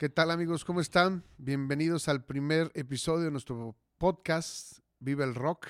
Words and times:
¿Qué 0.00 0.08
tal 0.08 0.30
amigos? 0.30 0.64
¿Cómo 0.64 0.80
están? 0.80 1.24
Bienvenidos 1.36 2.08
al 2.08 2.24
primer 2.24 2.70
episodio 2.72 3.26
de 3.26 3.30
nuestro 3.30 3.76
podcast 3.98 4.78
Vive 4.98 5.24
el 5.24 5.34
Rock. 5.34 5.66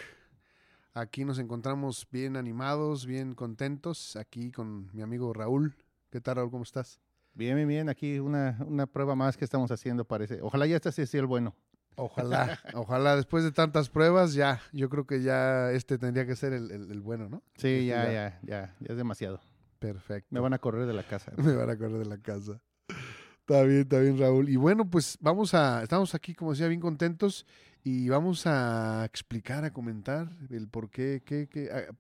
Aquí 0.94 1.24
nos 1.24 1.40
encontramos 1.40 2.06
bien 2.12 2.36
animados, 2.36 3.06
bien 3.06 3.34
contentos, 3.34 4.14
aquí 4.14 4.52
con 4.52 4.88
mi 4.94 5.02
amigo 5.02 5.32
Raúl. 5.32 5.74
¿Qué 6.10 6.20
tal 6.20 6.36
Raúl? 6.36 6.52
¿Cómo 6.52 6.62
estás? 6.62 7.00
Bien, 7.34 7.56
bien, 7.56 7.66
bien. 7.66 7.88
Aquí 7.88 8.20
una, 8.20 8.56
una 8.64 8.86
prueba 8.86 9.16
más 9.16 9.36
que 9.36 9.44
estamos 9.44 9.72
haciendo, 9.72 10.04
parece. 10.04 10.40
Ojalá 10.42 10.64
ya 10.68 10.76
este 10.76 10.92
sea 10.92 11.20
el 11.20 11.26
bueno. 11.26 11.56
Ojalá, 11.96 12.56
ojalá 12.74 13.16
después 13.16 13.42
de 13.42 13.50
tantas 13.50 13.90
pruebas, 13.90 14.34
ya, 14.34 14.60
yo 14.72 14.88
creo 14.90 15.08
que 15.08 15.22
ya 15.22 15.72
este 15.72 15.98
tendría 15.98 16.24
que 16.24 16.36
ser 16.36 16.52
el, 16.52 16.70
el, 16.70 17.00
bueno, 17.00 17.28
¿no? 17.28 17.42
Sí, 17.56 17.66
Este 17.66 17.86
ya, 17.86 18.04
ya, 18.04 18.40
ya, 18.44 18.76
ya 18.78 18.92
es 18.92 18.96
demasiado. 18.96 19.40
Perfecto. 19.80 20.28
Me 20.30 20.38
van 20.38 20.52
a 20.52 20.60
correr 20.60 20.86
de 20.86 20.92
la 20.92 21.02
casa. 21.02 21.32
Me 21.36 21.56
van 21.56 21.70
a 21.70 21.76
correr 21.76 21.98
de 21.98 22.06
la 22.06 22.18
casa. 22.18 22.60
Está 23.50 23.64
bien, 23.64 23.80
está 23.80 23.98
bien, 23.98 24.16
Raúl. 24.16 24.48
Y 24.48 24.54
bueno, 24.54 24.88
pues 24.88 25.18
vamos 25.20 25.54
a, 25.54 25.82
estamos 25.82 26.14
aquí, 26.14 26.34
como 26.34 26.52
decía, 26.52 26.68
bien 26.68 26.78
contentos 26.80 27.44
y 27.82 28.08
vamos 28.08 28.46
a 28.46 29.04
explicar, 29.04 29.64
a 29.64 29.72
comentar 29.72 30.30
el 30.50 30.68
por 30.68 30.88
qué, 30.88 31.20
qué, 31.26 31.48
qué, 31.48 31.68
a- 31.72 31.92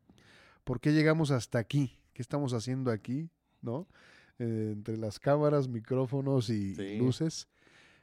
por 0.62 0.78
qué 0.78 0.92
llegamos 0.92 1.32
hasta 1.32 1.58
aquí, 1.58 1.98
qué 2.12 2.22
estamos 2.22 2.52
haciendo 2.52 2.92
aquí, 2.92 3.30
¿no? 3.62 3.88
Eh, 4.38 4.70
entre 4.74 4.96
las 4.96 5.18
cámaras, 5.18 5.66
micrófonos 5.66 6.50
y 6.50 6.76
Sí. 6.76 6.98
luces. 6.98 7.48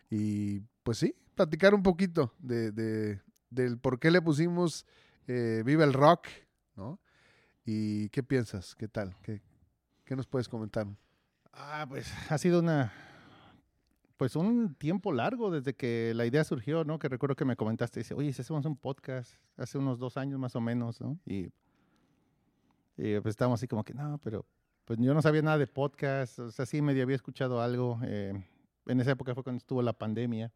Y 0.10 0.60
pues 0.84 0.98
sí, 0.98 1.16
platicar 1.34 1.74
un 1.74 1.84
poquito 1.84 2.34
de, 2.40 2.74
de- 2.74 3.22
del 3.50 3.78
por 3.78 3.98
qué 3.98 4.12
le 4.12 4.22
pusimos 4.22 4.86
eh, 5.26 5.64
Viva 5.66 5.86
el 5.86 5.94
Rock, 5.94 6.28
¿no? 6.76 7.00
¿Y 7.64 8.10
qué 8.10 8.24
piensas? 8.24 8.76
¿Qué 8.76 8.90
tal? 8.90 9.16
¿Qué, 9.22 9.42
qué 10.04 10.18
nos 10.18 10.28
puedes 10.28 10.50
comentar? 10.50 10.86
Ah, 11.54 11.86
pues 11.88 12.12
ha 12.30 12.38
sido 12.38 12.60
una. 12.60 12.92
Pues 14.18 14.36
un 14.36 14.74
tiempo 14.76 15.12
largo 15.14 15.52
desde 15.52 15.76
que 15.76 16.14
la 16.16 16.26
idea 16.26 16.44
surgió, 16.44 16.84
¿no? 16.84 16.98
Que 17.00 17.08
recuerdo 17.08 17.36
que 17.36 17.46
me 17.46 17.56
comentaste, 17.56 18.00
dice, 18.00 18.16
oye, 18.16 18.34
si 18.34 18.42
hacemos 18.42 18.66
un 18.66 18.76
podcast 18.76 19.36
hace 19.58 19.78
unos 19.78 20.00
dos 20.00 20.18
años 20.18 20.40
más 20.40 20.56
o 20.56 20.62
menos, 20.62 21.00
¿no? 21.02 21.20
Y, 21.26 21.52
y 22.98 23.20
pues 23.20 23.34
estábamos 23.34 23.60
así 23.60 23.68
como 23.68 23.84
que, 23.84 23.94
no, 23.94 24.18
pero 24.24 24.46
pues 24.86 25.00
yo 25.00 25.14
no 25.14 25.22
sabía 25.22 25.42
nada 25.44 25.58
de 25.60 25.68
podcast, 25.68 26.40
o 26.40 26.52
sea, 26.52 26.66
sí 26.66 26.82
medio 26.82 27.04
había 27.04 27.16
escuchado 27.16 27.62
algo. 27.62 28.00
eh, 28.04 28.34
en 28.88 29.02
esa 29.02 29.12
época 29.12 29.34
fue 29.36 29.44
cuando 29.44 29.58
estuvo 29.58 29.82
la 29.82 29.94
pandemia. 29.94 30.52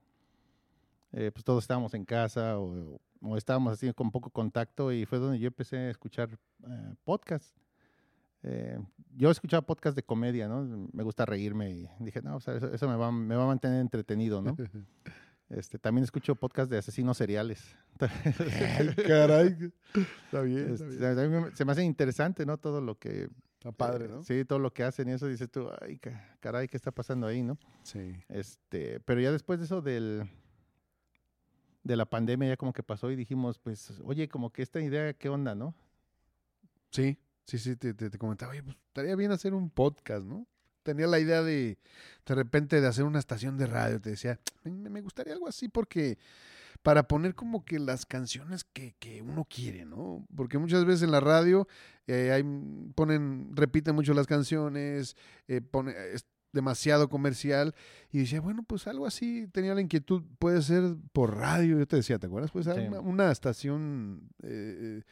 eh, 1.13 1.31
pues 1.33 1.43
todos 1.43 1.63
estábamos 1.63 1.93
en 1.93 2.05
casa 2.05 2.57
o, 2.59 2.99
o 3.21 3.37
estábamos 3.37 3.73
así 3.73 3.93
con 3.93 4.11
poco 4.11 4.29
contacto 4.29 4.91
y 4.91 5.05
fue 5.05 5.19
donde 5.19 5.39
yo 5.39 5.47
empecé 5.47 5.77
a 5.77 5.89
escuchar 5.89 6.29
eh, 6.67 6.95
podcasts. 7.03 7.60
Eh, 8.43 8.79
yo 9.15 9.29
escuchaba 9.29 9.61
podcasts 9.65 9.95
de 9.95 10.03
comedia, 10.03 10.47
¿no? 10.47 10.63
Me 10.93 11.03
gusta 11.03 11.25
reírme 11.25 11.69
y 11.71 11.87
dije, 11.99 12.21
no, 12.21 12.37
o 12.37 12.39
sea, 12.39 12.55
eso, 12.55 12.73
eso 12.73 12.87
me, 12.89 12.95
va, 12.95 13.11
me 13.11 13.35
va 13.35 13.43
a 13.43 13.47
mantener 13.47 13.81
entretenido, 13.81 14.41
¿no? 14.41 14.55
Este, 15.49 15.77
también 15.77 16.05
escucho 16.05 16.33
podcasts 16.35 16.69
de 16.69 16.77
asesinos 16.77 17.17
seriales. 17.17 17.75
Ay, 17.99 18.95
caray. 19.05 19.57
Está 20.23 20.39
bien, 20.43 20.75
está 20.75 20.85
Este, 20.85 20.97
bien. 20.97 21.19
a 21.19 21.23
mí 21.27 21.45
me- 21.49 21.55
se 21.57 21.65
me 21.65 21.73
hace 21.73 21.83
interesante, 21.83 22.45
¿no? 22.45 22.57
Todo 22.57 22.79
lo 22.79 22.97
que... 22.97 23.27
Está 23.59 23.73
padre, 23.73 24.05
eh, 24.05 24.07
¿no? 24.07 24.23
Sí, 24.23 24.45
todo 24.45 24.59
lo 24.59 24.71
que 24.73 24.83
hacen 24.83 25.09
y 25.09 25.11
eso 25.11 25.27
dices 25.27 25.51
tú, 25.51 25.67
ay, 25.81 25.97
ca- 25.97 26.37
caray, 26.39 26.69
¿qué 26.69 26.77
está 26.77 26.91
pasando 26.93 27.27
ahí, 27.27 27.43
no? 27.43 27.57
Sí. 27.83 28.15
Este, 28.29 29.01
pero 29.01 29.19
ya 29.19 29.29
después 29.33 29.59
de 29.59 29.65
eso 29.65 29.81
del 29.81 30.23
de 31.83 31.95
la 31.95 32.05
pandemia 32.05 32.47
ya 32.49 32.57
como 32.57 32.71
que 32.73 32.83
pasó 32.83 33.11
y 33.11 33.15
dijimos, 33.17 33.59
pues, 33.59 33.93
oye, 34.05 34.29
como 34.29 34.51
que 34.51 34.61
esta 34.61 34.79
idea, 34.79 35.13
¿qué 35.13 35.29
onda, 35.29 35.53
no? 35.53 35.75
Sí, 36.91 37.17
sí, 37.45 37.57
sí, 37.57 37.75
te, 37.75 37.93
te- 37.93 38.09
te 38.09 38.17
comentaba, 38.17 38.51
oye, 38.51 38.63
pues 38.63 38.77
estaría 38.87 39.15
bien 39.15 39.31
hacer 39.31 39.53
un 39.53 39.69
podcast, 39.69 40.23
¿no? 40.25 40.47
Tenía 40.83 41.05
la 41.07 41.19
idea 41.19 41.43
de, 41.43 41.77
de 42.25 42.35
repente, 42.35 42.81
de 42.81 42.87
hacer 42.87 43.03
una 43.03 43.19
estación 43.19 43.57
de 43.57 43.67
radio. 43.67 44.01
Te 44.01 44.09
decía, 44.11 44.39
me, 44.63 45.01
gustaría 45.01 45.33
algo 45.33 45.47
así 45.47 45.67
porque, 45.67 46.17
para 46.81 47.07
poner 47.07 47.35
como 47.35 47.63
que 47.63 47.77
las 47.77 48.07
canciones 48.07 48.63
que, 48.63 48.95
que 48.97 49.21
uno 49.21 49.45
quiere, 49.47 49.85
¿no? 49.85 50.25
Porque 50.35 50.57
muchas 50.57 50.83
veces 50.85 51.03
en 51.03 51.11
la 51.11 51.19
radio 51.19 51.67
eh, 52.07 52.31
hay, 52.31 52.43
ponen, 52.95 53.55
repiten 53.55 53.93
mucho 53.93 54.15
las 54.15 54.25
canciones, 54.25 55.15
eh, 55.47 55.61
pone, 55.61 55.93
es 56.13 56.25
demasiado 56.51 57.09
comercial. 57.09 57.75
Y 58.11 58.17
decía, 58.21 58.41
bueno, 58.41 58.63
pues 58.63 58.87
algo 58.87 59.05
así, 59.05 59.47
tenía 59.51 59.75
la 59.75 59.81
inquietud, 59.81 60.23
puede 60.39 60.63
ser 60.63 60.95
por 61.13 61.37
radio. 61.37 61.77
Yo 61.77 61.87
te 61.87 61.97
decía, 61.97 62.17
¿te 62.17 62.25
acuerdas? 62.25 62.49
Puede 62.49 62.65
ser 62.65 62.75
Sí. 62.81 62.87
una, 62.87 62.99
una 63.01 63.31
estación 63.31 64.29
eh, 64.41 65.03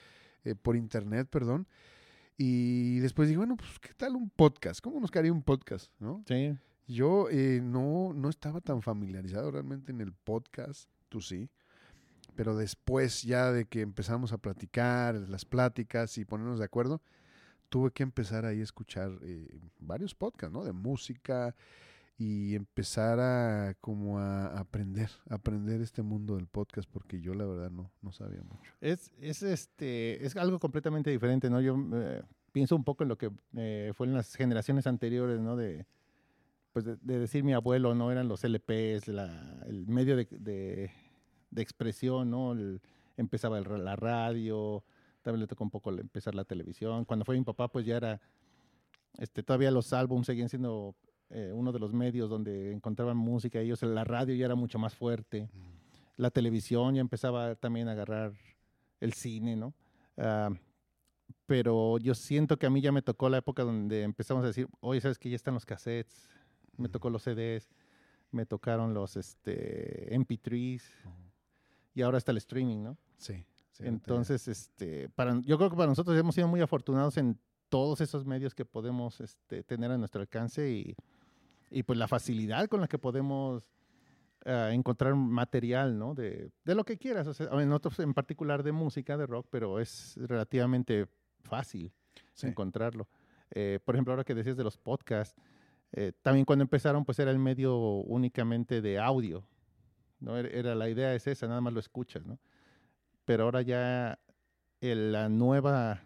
eh, 0.46 0.56
por 0.56 0.76
internet, 0.76 1.28
perdón. 1.30 1.68
Y 2.42 3.00
después 3.00 3.28
dije, 3.28 3.38
bueno, 3.38 3.58
pues, 3.58 3.80
¿qué 3.80 3.94
tal 3.94 4.16
un 4.16 4.30
podcast? 4.30 4.80
¿Cómo 4.80 5.02
nos 5.02 5.12
quedaría 5.12 5.34
un 5.34 5.44
podcast? 5.44 5.92
¿no? 6.00 6.24
Sí. 6.26 6.58
Yo 6.88 7.28
eh, 7.30 7.60
no, 7.62 8.14
no 8.14 8.30
estaba 8.30 8.62
tan 8.62 8.82
familiarizado 8.82 9.52
realmente 9.52 9.92
en 9.92 10.00
el 10.00 10.14
podcast, 10.14 10.90
tú 11.10 11.20
sí. 11.20 11.50
Pero 12.38 12.56
después 12.56 13.24
ya 13.24 13.52
de 13.52 13.66
que 13.66 13.82
empezamos 13.82 14.32
a 14.32 14.38
platicar, 14.38 15.16
las 15.16 15.44
pláticas 15.44 16.18
y 16.18 16.24
ponernos 16.24 16.60
de 16.60 16.66
acuerdo, 16.66 17.02
tuve 17.68 17.92
que 17.92 18.04
empezar 18.04 18.46
ahí 18.46 18.62
a 18.62 18.64
escuchar 18.64 19.12
eh, 19.22 19.60
varios 19.78 20.16
podcasts, 20.16 20.54
¿no? 20.54 20.64
De 20.64 20.72
música 20.72 21.58
y 22.22 22.54
empezar 22.54 23.18
a 23.22 23.76
como 23.80 24.20
a 24.20 24.60
aprender, 24.60 25.10
aprender 25.30 25.80
este 25.80 26.02
mundo 26.02 26.36
del 26.36 26.48
podcast 26.48 26.88
porque 26.92 27.22
yo 27.22 27.34
la 27.34 27.46
verdad 27.46 27.72
no, 27.72 27.90
no 28.02 28.12
sabía 28.12 28.42
mucho. 28.44 28.74
Es, 28.82 29.14
es, 29.22 29.42
este, 29.42 30.26
es 30.26 30.36
algo 30.36 30.60
completamente 30.60 31.10
diferente, 31.12 31.50
¿no? 31.50 31.62
Yo 31.62 31.78
eh, 31.94 32.22
pienso 32.52 32.76
un 32.76 32.84
poco 32.84 33.04
en 33.04 33.10
lo 33.10 33.18
que 33.18 33.32
eh, 33.56 33.94
fue 33.96 34.06
en 34.08 34.16
las 34.16 34.36
generaciones 34.36 34.86
anteriores, 34.86 35.40
¿no? 35.40 35.56
De, 35.56 35.86
pues 36.74 36.84
de, 36.84 36.98
de 36.98 37.20
decir 37.20 37.46
mi 37.46 37.54
abuelo, 37.54 37.96
¿no? 37.96 38.12
Eran 38.12 38.28
los 38.28 38.44
LPs, 38.44 39.08
la, 39.08 39.64
el 39.66 39.88
medio 39.88 40.18
de, 40.18 40.28
de- 40.30 40.92
expresión, 41.62 42.30
¿no? 42.30 42.52
El- 42.52 42.82
empezaba 43.16 43.58
el 43.60 43.86
la 43.86 43.96
radio, 43.96 44.84
también 45.22 45.40
le 45.42 45.48
tocó 45.48 45.64
un 45.64 45.72
poco 45.72 45.90
empezar 45.92 46.36
la 46.36 46.44
televisión. 46.44 47.06
Cuando 47.06 47.24
fue 47.24 47.38
mi 47.38 47.46
papá, 47.46 47.70
pues 47.70 47.86
ya 47.86 47.96
era, 47.96 48.20
este, 49.18 49.42
todavía 49.42 49.72
los 49.72 49.94
álbumes 49.94 50.26
seguían 50.28 50.50
siendo 50.50 50.96
eh, 51.30 51.52
uno 51.54 51.72
de 51.72 51.80
los 51.80 51.94
medios 51.94 52.30
donde 52.30 52.72
encontraban 52.72 53.18
música. 53.18 53.60
Ellos, 53.60 53.82
la 53.84 54.04
radio 54.04 54.36
ya 54.36 54.46
era 54.46 54.56
mucho 54.56 54.80
más 54.80 54.96
fuerte 54.96 55.50
la 56.20 56.30
televisión 56.30 56.96
ya 56.96 57.02
empezaba 57.02 57.56
también 57.56 57.88
a 57.88 57.94
agarrar 57.94 58.34
el 59.00 59.14
cine, 59.14 59.56
¿no? 59.56 59.74
Ah, 60.18 60.50
pero 61.46 61.98
yo 61.98 62.14
siento 62.14 62.60
que 62.60 62.66
a 62.66 62.70
mí 62.70 62.82
ya 62.82 62.92
me 62.92 63.02
tocó 63.02 63.30
la 63.30 63.38
época 63.38 63.64
donde 63.64 64.04
empezamos 64.04 64.44
a 64.44 64.48
decir, 64.48 64.68
oye, 64.82 65.00
¿sabes 65.00 65.18
que 65.18 65.30
Ya 65.30 65.38
están 65.38 65.54
los 65.54 65.66
cassettes, 65.66 66.28
me 66.76 66.90
tocó 66.90 67.10
los 67.10 67.24
CDs, 67.24 67.74
me 68.32 68.46
tocaron 68.46 68.94
los 68.94 69.16
este, 69.16 70.14
MP3s 70.14 70.84
y 71.96 72.02
ahora 72.02 72.18
está 72.18 72.32
el 72.32 72.38
streaming, 72.38 72.84
¿no? 72.84 72.98
Sí. 73.18 73.46
sí, 73.72 73.84
Entonces, 73.86 74.50
este, 74.50 75.08
para, 75.10 75.40
yo 75.46 75.58
creo 75.58 75.70
que 75.70 75.78
para 75.78 75.88
nosotros 75.88 76.18
hemos 76.18 76.36
sido 76.36 76.50
muy 76.50 76.60
afortunados 76.60 77.16
en 77.16 77.40
todos 77.70 78.02
esos 78.02 78.26
medios 78.26 78.54
que 78.54 78.66
podemos 78.66 79.22
este, 79.22 79.64
tener 79.64 79.90
a 79.90 79.98
nuestro 79.98 80.20
alcance 80.20 80.70
y, 80.70 80.96
y 81.72 81.84
pues 81.84 81.98
la 82.00 82.08
facilidad 82.08 82.68
con 82.68 82.82
la 82.82 82.88
que 82.88 82.98
podemos 82.98 83.72
ah, 84.46 84.70
encontrar 84.72 85.16
material, 85.16 85.98
¿no? 85.98 86.16
De, 86.16 86.52
de 86.66 86.76
lo 86.76 86.84
que 86.84 86.98
quieras. 86.98 87.28
O 87.28 87.34
sea, 87.34 87.48
en 87.52 87.70
nosotros 87.70 88.00
en 88.00 88.14
particular 88.14 88.64
de 88.64 88.72
música, 88.72 89.18
de 89.18 89.26
rock, 89.28 89.48
pero 89.50 89.80
es 89.80 90.16
relativamente 90.18 91.08
fácil 91.44 91.92
Sí. 92.34 92.48
encontrarlo. 92.48 93.08
Eh, 93.52 93.80
por 93.84 93.96
ejemplo, 93.96 94.14
ahora 94.14 94.24
que 94.24 94.34
decías 94.36 94.56
de 94.58 94.64
los 94.64 94.78
podcasts, 94.78 95.36
eh, 95.92 96.14
también 96.22 96.46
cuando 96.46 96.64
empezaron, 96.64 97.04
pues 97.06 97.18
era 97.20 97.32
el 97.32 97.40
medio 97.40 97.76
únicamente 97.78 98.82
de 98.82 99.00
audio. 99.00 99.44
¿no? 100.20 100.38
Era, 100.38 100.50
era- 100.50 100.76
la 100.76 100.90
idea 100.90 101.14
es 101.16 101.28
esa, 101.28 101.48
nada 101.48 101.62
más 101.62 101.74
lo 101.74 101.80
escuchas, 101.80 102.26
¿no? 102.26 102.40
Pero 103.26 103.44
ahora 103.46 103.62
ya 103.62 104.20
el- 104.82 105.12
la 105.12 105.30
nueva 105.30 106.02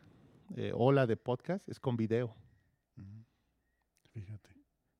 eh, 0.56 0.72
ola 0.76 1.08
de 1.08 1.18
podcast 1.18 1.68
es 1.70 1.80
con 1.80 1.98
video. 1.98 2.36
Fíjate. 4.12 4.53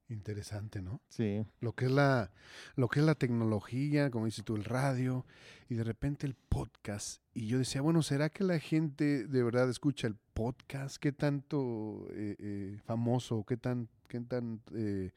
Interesante, 0.10 0.82
¿no? 0.82 1.02
Sí, 1.10 1.46
Lo 1.60 1.74
que 1.74 1.86
es 1.86 1.92
la, 1.92 2.32
lo 2.76 2.88
que 2.88 3.00
es 3.00 3.06
la 3.06 3.16
tecnología, 3.16 4.12
como 4.12 4.26
dices 4.26 4.44
tú, 4.44 4.56
el 4.56 4.64
radio, 4.66 5.26
y 5.70 5.76
de 5.76 5.84
repente 5.84 6.28
el 6.28 6.36
podcast. 6.36 7.22
Y 7.34 7.48
yo 7.48 7.58
decía, 7.58 7.82
bueno, 7.82 8.04
¿será 8.04 8.30
que 8.30 8.44
la 8.44 8.60
gente 8.60 9.26
de 9.26 9.44
verdad 9.44 9.70
escucha 9.70 10.08
el 10.08 10.16
podcast? 10.34 10.98
¿Qué 10.98 11.12
tanto 11.12 12.08
eh, 12.12 12.36
eh, 12.38 12.80
famoso, 12.86 13.44
qué 13.48 13.58
tan, 13.58 13.88
qué 14.08 14.20
tan 14.20 14.62
eh, 14.74 15.12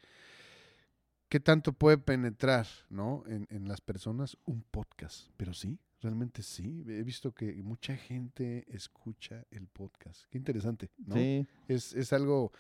qué 1.29 1.41
tanto 1.41 1.73
puede 1.73 1.99
penetrar, 1.99 2.67
¿no? 2.88 3.25
En, 3.27 3.47
en 3.50 3.69
las 3.69 3.81
personas 3.81 4.37
un 4.44 4.62
podcast. 4.62 5.31
Pero 5.37 5.53
sí, 5.53 5.79
realmente 6.00 6.43
sí. 6.43 6.85
He 6.87 7.03
visto 7.03 7.33
que 7.33 7.53
mucha 7.62 7.97
gente 7.97 8.65
escucha 8.69 9.44
el 9.50 9.67
podcast. 9.67 10.25
Qué 10.31 10.38
interesante, 10.38 10.91
¿no? 10.99 11.17
sí, 11.17 11.47
Es, 11.69 11.93
es 11.94 12.12
algo 12.12 12.53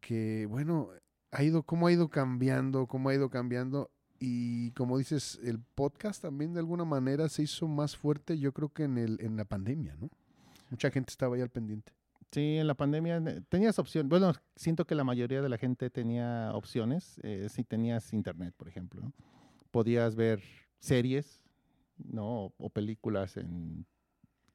que, 0.00 0.46
bueno, 0.46 0.90
ha 1.30 1.42
ido, 1.42 1.62
cómo 1.62 1.86
ha 1.86 1.92
ido 1.92 2.08
cambiando, 2.08 2.86
cómo 2.86 3.08
ha 3.08 3.14
ido 3.14 3.30
cambiando. 3.30 3.90
Y 4.20 4.72
como 4.72 4.98
dices, 4.98 5.38
el 5.44 5.60
podcast 5.60 6.22
también 6.22 6.52
de 6.52 6.60
alguna 6.60 6.84
manera 6.84 7.28
se 7.28 7.42
hizo 7.42 7.68
más 7.68 7.96
fuerte, 7.96 8.38
yo 8.38 8.52
creo 8.52 8.70
que 8.70 8.84
en, 8.84 8.98
el, 8.98 9.18
en 9.20 9.36
la 9.36 9.44
pandemia, 9.44 9.94
¿no? 10.00 10.10
Mucha 10.70 10.90
gente 10.90 11.10
estaba 11.10 11.36
ahí 11.36 11.42
al 11.42 11.50
pendiente. 11.50 11.92
Sí, 12.32 12.56
en 12.56 12.66
la 12.66 12.74
pandemia 12.74 13.18
eh, 13.18 13.40
tenías 13.48 13.78
opción. 13.78 14.08
Bueno, 14.08 14.34
siento 14.56 14.86
que 14.86 14.94
la 14.94 15.04
mayoría 15.04 15.40
de 15.40 15.48
la 15.48 15.56
gente 15.56 15.88
tenía 15.88 16.50
opciones. 16.52 17.18
eh, 17.22 17.48
si 17.48 17.64
tenías 17.64 18.12
internet, 18.12 18.54
por 18.56 18.68
ejemplo, 18.68 19.00
¿no? 19.00 19.12
podías 19.70 20.14
ver 20.14 20.42
series, 20.80 21.44
¿no? 21.96 22.52
O 22.58 22.70
películas 22.70 23.36
en 23.36 23.86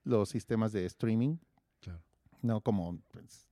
los 0.03 0.29
sistemas 0.29 0.71
de 0.71 0.85
streaming. 0.85 1.37
Claro. 1.79 2.01
No 2.41 2.61
como, 2.61 2.99
pues, 3.11 3.47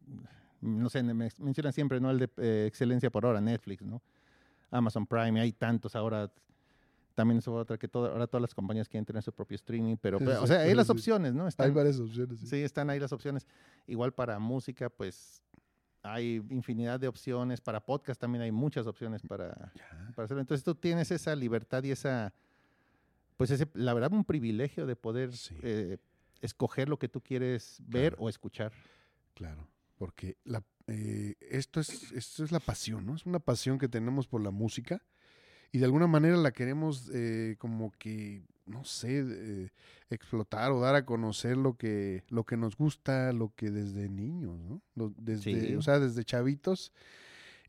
no 0.61 0.89
sé, 0.89 1.03
me 1.03 1.13
mencionan 1.13 1.73
siempre, 1.73 1.99
¿no? 1.99 2.09
El 2.11 2.19
de 2.19 2.29
eh, 2.37 2.65
excelencia 2.67 3.09
por 3.09 3.25
ahora, 3.25 3.41
Netflix, 3.41 3.81
¿no? 3.83 4.01
Amazon 4.69 5.05
Prime, 5.05 5.39
hay 5.41 5.51
tantos 5.51 5.95
ahora. 5.95 6.31
También 7.13 7.39
es 7.39 7.47
otra 7.47 7.77
que 7.77 7.89
todo, 7.89 8.09
ahora 8.09 8.25
todas 8.25 8.41
las 8.41 8.55
compañías 8.55 8.87
quieren 8.87 9.05
tener 9.05 9.21
su 9.21 9.33
propio 9.33 9.55
streaming, 9.55 9.97
pero, 10.01 10.17
Sí, 10.17 10.25
pero, 10.25 10.37
sí, 10.37 10.43
o 10.45 10.47
sea, 10.47 10.59
hay 10.61 10.73
las 10.73 10.87
sí. 10.87 10.93
opciones, 10.93 11.33
¿no? 11.33 11.43
Hay 11.43 11.49
Están- 11.49 11.73
varias 11.73 11.99
opciones. 11.99 12.39
sí. 12.39 12.47
Sí, 12.47 12.55
están 12.63 12.89
ahí 12.89 12.99
las 12.99 13.11
opciones. 13.11 13.45
Igual 13.85 14.13
para 14.13 14.39
música, 14.39 14.89
pues 14.89 15.43
hay 16.03 16.41
infinidad 16.49 16.99
de 17.01 17.09
opciones. 17.09 17.59
Para 17.59 17.81
podcast 17.83 18.19
también 18.19 18.41
hay 18.43 18.51
muchas 18.51 18.87
opciones 18.87 19.21
para, 19.23 19.49
para 20.15 20.25
hacerlo. 20.25 20.39
Entonces 20.41 20.63
tú 20.63 20.73
tienes 20.73 21.11
esa 21.11 21.35
libertad 21.35 21.83
y 21.83 21.91
esa, 21.91 22.33
pues 23.35 23.51
ese, 23.51 23.67
la 23.73 23.93
verdad, 23.93 24.13
un 24.13 24.23
privilegio 24.23 24.85
de 24.85 24.95
poder 24.95 25.33
Sí. 25.35 25.55
eh, 25.63 25.97
escoger 26.39 26.87
lo 26.87 26.97
que 26.97 27.09
tú 27.09 27.19
quieres 27.21 27.77
ver 27.87 28.13
Claro. 28.13 28.23
o 28.23 28.29
escuchar. 28.29 28.71
Claro, 29.35 29.67
porque 30.01 30.35
la, 30.45 30.63
eh, 30.87 31.35
esto, 31.51 31.79
es, 31.79 32.11
esto 32.13 32.43
es 32.43 32.51
la 32.51 32.59
pasión, 32.59 33.05
¿no? 33.05 33.13
Es 33.13 33.27
una 33.27 33.37
pasión 33.37 33.77
que 33.77 33.87
tenemos 33.87 34.25
por 34.25 34.41
la 34.41 34.49
música 34.49 34.99
y 35.71 35.77
de 35.77 35.85
alguna 35.85 36.07
manera 36.07 36.37
la 36.37 36.49
queremos 36.51 37.11
eh, 37.13 37.55
como 37.59 37.91
que, 37.99 38.41
no 38.65 38.83
sé, 38.83 39.23
eh, 39.23 39.69
explotar 40.09 40.71
o 40.71 40.79
dar 40.79 40.95
a 40.95 41.05
conocer 41.05 41.55
lo 41.55 41.75
que, 41.77 42.23
lo 42.29 42.45
que 42.45 42.57
nos 42.57 42.75
gusta, 42.75 43.31
lo 43.31 43.53
que 43.55 43.69
desde 43.69 44.09
niños, 44.09 44.59
¿no? 44.59 44.81
Lo- 44.95 45.13
desde, 45.19 45.67
Sí. 45.67 45.75
O 45.75 45.83
sea, 45.83 45.99
desde 45.99 46.25
chavitos 46.25 46.91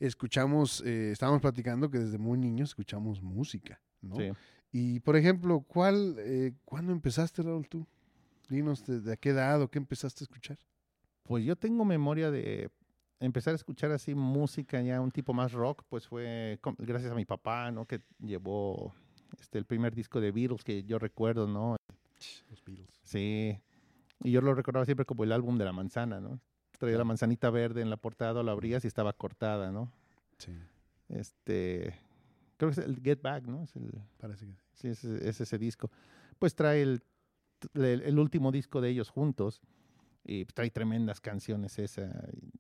escuchamos, 0.01 0.83
eh, 0.87 1.11
estábamos 1.13 1.43
platicando 1.43 1.91
que 1.91 1.99
desde 1.99 2.17
muy 2.17 2.39
niños 2.39 2.71
escuchamos 2.71 3.21
música, 3.21 3.79
¿no? 4.01 4.17
Sí. 4.17 4.31
Y, 4.73 5.01
por 5.01 5.17
ejemplo, 5.17 5.61
¿cuál, 5.61 6.17
eh, 6.21 6.55
¿cuándo 6.65 6.93
empezaste, 6.93 7.43
Raúl, 7.43 7.69
tú? 7.69 7.87
Dinos, 8.49 8.87
¿de, 8.87 9.13
a 9.13 9.17
qué 9.19 9.29
edad 9.29 9.61
o 9.61 9.69
qué 9.71 9.79
empezaste 9.79 10.25
a 10.25 10.25
escuchar? 10.25 10.59
Pues 11.23 11.45
yo 11.45 11.57
tengo 11.57 11.85
memoria 11.85 12.31
de 12.31 12.71
empezar 13.21 13.53
a 13.53 13.57
escuchar 13.57 13.93
así 13.93 14.15
música 14.15 14.81
ya 14.83 15.01
un 15.01 15.11
tipo 15.11 15.33
más 15.33 15.53
rock, 15.53 15.85
pues 15.89 16.09
fue 16.09 16.59
gracias 16.79 17.13
a 17.13 17.15
mi 17.15 17.25
papá, 17.25 17.71
¿no? 17.71 17.87
Que 17.87 18.01
llevó 18.19 18.93
este, 19.39 19.59
el 19.59 19.65
primer 19.65 19.95
disco 19.95 20.21
de 20.21 20.33
Beatles 20.33 20.65
que 20.65 20.83
yo 20.83 20.99
recuerdo, 20.99 21.47
¿no? 21.47 21.77
Los 22.51 22.65
Beatles. 22.65 23.01
Sí. 23.05 23.59
Y 24.25 24.31
yo 24.31 24.41
lo 24.41 24.55
recordaba 24.55 24.85
siempre 24.85 25.07
como 25.07 25.25
el 25.25 25.33
álbum 25.33 25.57
de 25.59 25.65
la 25.65 25.73
manzana, 25.73 26.21
¿no? 26.21 26.41
Traía 26.79 26.99
la 26.99 27.05
manzanita 27.05 27.49
verde 27.51 27.81
en 27.81 27.91
la 27.91 27.97
portada, 27.97 28.43
lo 28.43 28.51
abrías 28.51 28.85
y 28.85 28.89
estaba 28.89 29.13
cortada, 29.13 29.71
¿no? 29.71 29.93
Sí, 30.39 30.53
Este, 31.09 31.95
creo 32.57 32.73
que 32.73 32.81
es 32.81 32.87
el 32.87 33.01
Get 33.01 33.23
Back, 33.23 33.47
¿no? 33.47 33.63
Es, 33.63 33.77
el, 33.77 33.93
parece 34.19 34.47
que 34.47 34.53
sí. 34.53 34.59
sí, 34.75 34.89
es, 34.89 35.05
es 35.05 35.41
ese 35.41 35.59
disco. 35.59 35.91
Pues 36.41 36.57
trae 36.57 36.83
el, 36.83 37.03
el, 37.75 38.03
el 38.03 38.19
último 38.19 38.51
disco 38.51 38.81
de 38.81 38.89
ellos 38.91 39.11
juntos 39.11 39.61
y 40.25 40.45
trae 40.45 40.71
tremendas 40.71 41.21
canciones 41.21 41.79
esa. 41.79 42.09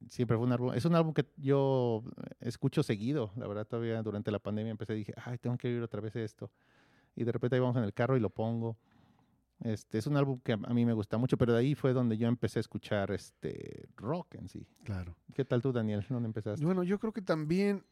Siempre 0.08 0.36
fue 0.36 0.46
un 0.46 0.52
álbum, 0.52 0.74
es 0.74 0.84
un 0.84 0.94
álbum 0.94 1.14
que 1.14 1.26
yo 1.36 2.02
escucho 2.40 2.82
seguido, 2.82 3.32
la 3.36 3.46
verdad 3.46 3.66
todavía 3.66 4.02
durante 4.02 4.30
la 4.30 4.38
pandemia 4.38 4.72
empecé 4.72 4.94
y 4.94 4.98
dije, 4.98 5.14
ay, 5.24 5.38
tengo 5.38 5.56
que 5.56 5.68
oír 5.68 5.82
otra 5.82 6.00
vez 6.00 6.16
esto. 6.16 6.50
Y 7.14 7.24
de 7.24 7.32
repente 7.32 7.56
ahí 7.56 7.60
vamos 7.60 7.76
en 7.76 7.84
el 7.84 7.92
carro 7.92 8.16
y 8.16 8.20
lo 8.20 8.30
pongo. 8.30 8.76
Este, 9.60 9.98
es 9.98 10.06
un 10.08 10.16
álbum 10.16 10.40
que 10.40 10.54
a 10.54 10.58
a 10.62 10.74
mí 10.74 10.84
me 10.84 10.92
gusta 10.92 11.18
mucho, 11.18 11.36
pero 11.36 11.52
de 11.52 11.60
ahí 11.60 11.74
fue 11.74 11.92
donde 11.92 12.16
yo 12.16 12.26
empecé 12.26 12.58
a 12.58 12.60
escuchar 12.60 13.12
este 13.12 13.88
rock 13.96 14.34
en 14.34 14.48
sí. 14.48 14.66
Claro. 14.82 15.16
¿Qué 15.34 15.44
tal 15.44 15.62
tú, 15.62 15.72
Daniel? 15.72 16.04
¿Dónde 16.08 16.26
empezaste? 16.26 16.64
Bueno, 16.64 16.82
yo 16.82 16.98
creo 16.98 17.12
que 17.12 17.22
también, 17.22 17.84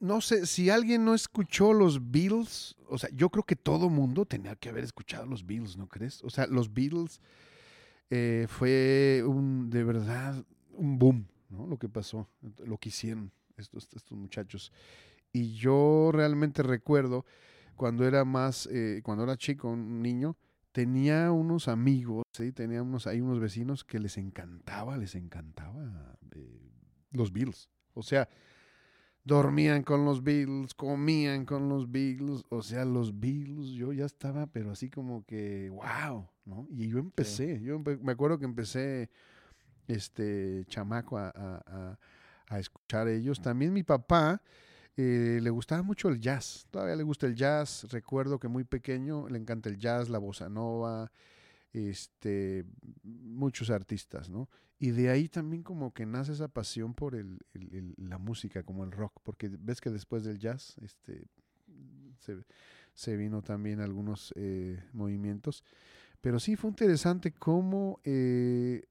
no 0.00 0.22
sé, 0.22 0.46
si 0.46 0.70
alguien 0.70 1.04
no 1.04 1.12
escuchó 1.12 1.74
los 1.74 2.10
Beatles, 2.10 2.76
o 2.88 2.96
sea, 2.96 3.10
yo 3.12 3.28
creo 3.28 3.44
que 3.44 3.56
todo 3.56 3.90
mundo 3.90 4.24
tenía 4.24 4.56
que 4.56 4.70
haber 4.70 4.84
escuchado 4.84 5.26
los 5.26 5.44
Beatles, 5.44 5.76
¿no 5.76 5.86
crees? 5.86 6.24
O 6.24 6.30
sea, 6.30 6.46
los 6.46 6.72
Beatles 6.72 7.20
eh, 8.14 8.44
fue 8.46 9.24
un, 9.26 9.70
de 9.70 9.84
verdad, 9.84 10.44
un 10.74 10.98
boom, 10.98 11.26
¿no? 11.48 11.66
Lo 11.66 11.78
que 11.78 11.88
pasó, 11.88 12.28
lo 12.62 12.76
que 12.76 12.90
hicieron 12.90 13.32
estos, 13.56 13.88
estos 13.96 14.18
muchachos. 14.18 14.70
Y 15.32 15.54
yo 15.54 16.10
realmente 16.12 16.62
recuerdo 16.62 17.24
cuando 17.74 18.06
era 18.06 18.26
más, 18.26 18.66
eh, 18.66 19.00
cuando 19.02 19.24
era 19.24 19.38
chico, 19.38 19.70
un 19.70 20.02
niño, 20.02 20.36
tenía 20.72 21.32
unos 21.32 21.68
amigos, 21.68 22.24
¿sí? 22.32 22.52
tenía 22.52 22.82
unos, 22.82 23.06
hay 23.06 23.22
unos 23.22 23.40
vecinos 23.40 23.82
que 23.82 23.98
les 23.98 24.18
encantaba, 24.18 24.98
les 24.98 25.14
encantaba 25.14 26.18
eh, 26.32 26.70
los 27.12 27.32
Beatles. 27.32 27.70
O 27.94 28.02
sea, 28.02 28.28
dormían 29.24 29.84
con 29.84 30.04
los 30.04 30.22
Beatles, 30.22 30.74
comían 30.74 31.46
con 31.46 31.70
los 31.70 31.90
Beatles, 31.90 32.44
o 32.50 32.60
sea, 32.60 32.84
los 32.84 33.18
Beatles, 33.18 33.70
yo 33.70 33.94
ya 33.94 34.04
estaba, 34.04 34.48
pero 34.48 34.70
así 34.70 34.90
como 34.90 35.24
que, 35.24 35.70
wow, 35.70 36.28
¿no? 36.44 36.66
Y 36.70 36.88
yo 36.88 36.98
empecé, 36.98 37.60
yo 37.60 37.78
me 37.78 38.12
acuerdo 38.12 38.38
que 38.38 38.44
empecé, 38.44 39.10
este, 39.88 40.64
chamaco 40.68 41.18
a, 41.18 41.28
a- 41.34 41.62
a- 41.66 41.98
a 42.48 42.58
escuchar 42.58 43.08
ellos. 43.08 43.40
También 43.40 43.72
mi 43.72 43.82
papá 43.82 44.42
eh, 44.96 45.40
le 45.42 45.50
gustaba 45.50 45.82
mucho 45.82 46.08
el 46.08 46.20
jazz, 46.20 46.66
todavía 46.70 46.96
le 46.96 47.02
gusta 47.02 47.26
el 47.26 47.34
jazz, 47.34 47.86
recuerdo 47.90 48.38
que 48.38 48.48
muy 48.48 48.64
pequeño 48.64 49.28
le 49.28 49.38
encanta 49.38 49.68
el 49.70 49.78
jazz, 49.78 50.08
la 50.10 50.18
bossa 50.18 50.48
nova, 50.50 51.10
este, 51.72 52.64
muchos 53.02 53.70
artistas, 53.70 54.28
¿no? 54.28 54.48
Y 54.78 54.90
de 54.90 55.08
ahí 55.10 55.28
también 55.28 55.62
como 55.62 55.94
que 55.94 56.04
nace 56.04 56.32
esa 56.32 56.48
pasión 56.48 56.92
por 56.92 57.14
el, 57.14 57.38
el- 57.54 57.74
el- 57.74 57.94
la 58.08 58.18
música, 58.18 58.62
como 58.64 58.84
el 58.84 58.90
rock, 58.92 59.20
porque 59.22 59.48
ves 59.48 59.80
que 59.80 59.90
después 59.90 60.24
del 60.24 60.38
jazz, 60.38 60.76
este, 60.82 61.26
se, 62.18 62.36
se 62.94 63.16
vino 63.16 63.42
también 63.42 63.80
algunos 63.80 64.32
eh, 64.36 64.82
movimientos. 64.92 65.64
Pero 66.22 66.38
sí 66.38 66.54
fue 66.56 66.70
interesante 66.70 67.32
cómo 67.32 68.00
eh, 68.04 68.84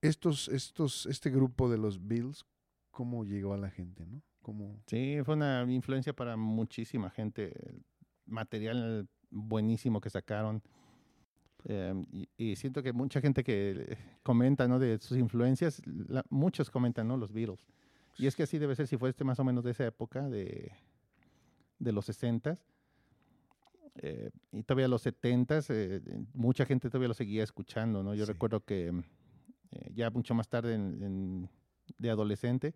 estos, 0.00 0.48
estos, 0.48 1.04
este 1.06 1.28
grupo 1.28 1.68
de 1.68 1.76
los 1.76 2.06
Bills, 2.06 2.46
cómo 2.92 3.24
llegó 3.24 3.52
a 3.52 3.58
la 3.58 3.70
gente, 3.70 4.06
¿no? 4.06 4.22
Cómo, 4.40 4.80
Sí, 4.86 5.18
fue 5.24 5.34
una 5.34 5.64
influencia 5.68 6.14
para 6.14 6.36
muchísima 6.36 7.10
gente. 7.10 7.52
Material 8.24 9.08
buenísimo 9.30 10.00
que 10.00 10.10
sacaron. 10.10 10.62
Eh, 11.64 11.92
y, 12.38 12.56
siento 12.56 12.82
que 12.84 12.92
mucha 12.92 13.20
gente 13.20 13.42
que 13.44 13.98
comenta 14.22 14.66
¿no? 14.68 14.78
de 14.78 14.98
sus 14.98 15.18
influencias, 15.18 15.82
la- 15.84 16.24
muchos 16.30 16.70
comentan 16.70 17.08
¿no? 17.08 17.16
los 17.16 17.32
Beatles. 17.32 17.66
Y 18.16 18.28
es 18.28 18.36
que 18.36 18.44
así 18.44 18.58
debe 18.58 18.76
ser 18.76 18.86
si 18.86 18.96
fuiste 18.96 19.24
más 19.24 19.40
o 19.40 19.44
menos 19.44 19.64
de 19.64 19.72
esa 19.72 19.84
época, 19.86 20.28
de, 20.28 20.72
de 21.80 21.92
los 21.92 22.06
60 22.06 22.58
eh, 23.96 24.30
y 24.52 24.62
todavía 24.62 24.88
los 24.88 25.02
70 25.02 25.60
mucha 26.34 26.64
gente 26.64 26.88
todavía 26.88 27.08
lo 27.08 27.14
seguía 27.14 27.42
escuchando. 27.44 28.02
¿no? 28.02 28.14
Yo 28.14 28.26
Sí. 28.26 28.32
recuerdo 28.32 28.60
que 28.64 28.88
eh, 29.72 29.90
ya 29.94 30.10
mucho 30.10 30.34
más 30.34 30.48
tarde, 30.48 30.74
en- 30.74 31.02
en- 31.02 31.50
de 31.98 32.10
adolescente, 32.10 32.74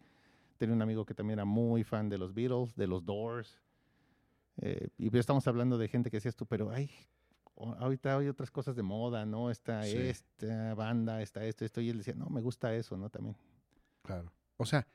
tenía 0.58 0.74
un 0.74 0.82
amigo 0.82 1.04
que 1.04 1.14
también 1.14 1.38
era 1.38 1.44
muy 1.44 1.82
fan 1.84 2.08
de 2.08 2.18
los 2.18 2.32
Beatles, 2.34 2.74
de 2.76 2.86
los 2.86 3.04
Doors. 3.04 3.60
eh, 4.58 4.88
y 4.98 5.10
ya 5.10 5.18
estamos 5.18 5.46
hablando 5.48 5.76
de 5.78 5.88
gente 5.88 6.10
que 6.12 6.18
decías 6.18 6.36
tú, 6.36 6.46
pero 6.46 6.70
ay, 6.70 6.88
ahorita 7.56 8.16
hay 8.18 8.28
otras 8.28 8.52
cosas 8.52 8.76
de 8.76 8.82
moda, 8.84 9.26
¿no? 9.26 9.50
Está 9.50 9.82
Sí. 9.82 9.96
esta 9.96 10.74
banda, 10.74 11.20
está 11.22 11.44
esto, 11.44 11.64
esto. 11.64 11.80
Y 11.80 11.88
él 11.90 11.98
decía, 11.98 12.14
no, 12.14 12.26
me 12.26 12.40
gusta 12.40 12.72
eso, 12.74 12.96
¿no? 12.96 13.10
También. 13.10 13.36
Claro. 14.02 14.32
O 14.56 14.64
sea, 14.64 14.86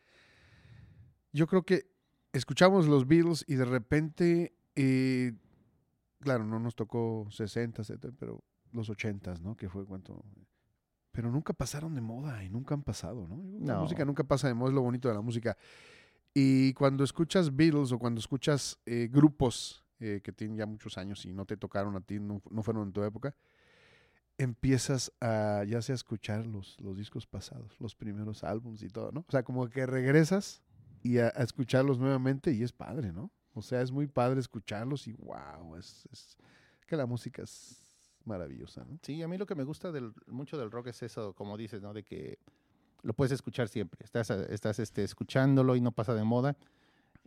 yo 1.33 1.45
creo 1.47 1.63
que 1.63 1.91
escuchamos 2.31 2.87
los 2.87 3.05
Beatles 3.07 3.43
y 3.47 3.55
de 3.55 3.65
repente, 3.65 4.53
eh, 4.75 5.33
claro, 6.19 6.43
no 6.45 6.59
nos 6.59 6.75
tocó 6.75 7.27
60, 7.31 7.83
70, 7.83 8.17
pero 8.19 8.43
los 8.71 8.89
80, 8.89 9.35
¿no? 9.41 9.55
Que 9.55 9.69
fue 9.69 9.85
cuando... 9.85 10.23
Pero 11.11 11.31
nunca 11.31 11.53
pasaron 11.53 11.95
de 11.95 12.01
moda 12.01 12.43
y 12.43 12.49
nunca 12.49 12.75
han 12.75 12.83
pasado, 12.83 13.27
¿no? 13.27 13.37
La 13.65 13.73
No. 13.75 13.81
música 13.81 14.05
nunca 14.05 14.23
pasa 14.23 14.47
de 14.47 14.53
moda, 14.53 14.69
es 14.69 14.75
lo 14.75 14.81
bonito 14.81 15.07
de 15.09 15.15
la 15.15 15.21
música. 15.21 15.57
Y 16.33 16.73
cuando 16.73 17.03
escuchas 17.03 17.55
Beatles 17.55 17.91
o 17.91 17.97
cuando 17.99 18.19
escuchas 18.19 18.77
eh, 18.85 19.09
grupos 19.11 19.83
eh, 19.99 20.21
que 20.23 20.31
tienen 20.31 20.55
ya 20.57 20.65
muchos 20.67 20.97
años 20.97 21.25
y 21.25 21.33
no 21.33 21.45
te 21.45 21.57
tocaron 21.57 21.95
a 21.95 22.01
ti, 22.01 22.19
no, 22.19 22.41
no 22.51 22.61
fueron 22.63 22.87
en 22.87 22.93
tu 22.93 23.03
época, 23.03 23.35
empiezas 24.37 25.11
a 25.19 25.63
ya 25.67 25.81
sea 25.81 25.95
escuchar 25.95 26.45
los, 26.45 26.79
los 26.79 26.95
discos 26.97 27.27
pasados, 27.27 27.75
los 27.79 27.95
primeros 27.95 28.43
álbums 28.43 28.81
y 28.83 28.87
todo, 28.89 29.11
¿no? 29.11 29.21
O 29.27 29.31
sea, 29.31 29.43
como 29.43 29.67
que 29.69 29.85
regresas 29.85 30.61
y 31.03 31.17
a, 31.17 31.27
a 31.35 31.43
escucharlos 31.43 31.99
nuevamente 31.99 32.53
y 32.53 32.63
es 32.63 32.71
padre, 32.71 33.11
¿no? 33.11 33.31
O 33.53 33.61
sea, 33.61 33.81
es 33.81 33.91
muy 33.91 34.07
padre 34.07 34.39
escucharlos 34.39 35.07
y 35.07 35.13
wow, 35.13 35.75
es, 35.75 36.07
es 36.11 36.37
que 36.85 36.95
la 36.95 37.05
música 37.05 37.41
es 37.43 37.77
maravillosa, 38.25 38.85
¿no? 38.85 38.99
Sí, 39.01 39.21
a 39.23 39.27
mí 39.27 39.37
lo 39.37 39.45
que 39.45 39.55
me 39.55 39.63
gusta 39.63 39.91
del, 39.91 40.13
mucho 40.27 40.57
del 40.57 40.71
rock 40.71 40.87
es 40.87 41.01
eso, 41.03 41.33
como 41.33 41.57
dices, 41.57 41.81
¿no? 41.81 41.93
De 41.93 42.03
que 42.03 42.37
lo 43.01 43.13
puedes 43.13 43.31
escuchar 43.31 43.67
siempre. 43.69 43.99
Estás, 44.03 44.29
a- 44.31 44.43
estás 44.45 44.79
este, 44.79 45.03
escuchándolo 45.03 45.75
y 45.75 45.81
no 45.81 45.91
pasa 45.91 46.13
de 46.13 46.23
moda. 46.23 46.55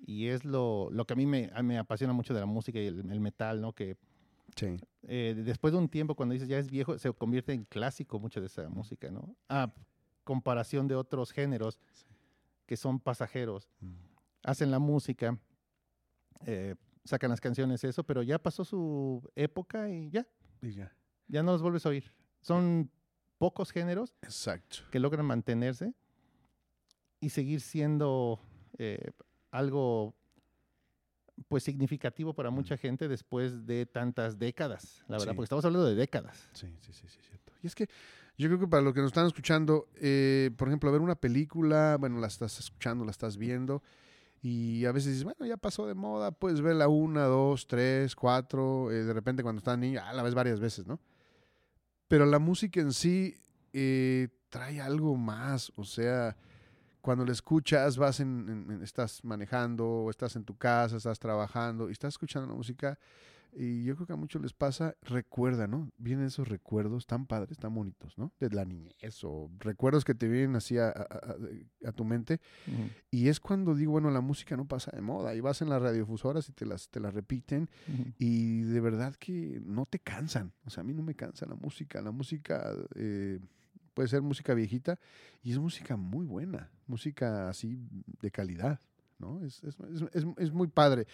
Y 0.05 0.27
es 0.29 0.45
lo, 0.45 0.89
lo 0.91 1.05
que 1.07 1.13
a 1.15 1.17
mí 1.17 1.27
me, 1.27 1.51
a- 1.55 1.63
me 1.63 1.79
apasiona 1.79 2.13
mucho 2.13 2.35
de 2.35 2.41
la 2.41 2.47
música 2.47 2.79
y 2.81 2.87
el, 2.87 3.11
el 3.11 3.21
metal, 3.21 3.61
¿no? 3.61 3.73
Que 3.73 3.97
Sí. 4.57 4.77
eh, 5.05 5.35
después 5.45 5.73
de 5.73 5.79
un 5.79 5.89
tiempo, 5.89 6.15
cuando 6.15 6.35
dices 6.35 6.49
ya 6.49 6.59
es 6.59 6.71
viejo, 6.71 6.99
se 6.99 7.11
convierte 7.15 7.53
en 7.55 7.65
clásico 7.65 8.19
mucha 8.21 8.39
de 8.41 8.47
esa 8.47 8.69
música, 8.69 9.11
¿no? 9.11 9.35
Ah, 9.49 9.73
comparación 10.25 10.87
de 10.89 10.95
otros 10.95 11.33
géneros 11.33 11.79
Sí. 11.95 12.05
que 12.67 12.77
son 12.77 13.01
pasajeros. 13.01 13.69
Mm. 13.81 13.93
Hacen 14.45 14.71
la 14.71 14.79
música, 14.79 15.39
eh, 16.47 16.75
sacan 17.05 17.31
las 17.31 17.41
canciones, 17.41 17.83
eso, 17.85 18.05
pero 18.05 18.23
ya 18.23 18.39
pasó 18.39 18.65
su 18.65 19.23
época 19.35 19.89
y 19.91 20.11
ya, 20.11 20.27
Y 20.61 20.73
ya. 20.73 20.93
ya 21.29 21.43
no 21.43 21.53
los 21.53 21.63
vuelves 21.63 21.85
a 21.87 21.89
oír. 21.91 22.13
Son 22.41 22.91
pocos 23.39 23.71
géneros 23.73 24.15
Exacto. 24.23 24.79
que 24.91 24.99
logran 25.01 25.27
mantenerse 25.27 25.95
y 27.21 27.31
seguir 27.31 27.61
siendo 27.61 28.41
eh, 28.79 29.11
algo 29.51 30.15
pues 31.49 31.65
significativo 31.65 32.35
para 32.35 32.51
mucha 32.51 32.77
gente 32.77 33.09
después 33.09 33.67
de 33.67 33.87
tantas 33.87 34.39
décadas, 34.39 35.03
la 35.09 35.17
verdad, 35.17 35.33
Sí. 35.33 35.37
porque 35.37 35.45
estamos 35.45 35.65
hablando 35.65 35.87
de 35.89 35.95
décadas. 35.95 36.49
Sí, 36.53 36.69
sí, 36.81 36.93
sí, 36.93 37.09
sí, 37.09 37.19
cierto. 37.27 37.53
Y 37.63 37.67
es 37.67 37.75
que 37.75 37.89
yo 38.39 38.49
creo 38.49 38.61
que 38.61 38.69
para 38.69 38.83
los 38.83 38.95
que 38.95 39.01
nos 39.01 39.09
están 39.09 39.27
escuchando, 39.27 39.89
eh, 39.97 40.51
por 40.57 40.69
ejemplo, 40.69 40.93
ver 40.93 41.01
una 41.01 41.17
película, 41.17 41.97
bueno, 41.99 42.19
la 42.21 42.27
estás 42.29 42.59
escuchando, 42.61 43.05
la 43.05 43.11
estás 43.11 43.37
viendo, 43.37 43.83
y 44.43 44.85
a 44.87 44.93
veces 44.93 45.13
dices, 45.13 45.25
bueno, 45.25 45.47
ya 45.47 45.57
pasó 45.57 45.87
de 45.87 45.95
moda, 45.95 46.33
puedes 46.33 46.61
verla 46.61 46.89
una, 46.89 47.25
dos, 47.27 47.69
tres, 47.69 48.17
cuatro, 48.17 48.91
eh, 48.91 49.05
de 49.05 49.13
repente 49.13 49.45
cuando 49.45 49.61
estás 49.61 49.79
niño, 49.79 50.01
ah, 50.03 50.13
la 50.13 50.25
ves 50.25 50.35
varias 50.35 50.59
veces, 50.59 50.85
¿no? 50.85 50.99
Pero 52.09 52.27
la 52.27 52.41
música 52.41 52.81
en 52.81 52.93
sí 52.93 53.37
eh, 53.73 54.29
trae 54.49 54.81
algo 54.81 55.17
más, 55.17 55.73
o 55.77 55.85
sea, 55.85 56.37
cuando 57.01 57.25
la 57.25 57.31
escuchas, 57.31 57.97
vas 57.97 58.19
en, 58.19 58.81
estás 58.83 59.25
manejando, 59.25 60.09
estás 60.11 60.35
en 60.35 60.45
tu 60.45 60.57
casa, 60.57 60.97
estás 60.97 61.21
trabajando, 61.21 61.89
y 61.89 61.93
estás 61.93 62.15
escuchando 62.15 62.49
la 62.49 62.57
música, 62.57 62.99
y 63.55 63.85
yo 63.85 63.95
creo 63.97 64.07
que 64.07 64.13
a 64.15 64.17
muchos 64.17 64.41
les 64.41 64.53
pasa, 64.55 64.95
recuerda, 65.03 65.67
¿no? 65.67 65.91
Vienen 65.99 66.27
esos 66.27 66.49
recuerdos 66.49 67.07
tan 67.07 67.27
padres, 67.27 67.59
tan 67.59 67.75
bonitos, 67.75 68.17
¿no? 68.17 68.33
De 68.41 68.49
la 68.51 68.65
niñez 68.65 69.23
o 69.25 69.51
recuerdos 69.59 70.05
que 70.05 70.15
te 70.15 70.27
vienen 70.29 70.57
así 70.57 70.79
a, 70.79 70.89
a- 70.89 71.37
a- 71.87 71.93
tu 71.93 72.05
mente. 72.05 72.41
Ujú, 72.67 72.89
Y 73.11 73.29
es 73.29 73.41
cuando 73.41 73.75
digo, 73.75 73.93
bueno, 73.93 74.11
la 74.11 74.21
música 74.23 74.57
no 74.57 74.67
pasa 74.67 74.91
de 74.93 75.03
moda. 75.03 75.35
Y 75.35 75.41
vas 75.41 75.61
en 75.63 75.69
las 75.69 75.83
radiofusoras 75.83 76.49
y 76.49 76.53
te 76.53 76.65
las, 76.65 76.89
te 76.89 76.99
las 77.01 77.13
repiten. 77.13 77.69
ujú. 77.89 78.13
Y 78.19 78.63
de 78.63 78.81
verdad 78.81 79.15
que 79.17 79.61
no 79.65 79.85
te 79.87 79.99
cansan. 79.99 80.53
O 80.65 80.71
sea, 80.71 80.81
a 80.81 80.85
mí 80.85 80.95
no 80.95 81.03
me 81.03 81.15
cansa 81.15 81.45
la 81.47 81.55
música. 81.55 82.01
La 82.01 82.11
música 82.11 82.73
eh, 82.95 83.39
puede 83.95 84.09
ser 84.09 84.23
música 84.23 84.55
viejita 84.55 84.99
y 85.43 85.53
es 85.53 85.59
música 85.59 85.97
muy 85.97 86.25
buena. 86.25 86.71
Música 86.87 87.51
así 87.51 87.79
de 88.23 88.31
calidad, 88.31 88.81
¿no? 89.19 89.45
Es, 89.45 89.63
es, 89.63 89.77
es- 89.95 90.03
es- 90.15 90.27
es 90.39 90.53
muy 90.53 90.69
padre. 90.69 91.07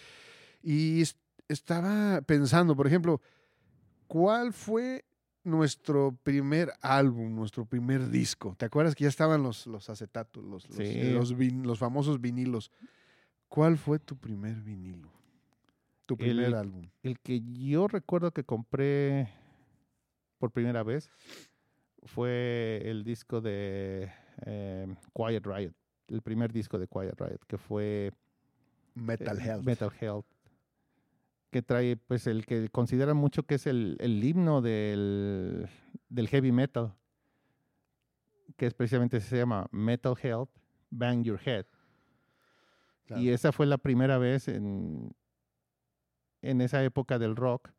Y 0.63 1.01
es- 1.01 1.17
estaba 1.49 2.21
pensando, 2.21 2.75
por 2.75 2.87
ejemplo, 2.87 3.19
¿cuál 4.07 4.53
fue 4.53 5.03
nuestro 5.43 6.15
primer 6.23 6.71
álbum, 6.81 7.35
nuestro 7.35 7.65
primer 7.65 8.09
disco? 8.09 8.55
¿Te 8.57 8.65
acuerdas 8.65 8.95
que 8.95 9.03
ya 9.03 9.09
estaban 9.09 9.43
los, 9.43 9.67
los 9.67 9.89
acetatos, 9.89 10.43
los, 10.43 10.69
los, 10.69 10.87
Sí. 10.87 11.11
los 11.11 11.35
vin- 11.35 11.65
los 11.65 11.79
famosos 11.79 12.21
vinilos? 12.21 12.71
¿Cuál 13.47 13.77
fue 13.77 13.99
tu 13.99 14.15
primer 14.15 14.55
vinilo? 14.61 15.11
Tu 16.05 16.15
primer 16.17 16.45
El- 16.45 16.53
álbum. 16.55 16.89
El 17.03 17.19
que 17.19 17.41
yo 17.41 17.87
recuerdo 17.87 18.31
que 18.31 18.43
compré 18.43 19.29
por 20.37 20.51
primera 20.51 20.83
vez 20.83 21.09
fue 22.03 22.81
el 22.85 23.03
disco 23.03 23.41
de 23.41 24.11
eh, 24.45 24.95
Quiet 25.13 25.45
Riot, 25.45 25.73
el 26.07 26.21
primer 26.21 26.51
disco 26.53 26.77
de 26.79 26.87
Quiet 26.87 27.19
Riot, 27.19 27.39
que 27.47 27.57
fue 27.57 28.11
Metal 28.95 29.37
eh, 29.39 29.43
Health. 29.43 29.63
Metal 29.65 29.91
Health, 29.99 30.25
que 31.51 31.61
trae 31.61 31.97
pues 31.97 32.27
el 32.27 32.45
que 32.45 32.69
consideran 32.69 33.17
mucho 33.17 33.43
que 33.43 33.55
es 33.55 33.67
el, 33.67 33.97
el 33.99 34.23
himno 34.23 34.61
del, 34.61 35.67
del 36.09 36.27
heavy 36.27 36.51
metal, 36.51 36.93
que 38.55 38.67
es 38.67 38.73
precisamente 38.73 39.19
se 39.19 39.37
llama 39.37 39.67
Metal 39.71 40.15
Health, 40.21 40.49
Bang 40.89 41.23
Your 41.23 41.39
Head. 41.43 41.65
Claro. 43.05 43.21
Y 43.21 43.29
esa 43.29 43.51
fue 43.51 43.65
la 43.65 43.77
primera 43.77 44.17
vez 44.17 44.47
en, 44.47 45.15
en 46.41 46.61
esa 46.61 46.83
época 46.83 47.17
del 47.17 47.35
rock 47.35 47.71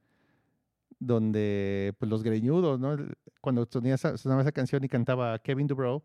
donde 0.98 1.94
pues 1.98 2.10
los 2.10 2.22
greñudos, 2.22 2.78
¿no? 2.78 2.96
Cuando 3.40 3.66
sonía 3.70 3.94
esa, 3.94 4.18
sonaba 4.18 4.42
esa 4.42 4.52
canción 4.52 4.84
y 4.84 4.88
cantaba 4.88 5.38
Kevin 5.38 5.66
DuBrow 5.66 6.02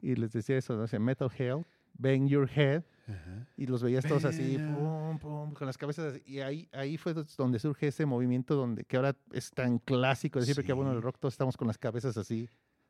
y 0.00 0.14
les 0.14 0.32
decía 0.32 0.58
eso, 0.58 0.76
¿no? 0.76 0.82
O 0.82 0.86
sea, 0.86 1.00
Metal 1.00 1.30
Hell, 1.36 1.64
Bang 1.94 2.28
Your 2.28 2.48
Head 2.48 2.84
Ajá. 3.08 3.48
y 3.56 3.66
los 3.66 3.82
veías 3.82 4.04
todos 4.04 4.24
así, 4.24 4.56
pum, 4.58 5.18
pum, 5.18 5.52
con 5.54 5.66
las 5.66 5.76
cabezas 5.76 6.14
así. 6.14 6.22
Y 6.24 6.38
ahí, 6.40 6.68
ahí 6.72 6.96
fue 6.96 7.14
donde 7.36 7.58
surge 7.58 7.88
ese 7.88 8.06
movimiento 8.06 8.54
donde, 8.54 8.84
que 8.84 8.96
ahora 8.96 9.16
es 9.32 9.50
tan 9.50 9.78
clásico, 9.78 10.38
de 10.38 10.44
siempre 10.44 10.64
que 10.64 10.72
bueno, 10.72 10.92
Sí. 10.92 10.96
el 10.96 11.02
rock 11.02 11.18
todos 11.18 11.34
estamos 11.34 11.56
con 11.56 11.66
las 11.66 11.78
cabezas 11.78 12.16
así, 12.16 12.48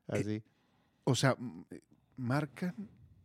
así. 0.09 0.43
O 1.05 1.15
sea, 1.15 1.37
eh, 1.71 1.81
marcan, 2.17 2.75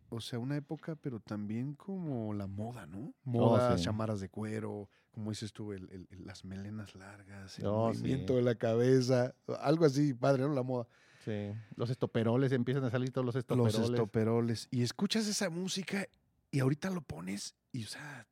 o 0.10 0.22
sea, 0.22 0.39
una 0.39 0.56
época, 0.56 0.96
pero 0.96 1.20
también 1.20 1.74
como 1.75 2.34
la 2.34 2.48
moda, 2.48 2.86
¿no? 2.86 3.13
Moda, 3.25 3.74
Oh, 3.74 3.77
sí. 3.77 3.84
chamarras 3.84 4.20
de 4.22 4.29
cuero, 4.29 4.89
como 5.12 5.32
dices 5.32 5.51
tú, 5.51 5.74
el- 5.74 5.89
el- 5.91 6.08
el- 6.12 6.25
las 6.25 6.46
melenas 6.46 6.96
largas, 6.96 7.60
el 7.60 7.65
Oh, 7.65 7.88
movimiento 7.89 8.34
sí. 8.34 8.38
de 8.38 8.44
la 8.44 8.56
cabeza, 8.56 9.34
algo 9.60 9.86
así, 9.86 10.13
padre, 10.13 10.44
¿no? 10.44 10.53
La 10.53 10.63
moda. 10.63 10.88
Sí. 11.25 11.51
Los 11.75 11.89
estoperoles, 11.89 12.53
empiezan 12.53 12.86
a 12.86 12.89
salir 12.89 13.12
todos 13.12 13.25
los 13.25 13.36
estoperoles. 13.36 13.77
Los 13.77 13.89
estoperoles. 13.89 14.67
Y 14.72 14.82
escuchas 14.84 15.27
esa 15.27 15.50
música 15.50 16.08
y 16.51 16.59
ahorita 16.59 16.89
lo 16.89 17.01
pones 17.01 17.55
y, 17.71 17.83
o 17.83 17.87
sea, 17.87 18.27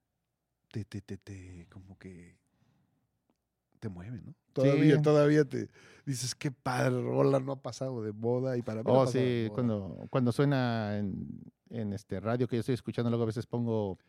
te, 0.72 0.86
te, 0.86 1.02
te, 1.02 1.18
te, 1.18 1.68
como 1.70 1.98
que 1.98 2.38
te 3.80 3.90
mueve, 3.90 4.22
¿no? 4.22 4.36
Todavía, 4.54 4.96
Sí. 4.96 5.02
todavía 5.02 5.46
te 5.46 5.70
dices, 6.06 6.34
qué 6.34 6.50
padre, 6.52 7.02
rola, 7.02 7.40
no 7.40 7.52
ha 7.54 7.62
pasado 7.62 8.02
de 8.04 8.14
moda 8.14 8.58
y 8.58 8.62
para 8.62 8.84
mí 8.84 8.90
Oh, 8.90 9.06
sí, 9.06 9.50
cuando, 9.54 10.08
cuando 10.10 10.32
suena 10.32 10.98
en, 10.98 11.28
en 11.70 11.94
este 11.94 12.20
radio 12.20 12.48
que 12.48 12.56
yo 12.56 12.62
estoy 12.62 12.76
escuchando, 12.76 13.10
luego 13.10 13.24
a 13.24 13.28
veces 13.28 13.46
pongo 13.46 14.00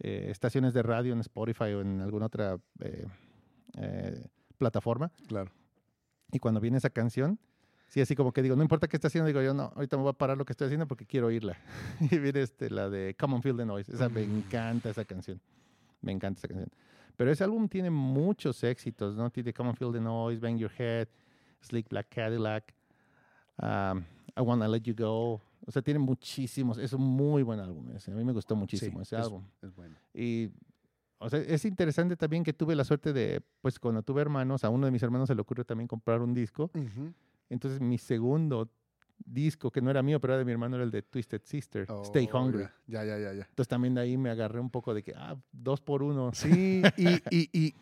eh, 0.00 0.26
estaciones 0.30 0.74
de 0.74 0.82
radio 0.82 1.12
en 1.12 1.20
Spotify 1.20 1.72
o 1.74 1.80
en 1.80 2.00
alguna 2.00 2.26
otra 2.26 2.58
eh, 2.80 3.06
eh, 3.78 4.26
plataforma. 4.58 5.12
Claro. 5.28 5.52
Y 6.32 6.38
cuando 6.40 6.60
viene 6.60 6.78
esa 6.78 6.90
canción, 6.90 7.38
sí, 7.92 8.00
así 8.00 8.16
como 8.16 8.32
que 8.32 8.40
digo, 8.40 8.56
no 8.56 8.62
importa 8.62 8.88
qué 8.88 8.96
está 8.96 9.08
haciendo, 9.08 9.26
digo 9.26 9.42
yo, 9.42 9.52
no, 9.52 9.70
ahorita 9.76 9.98
me 9.98 10.02
voy 10.02 10.10
a 10.10 10.14
parar 10.14 10.38
lo 10.38 10.46
que 10.46 10.54
estoy 10.54 10.64
haciendo 10.66 10.86
porque 10.88 11.04
quiero 11.04 11.26
oírla. 11.26 11.58
y 12.00 12.18
viene 12.18 12.40
este, 12.40 12.70
la 12.70 12.88
de 12.88 13.14
Come 13.20 13.34
on 13.34 13.42
Feel 13.42 13.56
the 13.58 13.66
Noise. 13.66 13.92
Esa 13.92 14.08
me 14.08 14.22
encanta 14.22 14.88
esa 14.88 15.04
canción. 15.04 15.38
Me 16.00 16.10
encanta 16.12 16.38
esa 16.38 16.48
canción. 16.48 16.70
Pero 17.16 17.30
ese 17.30 17.44
álbum 17.44 17.68
tiene 17.68 17.90
muchos 17.90 18.64
éxitos, 18.64 19.14
¿no? 19.14 19.28
Tiene 19.28 19.52
Come 19.52 19.68
on 19.70 19.76
Feel 19.76 19.92
the 19.92 20.00
Noise, 20.00 20.40
Bang 20.40 20.56
Your 20.56 20.72
Head, 20.78 21.08
Sleek 21.60 21.88
Black 21.90 22.08
Cadillac, 22.08 22.72
um, 23.58 23.98
I 24.34 24.40
Wanna 24.40 24.66
Let 24.68 24.80
You 24.82 24.94
Go. 24.96 25.40
O 25.66 25.70
sea, 25.70 25.82
tiene 25.82 26.00
muchísimos. 26.00 26.78
Es 26.78 26.94
un 26.94 27.02
muy 27.02 27.42
buen 27.42 27.60
álbum 27.60 27.90
ese. 27.94 28.10
A 28.10 28.14
mí 28.14 28.24
me 28.24 28.32
gustó 28.32 28.56
muchísimo 28.56 28.98
Sí, 29.00 29.02
ese 29.02 29.16
es- 29.16 29.22
álbum. 29.26 29.44
Es 29.60 29.74
bueno. 29.76 29.94
Y, 30.14 30.50
o 31.18 31.28
sea, 31.28 31.38
es 31.40 31.64
interesante 31.66 32.16
también 32.16 32.42
que 32.42 32.52
tuve 32.54 32.74
la 32.74 32.84
suerte 32.84 33.12
de, 33.12 33.42
pues 33.60 33.78
cuando 33.78 34.02
tuve 34.02 34.22
hermanos, 34.22 34.64
a 34.64 34.70
uno 34.70 34.86
de 34.86 34.90
mis 34.90 35.02
hermanos 35.02 35.28
se 35.28 35.34
le 35.34 35.40
ocurrió 35.42 35.64
también 35.64 35.86
comprar 35.86 36.20
un 36.22 36.32
disco. 36.34 36.70
Ujú. 36.74 37.12
Entonces 37.48 37.80
mi 37.80 37.98
segundo 37.98 38.70
disco, 39.24 39.70
que 39.70 39.80
no 39.80 39.90
era 39.90 40.02
mío, 40.02 40.20
pero 40.20 40.34
era 40.34 40.38
de 40.38 40.44
mi 40.44 40.52
hermano, 40.52 40.76
era 40.76 40.84
el 40.84 40.90
de 40.90 41.02
Twisted 41.02 41.42
Sister, 41.44 41.86
Stay 42.04 42.28
Oh, 42.32 42.38
Hungry. 42.38 42.64
Ya, 42.86 43.04
ya, 43.04 43.18
ya, 43.18 43.32
ya. 43.32 43.44
Entonces 43.48 43.68
también 43.68 43.94
de 43.94 44.00
ahí 44.00 44.16
me 44.16 44.30
agarré 44.30 44.60
un 44.60 44.70
poco 44.70 44.94
de 44.94 45.02
que, 45.02 45.12
ah, 45.16 45.36
dos 45.52 45.80
por 45.80 46.02
uno. 46.02 46.30
Sí, 46.34 46.82
y, 46.96 47.22
y, 47.30 47.48
y, 47.52 47.74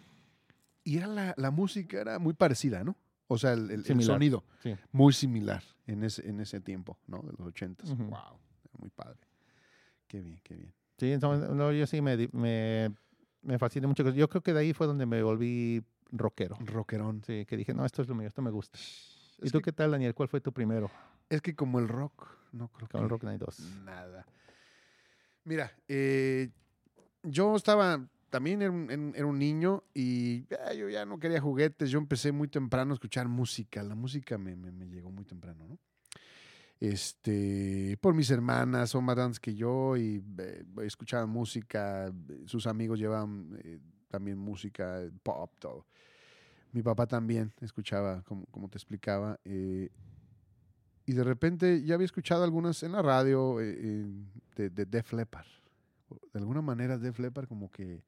y 0.85 0.97
era 0.97 1.07
la, 1.07 1.35
la 1.37 1.51
música 1.51 2.01
era 2.01 2.19
muy 2.19 2.35
parecida, 2.35 2.85
¿no? 2.85 2.97
O 3.29 3.39
sea, 3.39 3.53
el, 3.53 3.71
el- 3.71 4.03
sonido 4.03 4.45
sí. 4.61 4.75
muy 4.91 5.13
similar 5.13 5.63
en 5.87 6.03
ese, 6.03 6.29
en 6.29 6.41
ese 6.41 6.61
tiempo, 6.61 6.99
¿no? 7.07 7.23
De 7.23 7.33
los 7.39 7.47
ochentas. 7.47 7.89
Ujú. 7.91 8.05
Wow, 8.05 8.39
muy 8.79 8.91
padre. 8.91 9.21
Qué 10.09 10.21
bien, 10.21 10.41
qué 10.43 10.55
bien. 10.57 10.75
Sí, 10.99 11.13
entonces, 11.13 11.49
no, 11.49 11.73
yo 11.73 11.87
sí 11.87 12.03
me, 12.03 12.17
me, 12.33 12.93
me 13.43 13.59
fascina 13.59 13.87
mucho. 13.87 14.03
Yo 14.11 14.29
creo 14.29 14.43
que 14.43 14.53
de 14.53 14.61
ahí 14.61 14.73
fue 14.73 14.87
donde 14.89 15.07
me 15.07 15.23
volví 15.23 15.83
rockero. 16.11 16.57
Rockerón. 16.59 17.23
Sí, 17.25 17.47
que 17.47 17.57
dije, 17.57 17.73
no, 17.73 17.87
esto 17.87 18.03
es 18.03 18.09
lo 18.09 18.15
mío, 18.17 18.27
esto 18.27 18.43
me 18.43 18.51
gusta. 18.51 18.79
¿Y 19.43 19.47
Es 19.47 19.53
tú 19.53 19.59
que, 19.59 19.65
qué 19.65 19.73
tal, 19.73 19.91
Daniel? 19.93 20.15
¿Cuál 20.15 20.29
fue 20.29 20.41
tu 20.41 20.53
primero 20.53 20.91
es 21.29 21.41
que 21.43 21.55
como 21.55 21.79
el 21.79 21.89
rock, 21.89 22.27
no 22.53 22.69
creo 22.69 22.89
el 22.95 23.03
que 23.03 23.09
Rock 23.09 23.25
Night 23.25 23.41
2? 23.41 23.59
nada. 23.85 24.27
Mira, 25.45 25.73
eh, 25.89 26.51
yo 27.23 27.57
estaba, 27.57 28.07
también 28.31 28.63
era 28.63 28.71
un, 28.71 28.91
en- 28.91 29.13
era 29.17 29.27
un 29.27 29.39
niño 29.39 29.85
y 29.95 30.45
ah, 30.67 30.75
yo 30.75 30.89
ya 30.89 31.07
no 31.07 31.19
quería 31.19 31.41
juguetes. 31.41 31.91
Yo 31.91 31.99
empecé 31.99 32.33
muy 32.33 32.49
temprano 32.49 32.93
a 32.93 32.95
escuchar 32.95 33.29
música. 33.29 33.83
La 33.83 33.95
música 33.95 34.39
me, 34.39 34.55
me- 34.57 34.73
me 34.73 34.87
llegó 34.89 35.11
muy 35.11 35.25
temprano, 35.25 35.67
¿no? 35.69 35.79
Este, 36.79 37.99
por 38.01 38.15
mis 38.15 38.31
hermanas, 38.31 38.91
son 38.91 39.05
más 39.05 39.15
grandes 39.17 39.39
que 39.39 39.55
yo 39.55 39.97
y 39.97 40.23
eh, 40.39 40.65
escuchaban 40.83 41.29
música. 41.29 42.13
Sus 42.47 42.67
amigos 42.67 42.99
llevaban 42.99 43.59
eh, 43.63 43.79
también 44.09 44.39
música, 44.39 45.01
pop, 45.23 45.53
todo. 45.59 45.87
Mi 46.73 46.83
papá 46.83 47.07
también 47.07 47.53
escuchaba, 47.61 48.23
como, 48.23 48.47
como 48.47 48.69
te 48.69 48.79
explicaba. 48.79 49.39
eh, 49.45 49.91
y 51.07 51.13
de 51.13 51.25
repente 51.25 51.83
ya 51.83 51.95
había 51.95 52.05
escuchado 52.05 52.45
algunas 52.45 52.83
en 52.85 52.93
la 52.93 53.03
radio 53.03 53.61
eh, 53.61 54.07
de, 54.55 54.71
de 54.71 54.85
Def 54.87 55.13
Leppard. 55.13 55.47
De 56.33 56.39
alguna 56.39 56.61
manera 56.63 56.99
Def 56.99 57.19
Leppard 57.19 57.49
como 57.49 57.71
que 57.71 58.05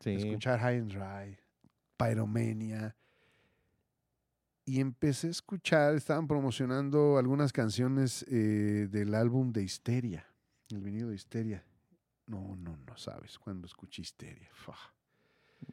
Sí, 0.00 0.10
escuchar 0.10 0.60
High 0.60 0.78
and 0.78 0.92
Dry, 0.92 1.36
Pyromania. 1.96 2.96
y 4.64 4.80
empecé 4.80 5.26
a 5.26 5.30
escuchar, 5.30 5.94
estaban 5.96 6.28
promocionando 6.28 7.18
algunas 7.18 7.52
canciones 7.52 8.24
eh, 8.28 8.86
del 8.90 9.14
álbum 9.14 9.52
de 9.52 9.62
Histeria, 9.64 10.24
el 10.70 10.80
venido 10.80 11.08
de 11.08 11.16
Histeria. 11.16 11.64
No, 12.26 12.54
no, 12.56 12.76
no 12.76 12.96
sabes 12.96 13.38
cuando 13.38 13.66
escuché 13.66 14.02
Histeria. 14.02 14.48
Fua. 14.52 14.76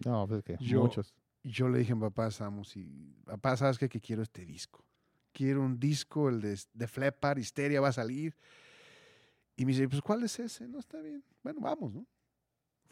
No, 0.05 0.27
pues 0.27 0.39
es 0.39 0.43
que 0.57 0.63
Yo- 0.63 0.81
muchos. 0.81 1.13
Yo 1.43 1.69
le 1.69 1.77
dije 1.79 1.91
a 1.91 1.95
mi 1.95 2.01
papá, 2.01 2.31
Samus, 2.31 2.75
y 2.75 3.13
papá, 3.23 3.55
¿sabes 3.55 3.77
qué? 3.77 3.87
Que 3.87 4.01
quiero 4.01 4.23
este 4.23 4.45
disco. 4.45 4.83
Quiero 5.31 5.61
un 5.61 5.79
disco, 5.79 6.27
el 6.29 6.41
de, 6.41 6.59
de 6.73 6.87
Flepar, 6.87 7.37
Histeria 7.37 7.79
va 7.81 7.89
a 7.89 7.93
salir. 7.93 8.35
Y 9.55 9.63
me 9.65 9.71
dice, 9.73 9.87
pues, 9.87 10.01
¿cuál 10.01 10.23
es 10.23 10.39
ese? 10.39 10.67
No, 10.67 10.79
está 10.79 10.99
bien. 11.01 11.23
Bueno, 11.43 11.61
vamos, 11.61 11.93
¿no? 11.93 12.07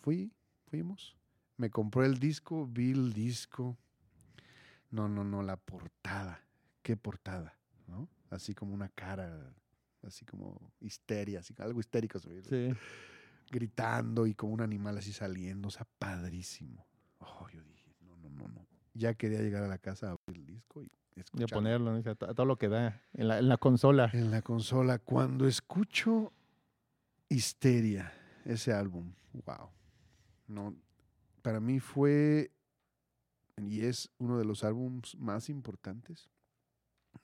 Fui, 0.01 0.31
fuimos. 0.67 1.17
Me 1.57 1.69
compró 1.71 2.03
el 2.05 2.19
disco, 2.19 2.67
vi 2.67 2.91
el 2.91 3.11
disco. 3.13 3.75
No, 4.91 5.09
no, 5.09 5.23
no, 5.23 5.41
la 5.41 5.57
portada. 5.57 6.45
¿Qué 6.83 6.95
portada? 6.95 7.57
¿No? 7.87 8.07
Así 8.29 8.53
como 8.53 8.73
una 8.75 8.89
cara, 8.89 9.51
así 10.03 10.25
como 10.25 10.71
histeria, 10.79 11.39
así, 11.39 11.55
algo 11.57 11.79
histérico. 11.79 12.19
Sí. 12.19 12.69
Gritando 13.51 14.25
y 14.27 14.33
como 14.35 14.53
un 14.53 14.61
animal 14.61 14.97
así 14.97 15.13
saliendo, 15.13 15.67
o 15.67 15.71
sea, 15.71 15.87
padrísimo. 15.99 16.85
Oh, 17.19 17.47
yo 17.49 17.61
dije, 17.63 17.91
no, 18.01 18.15
no, 18.17 18.29
no, 18.29 18.47
no. 18.47 18.67
Ya 18.93 19.13
quería 19.15 19.39
llegar 19.41 19.63
a 19.63 19.67
la 19.67 19.77
casa 19.77 20.07
a 20.09 20.11
abrir 20.11 20.41
el 20.41 20.45
disco 20.45 20.83
y 20.83 20.91
escucharlo. 21.15 21.55
ponerlo, 21.55 21.91
¿no? 21.93 21.99
O 21.99 22.03
sea, 22.03 22.15
to- 22.15 22.29
a 22.29 22.33
todo 22.33 22.45
lo 22.45 22.57
que 22.57 22.69
da 22.69 23.01
en 23.13 23.27
la, 23.27 23.39
en 23.39 23.47
la 23.49 23.57
consola. 23.57 24.09
En 24.13 24.31
la 24.31 24.41
consola, 24.41 24.99
cuando 24.99 25.47
escucho 25.47 26.31
Histeria, 27.29 28.13
ese 28.45 28.73
álbum, 28.73 29.13
wow. 29.45 29.69
No, 30.47 30.75
para 31.41 31.59
mí 31.59 31.79
fue 31.79 32.51
y 33.57 33.81
es 33.85 34.09
uno 34.17 34.37
de 34.37 34.45
los 34.45 34.63
álbums 34.63 35.15
más 35.17 35.49
importantes 35.49 36.29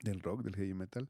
del 0.04 0.22
rock, 0.22 0.44
del 0.44 0.56
heavy 0.56 0.74
metal. 0.74 1.08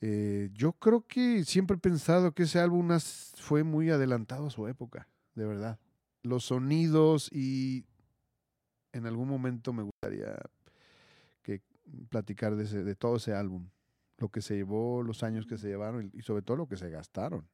Eh, 0.00 0.50
yo 0.54 0.72
creo 0.72 1.06
que 1.06 1.44
siempre 1.44 1.76
he 1.76 1.80
pensado 1.80 2.32
que 2.32 2.44
ese 2.44 2.58
álbum 2.58 2.88
fue 3.36 3.62
muy 3.64 3.90
adelantado 3.90 4.46
a 4.46 4.50
su 4.50 4.66
época, 4.66 5.08
de 5.34 5.44
verdad. 5.46 5.78
Los 6.22 6.44
sonidos 6.44 7.30
y 7.32 7.84
en 8.92 9.06
algún 9.06 9.28
momento 9.28 9.72
me 9.72 9.82
gustaría 9.82 10.36
que 11.42 11.62
platicar 12.08 12.56
de, 12.56 12.64
ese- 12.64 12.84
de 12.84 12.94
todo 12.94 13.16
ese 13.16 13.34
álbum, 13.34 13.68
lo 14.18 14.28
que 14.30 14.42
se 14.42 14.56
llevó, 14.56 15.02
los 15.02 15.22
años 15.22 15.46
que 15.46 15.58
se 15.58 15.68
llevaron 15.68 16.10
y, 16.12 16.22
sobre 16.22 16.42
todo 16.42 16.56
lo 16.56 16.66
que 16.68 16.76
se 16.76 16.90
gastaron 16.90 17.46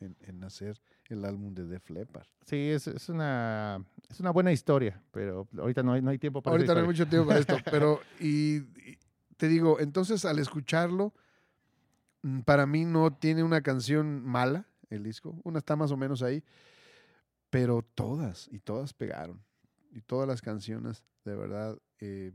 en, 0.00 0.16
en 0.20 0.42
hacer 0.44 0.80
el 1.08 1.24
álbum 1.24 1.54
de 1.54 1.66
Def 1.66 1.88
Leppard. 1.90 2.26
Sí, 2.46 2.56
es, 2.70 2.86
es 2.86 3.08
una 3.08 3.82
es 4.10 4.20
una 4.20 4.30
buena 4.30 4.52
historia, 4.52 5.02
pero 5.10 5.48
ahorita 5.58 5.82
no 5.82 5.92
hay, 5.94 6.02
no 6.02 6.10
hay 6.10 6.18
tiempo 6.18 6.42
para 6.42 6.54
Ahorita 6.56 6.74
no 6.74 6.80
hay 6.80 6.86
mucho 6.86 7.06
tiempo 7.06 7.28
para 7.28 7.40
esto, 7.40 7.56
pero 7.70 8.00
y, 8.20 8.56
y 8.58 8.98
te 9.36 9.48
digo, 9.48 9.80
entonces 9.80 10.24
al 10.24 10.38
escucharlo, 10.38 11.12
para 12.44 12.66
mí 12.66 12.84
no 12.84 13.12
tiene 13.14 13.42
una 13.42 13.60
canción 13.62 14.22
mala 14.24 14.66
el 14.90 15.02
disco, 15.02 15.38
una 15.44 15.58
está 15.58 15.76
más 15.76 15.90
o 15.90 15.96
menos 15.96 16.22
ahí, 16.22 16.42
pero 17.50 17.82
todas 17.82 18.48
y 18.52 18.58
todas 18.60 18.92
pegaron 18.94 19.42
y 19.92 20.00
todas 20.00 20.26
las 20.28 20.42
canciones 20.42 21.04
de 21.24 21.36
verdad, 21.36 21.78
eh, 22.00 22.32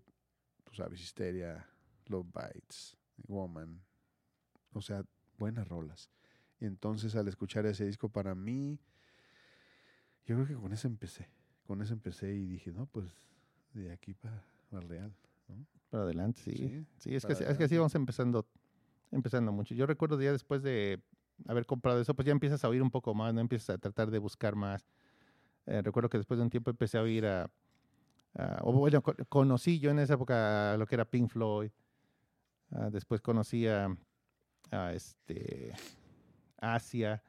tú 0.64 0.74
sabes, 0.74 1.00
Histeria, 1.02 1.68
Love 2.08 2.28
Bites, 2.34 2.98
Woman, 3.28 3.82
o 4.74 4.82
sea, 4.82 5.04
buenas 5.38 5.68
rolas. 5.68 6.10
Y 6.60 6.66
entonces 6.66 7.16
al 7.16 7.28
escuchar 7.28 7.66
ese 7.66 7.86
disco 7.86 8.10
para 8.10 8.34
mí, 8.36 8.80
yo 10.26 10.36
creo 10.36 10.48
que 10.48 10.56
con 10.56 10.74
eso 10.74 10.88
empecé, 10.88 11.30
con 11.66 11.82
eso 11.82 11.94
empecé 11.94 12.34
y 12.34 12.46
dije, 12.46 12.72
no, 12.72 12.86
pues 12.88 13.08
de 13.74 13.92
aquí 13.92 14.14
para 14.14 14.44
el 14.72 14.88
Real. 14.90 15.14
¿no? 15.48 15.66
Para 15.90 16.04
adelante, 16.04 16.42
sí. 16.42 16.52
Sí, 16.52 16.86
Sí, 17.00 17.16
es, 17.16 17.26
que, 17.26 17.34
así- 17.34 17.44
es 17.44 17.48
que 17.58 17.64
así 17.64 17.76
adelante. 17.76 17.78
vamos 17.78 17.96
empezando, 17.96 18.48
empezando 19.12 19.52
mucho. 19.52 19.74
Yo 19.76 19.86
recuerdo 19.86 20.22
ya 20.22 20.32
después 20.32 20.62
de 20.64 21.02
haber 21.48 21.66
comprado 21.66 22.00
eso, 22.02 22.14
pues 22.16 22.26
ya 22.26 22.32
empiezas 22.32 22.64
a 22.64 22.70
oír 22.70 22.82
un 22.82 22.92
poco 22.92 23.14
más, 23.14 23.34
no 23.34 23.42
empiezas 23.42 23.72
a 23.76 23.78
tratar 23.78 24.12
de 24.12 24.20
buscar 24.20 24.56
más. 24.56 24.86
Eh, 25.66 25.82
recuerdo 25.82 26.10
que 26.10 26.18
después 26.18 26.38
de 26.38 26.44
un 26.44 26.50
tiempo 26.50 26.70
empecé 26.72 26.98
a 26.98 27.02
oír 27.02 27.26
a, 27.26 27.50
a- 28.36 28.60
o 28.64 28.74
bueno, 28.74 29.02
co- 29.02 29.16
conocí 29.30 29.80
yo 29.80 29.92
en 29.92 30.00
esa 30.00 30.16
época 30.16 30.76
lo 30.78 30.86
que 30.86 30.96
era 30.96 31.06
Pink 31.06 31.30
Floyd. 31.30 31.72
Ah, 32.72 32.90
después 32.92 33.22
conocí 33.22 33.68
a, 33.68 33.88
a 34.72 34.94
este 34.94 35.74
Asia, 36.58 37.24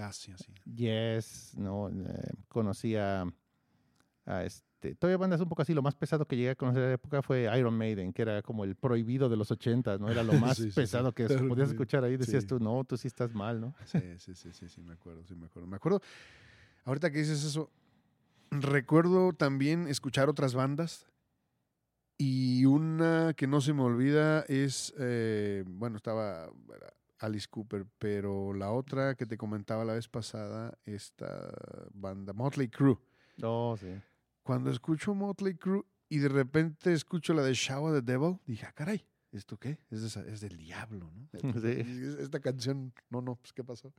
Ah, 0.00 0.10
sí. 0.12 0.32
Yes, 0.64 1.54
no, 1.58 1.88
Eh, 1.90 2.30
conocí 2.48 2.96
a, 2.96 3.24
a 4.24 4.44
este, 4.44 4.66
todavía 4.98 5.16
bandas 5.16 5.40
un 5.40 5.48
poco 5.48 5.62
así, 5.62 5.72
lo 5.74 5.82
más 5.82 5.94
pesado 5.94 6.26
que 6.26 6.36
llegué 6.36 6.50
a 6.50 6.54
conocer 6.54 6.82
en 6.82 6.88
la 6.88 6.94
época 6.94 7.22
fue 7.22 7.48
Iron 7.58 7.76
Maiden, 7.76 8.12
que 8.12 8.22
era 8.22 8.42
como 8.42 8.64
el 8.64 8.74
prohibido 8.74 9.28
de 9.28 9.36
los 9.36 9.50
80, 9.50 9.98
¿no? 9.98 10.10
Era 10.10 10.22
lo 10.22 10.32
más 10.40 10.56
Sí, 10.56 10.64
sí, 10.64 10.70
sí. 10.70 10.74
pesado 10.76 11.12
que 11.12 11.26
podías 11.26 11.70
escuchar 11.70 12.04
ahí, 12.04 12.16
decías 12.16 12.42
sí. 12.42 12.48
tú, 12.48 12.58
no, 12.58 12.84
tú 12.84 12.96
sí 12.96 13.08
estás 13.08 13.32
mal, 13.32 13.60
¿no? 13.60 13.74
Sí, 13.84 13.98
sí, 14.18 14.34
sí, 14.34 14.52
sí, 14.52 14.68
sí, 14.68 14.80
me 14.82 14.94
acuerdo, 14.94 15.24
sí, 15.24 15.34
me 15.34 15.46
acuerdo. 15.46 15.68
Me 15.68 15.76
acuerdo, 15.76 16.00
ahorita 16.84 17.10
que 17.10 17.18
dices 17.18 17.44
eso, 17.44 17.70
recuerdo 18.50 19.32
también 19.32 19.88
escuchar 19.88 20.28
otras 20.28 20.54
bandas 20.54 21.06
y 22.18 22.64
una 22.66 23.34
que 23.36 23.46
no 23.46 23.60
se 23.60 23.72
me 23.72 23.82
olvida 23.82 24.42
es, 24.48 24.92
eh, 24.98 25.64
bueno, 25.66 25.96
estaba 25.96 26.50
Alice 27.18 27.46
Cooper, 27.48 27.86
pero 27.98 28.52
la 28.52 28.70
otra 28.72 29.14
que 29.14 29.26
te 29.26 29.36
comentaba 29.36 29.84
la 29.84 29.94
vez 29.94 30.08
pasada, 30.08 30.76
esta 30.84 31.52
banda, 31.92 32.32
Motley 32.32 32.68
Crue. 32.68 32.98
No, 33.38 33.76
sí. 33.78 33.88
Cuando 34.42 34.70
escucho 34.70 35.14
Motley 35.14 35.54
Crue 35.54 35.84
y 36.08 36.18
de 36.18 36.28
repente 36.28 36.92
escucho 36.92 37.32
la 37.34 37.42
de 37.42 37.54
Shower 37.54 37.94
the 38.02 38.12
Devil, 38.12 38.38
dije, 38.46 38.66
ah, 38.66 38.72
caray, 38.72 39.06
¿esto 39.32 39.56
qué? 39.58 39.78
Es, 39.90 40.00
de 40.02 40.06
esa- 40.08 40.26
es 40.26 40.40
del 40.40 40.56
diablo, 40.56 41.10
¿no? 41.12 41.28
Sí. 41.62 42.16
Esta 42.20 42.40
canción, 42.40 42.92
no, 43.10 43.22
no, 43.22 43.36
pues, 43.36 43.52
¿qué 43.52 43.62
pasó? 43.64 43.92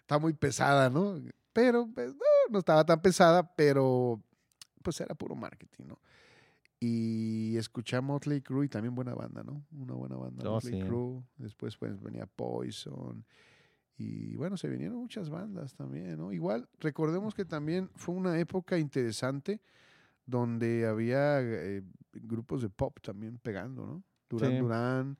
Está 0.00 0.18
muy 0.18 0.32
pesada, 0.32 0.90
¿no? 0.90 1.20
Pero, 1.52 1.88
pues, 1.94 2.14
no, 2.14 2.20
no 2.50 2.58
estaba 2.58 2.84
tan 2.84 3.00
pesada, 3.02 3.54
pero, 3.54 4.20
pues, 4.82 5.00
era 5.00 5.14
puro 5.14 5.34
marketing, 5.36 5.84
¿no? 5.86 5.98
Y 6.80 7.56
escuché 7.58 7.94
a 7.96 8.00
Motley 8.00 8.40
Crue 8.40 8.64
y 8.66 8.68
también 8.68 8.94
buena 8.94 9.14
banda, 9.14 9.44
¿no? 9.44 9.64
Una 9.70 9.94
buena 9.94 10.16
banda, 10.16 10.48
Oh, 10.48 10.54
Motley 10.54 10.80
sí. 10.80 10.86
Crue. 10.86 11.22
Después, 11.36 11.76
pues, 11.76 12.00
venía 12.02 12.26
Poison. 12.26 13.24
Y 14.04 14.34
bueno, 14.36 14.56
se 14.56 14.68
vinieron 14.68 14.96
muchas 14.98 15.30
bandas 15.30 15.74
también, 15.74 16.16
¿no? 16.18 16.32
Igual, 16.32 16.68
recordemos 16.80 17.34
que 17.34 17.44
también 17.44 17.88
fue 17.94 18.14
una 18.14 18.38
época 18.40 18.78
interesante 18.78 19.60
donde 20.26 20.86
había 20.86 21.40
eh, 21.40 21.82
grupos 22.14 22.62
de 22.62 22.68
pop 22.70 22.98
también 23.00 23.38
pegando, 23.38 23.86
¿no? 23.86 24.02
Duran 24.28 24.50
Sí. 24.52 24.58
Duran, 24.58 25.18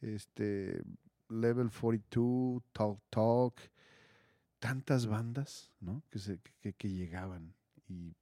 este, 0.00 0.82
Level 1.28 1.70
42, 1.70 2.62
Talk 2.72 3.00
Talk, 3.10 3.54
tantas 4.58 5.06
bandas, 5.06 5.72
¿no? 5.80 6.02
Que, 6.10 6.18
se, 6.18 6.38
que, 6.60 6.72
que 6.74 6.88
llegaban 6.90 7.54
y 7.88 8.14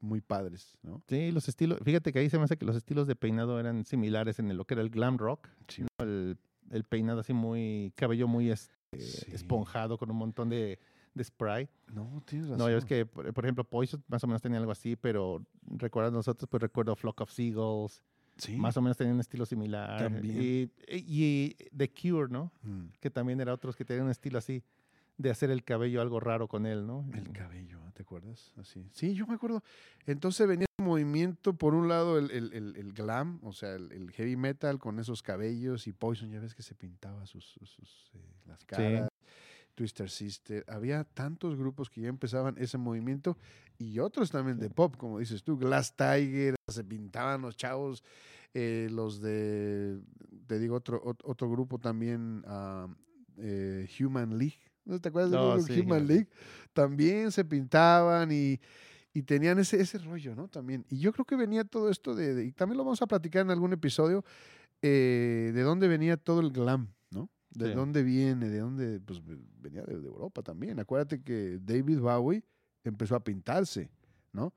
muy 0.00 0.20
padres, 0.22 0.78
¿no? 0.82 1.02
Sí, 1.08 1.30
los 1.30 1.48
estilos, 1.48 1.78
fíjate 1.84 2.12
que 2.12 2.20
ahí 2.20 2.30
se 2.30 2.38
me 2.38 2.44
hace 2.44 2.56
que 2.56 2.64
los 2.64 2.76
estilos 2.76 3.06
de 3.06 3.16
peinado 3.16 3.60
eran 3.60 3.84
similares 3.84 4.38
en 4.38 4.50
el- 4.50 4.56
lo 4.56 4.64
que 4.64 4.74
era 4.74 4.82
el 4.82 4.90
glam 4.90 5.18
rock, 5.18 5.48
Sí. 5.68 5.82
¿no? 5.82 5.88
el, 6.04 6.38
el 6.70 6.84
peinado 6.84 7.20
así 7.20 7.32
muy, 7.34 7.92
cabello 7.96 8.26
muy 8.26 8.50
Sí. 8.98 9.26
esponjado 9.32 9.96
con 9.96 10.10
un 10.10 10.16
montón 10.16 10.48
de, 10.48 10.78
de 11.14 11.24
spray. 11.24 11.68
No, 11.92 12.22
tienes 12.26 12.48
razón. 12.48 12.58
No, 12.58 12.74
ves 12.74 12.84
que, 12.84 13.06
por, 13.06 13.32
por 13.32 13.44
ejemplo, 13.44 13.62
Poison 13.64 14.02
más 14.08 14.22
o 14.24 14.26
menos 14.26 14.42
tenía 14.42 14.58
algo 14.58 14.72
así, 14.72 14.96
pero 14.96 15.44
recuerdas 15.76 16.12
nosotros, 16.12 16.48
pues 16.50 16.60
recuerdo 16.60 16.96
Flock 16.96 17.20
of 17.20 17.30
Seagulls, 17.30 18.02
sí. 18.36 18.56
más 18.56 18.76
o 18.76 18.82
menos 18.82 18.96
tenía 18.96 19.14
un 19.14 19.20
estilo 19.20 19.46
similar. 19.46 19.98
También. 19.98 20.36
Y, 20.42 20.70
y 20.88 21.56
The 21.76 21.88
Cure, 21.92 22.30
¿no? 22.32 22.50
Mm, 22.62 22.86
Que 22.98 23.10
también 23.10 23.40
era 23.40 23.54
otros 23.54 23.76
que 23.76 23.84
tenían 23.84 24.06
un 24.06 24.10
estilo 24.10 24.38
así 24.38 24.62
de 25.20 25.30
hacer 25.30 25.50
el 25.50 25.62
cabello 25.64 26.00
algo 26.00 26.18
raro 26.20 26.48
con 26.48 26.64
él, 26.66 26.86
¿no? 26.86 27.04
El 27.12 27.30
cabello, 27.32 27.78
¿te 27.94 28.02
acuerdas? 28.02 28.52
Así. 28.56 28.88
Sí, 28.92 29.14
yo 29.14 29.26
me 29.26 29.34
acuerdo. 29.34 29.62
Entonces 30.06 30.48
venía 30.48 30.66
el 30.78 30.84
movimiento, 30.84 31.52
por 31.52 31.74
un 31.74 31.88
lado, 31.88 32.18
el, 32.18 32.30
el- 32.30 32.52
el- 32.54 32.76
el 32.76 32.92
glam, 32.94 33.38
o 33.42 33.52
sea, 33.52 33.74
el, 33.74 34.10
heavy 34.12 34.36
metal 34.36 34.78
con 34.78 34.98
esos 34.98 35.22
cabellos 35.22 35.86
y 35.86 35.92
Poison, 35.92 36.30
ya 36.30 36.40
ves 36.40 36.54
que 36.54 36.62
se 36.62 36.74
pintaba 36.74 37.26
sus, 37.26 37.44
sus- 37.44 37.68
sus, 37.70 38.10
eh, 38.14 38.18
las 38.46 38.64
caras. 38.64 39.08
Twister 39.74 40.10
Sister. 40.10 40.64
Había 40.68 41.04
tantos 41.04 41.56
grupos 41.56 41.88
que 41.90 42.00
ya 42.02 42.08
empezaban 42.08 42.56
ese 42.58 42.76
movimiento 42.78 43.36
y 43.78 43.98
otros 43.98 44.30
también 44.30 44.58
de 44.58 44.68
pop, 44.70 44.96
como 44.96 45.18
dices 45.18 45.42
tú. 45.42 45.56
Glass 45.58 45.94
Tiger, 45.96 46.54
se 46.68 46.82
pintaban 46.84 47.42
los 47.42 47.56
chavos. 47.56 48.02
eh, 48.52 48.88
los 48.90 49.20
de, 49.20 50.00
te 50.48 50.58
digo, 50.58 50.74
otro, 50.76 51.00
ot- 51.04 51.20
otro 51.24 51.48
grupo 51.48 51.78
también, 51.78 52.42
ah, 52.46 52.88
eh, 53.38 53.88
Human 54.00 54.38
League. 54.38 54.58
¿No 54.84 55.00
te 55.00 55.08
acuerdas 55.08 55.30
No, 55.30 55.56
de 55.56 55.62
sí, 55.62 55.80
Human 55.80 56.06
League? 56.06 56.28
También 56.72 57.30
se 57.32 57.44
pintaban 57.44 58.30
y, 58.32 58.60
y 59.12 59.22
tenían 59.22 59.58
ese, 59.58 59.80
ese 59.80 59.98
rollo, 59.98 60.34
¿no? 60.34 60.48
También. 60.48 60.84
Y 60.88 60.98
yo 60.98 61.12
creo 61.12 61.24
que 61.24 61.36
venía 61.36 61.64
todo 61.64 61.90
esto 61.90 62.14
de, 62.14 62.34
de- 62.34 62.44
y 62.46 62.52
también 62.52 62.78
lo 62.78 62.84
vamos 62.84 63.02
a 63.02 63.06
platicar 63.06 63.42
en 63.42 63.50
algún 63.50 63.72
episodio, 63.72 64.24
eh, 64.82 65.52
de 65.54 65.62
dónde 65.62 65.88
venía 65.88 66.16
todo 66.16 66.40
el 66.40 66.50
glam, 66.50 66.88
¿no? 67.10 67.28
De 67.50 67.68
Sí. 67.68 67.74
dónde 67.74 68.02
viene, 68.02 68.48
de 68.48 68.58
dónde, 68.60 69.00
pues 69.00 69.24
ve- 69.24 69.38
venía 69.60 69.82
de, 69.82 69.98
de 70.00 70.06
Europa 70.06 70.42
también. 70.42 70.78
Acuérdate 70.80 71.22
que 71.22 71.58
David 71.62 71.98
Bowie 71.98 72.42
empezó 72.84 73.14
a 73.16 73.22
pintarse, 73.22 73.90
¿no? 74.32 74.54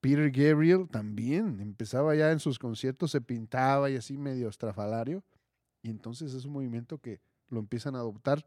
Peter 0.00 0.30
Gabriel 0.30 0.86
también 0.90 1.60
empezaba 1.60 2.14
ya 2.14 2.30
en 2.30 2.38
sus 2.38 2.58
conciertos, 2.58 3.10
se 3.10 3.20
pintaba 3.22 3.90
y 3.90 3.96
así 3.96 4.18
medio 4.18 4.48
estrafalario. 4.48 5.24
Y 5.82 5.90
entonces 5.90 6.34
es 6.34 6.44
un 6.44 6.52
movimiento 6.52 6.98
que 6.98 7.20
lo 7.48 7.58
empiezan 7.58 7.94
a 7.96 8.00
adoptar 8.00 8.46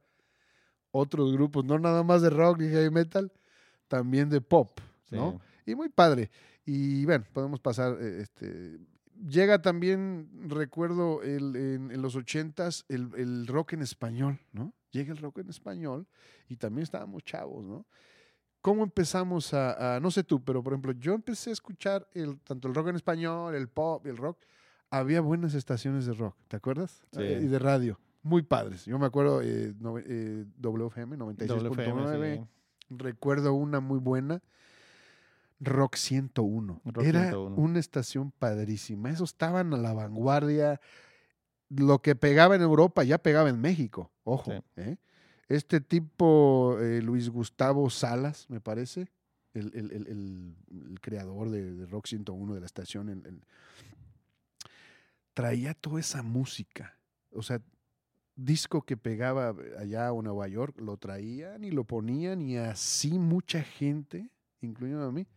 otros 0.98 1.32
grupos, 1.34 1.66
no 1.66 1.78
nada 1.80 2.04
más 2.04 2.22
de 2.22 2.30
rock 2.30 2.62
y 2.62 2.70
heavy 2.70 2.90
metal, 2.90 3.32
también 3.88 4.30
de 4.30 4.42
pop, 4.42 4.80
¿no? 5.12 5.40
Y 5.66 5.76
muy 5.76 5.90
padre. 5.90 6.30
Y 6.66 7.06
bueno, 7.06 7.26
podemos 7.34 7.60
pasar, 7.60 7.98
eh, 8.02 8.22
este, 8.22 8.78
llega 9.28 9.62
también, 9.62 10.30
recuerdo, 10.50 11.22
el, 11.24 11.56
en, 11.56 12.02
los 12.02 12.16
ochentas, 12.16 12.86
el, 12.90 13.10
el 13.16 13.48
rock 13.48 13.74
en 13.74 13.82
español, 13.82 14.40
¿no? 14.52 14.74
Llega 14.92 15.12
el 15.12 15.20
rock 15.20 15.40
en 15.40 15.50
español 15.50 16.08
y 16.50 16.56
también 16.56 16.84
estábamos 16.84 17.24
chavos, 17.24 17.64
¿no? 17.64 17.86
¿Cómo 18.62 18.84
empezamos 18.84 19.54
a, 19.54 20.00
no 20.02 20.12
sé 20.12 20.24
tú, 20.24 20.44
pero 20.44 20.62
por 20.62 20.74
ejemplo, 20.74 20.92
yo 20.94 21.14
empecé 21.14 21.52
a 21.52 21.54
escuchar 21.54 22.08
el, 22.14 22.40
tanto 22.42 22.68
el 22.68 22.76
rock 22.76 22.90
en 22.90 22.96
español, 22.96 23.56
el 23.56 23.70
pop, 23.70 24.06
el 24.08 24.18
rock. 24.18 24.40
Había 24.90 25.22
buenas 25.22 25.54
estaciones 25.54 26.06
de 26.06 26.14
rock, 26.14 26.36
¿te 26.48 26.58
acuerdas? 26.58 27.02
Sí. 27.12 27.22
y 27.22 27.48
de 27.48 27.60
radio, 27.60 28.00
muy 28.28 28.44
padres. 28.44 28.86
Yo 28.86 29.00
me 29.00 29.06
acuerdo 29.06 29.42
eh, 29.42 29.74
eh, 30.06 30.46
WFM 30.58 31.18
96.9. 31.18 32.48
Recuerdo 32.90 33.54
una 33.54 33.80
muy 33.80 34.00
buena, 34.00 34.42
Rock 35.60 35.96
101. 35.96 36.82
Era 37.02 37.38
una 37.38 37.80
estación 37.80 38.32
padrísima. 38.32 39.10
Esos 39.10 39.32
estaban 39.32 39.74
a 39.74 39.78
la 39.78 39.94
vanguardia. 39.94 40.80
Lo 41.70 42.02
que 42.02 42.16
pegaba 42.16 42.56
en 42.56 42.62
Europa 42.62 43.04
ya 43.04 43.18
pegaba 43.18 43.50
en 43.50 43.60
México. 43.60 44.12
Ojo. 44.24 44.54
¿eh? 44.76 44.98
Este 45.50 45.82
tipo, 45.82 46.78
eh, 46.80 47.02
Luis 47.02 47.30
Gustavo 47.30 47.90
Salas, 47.90 48.50
me 48.50 48.62
parece, 48.62 49.10
el, 49.54 50.56
creador 51.02 51.50
de, 51.50 51.86
Rock 51.88 52.08
101 52.08 52.54
de 52.54 52.60
la 52.60 52.66
estación, 52.66 53.44
traía 55.34 55.74
toda 55.74 56.00
esa 56.00 56.24
música. 56.24 56.98
O 57.32 57.42
sea, 57.42 57.62
disco 58.38 58.84
que 58.84 58.96
pegaba 58.96 59.54
allá 59.78 60.08
a 60.08 60.14
Nueva 60.14 60.48
York, 60.48 60.80
lo 60.80 60.96
traían 60.96 61.64
y 61.64 61.72
lo 61.72 61.84
ponían 61.84 62.42
y 62.42 62.56
así 62.56 63.20
mucha 63.20 63.64
gente, 63.64 64.30
incluyendo 64.62 65.04
a 65.04 65.12
mí, 65.12 65.28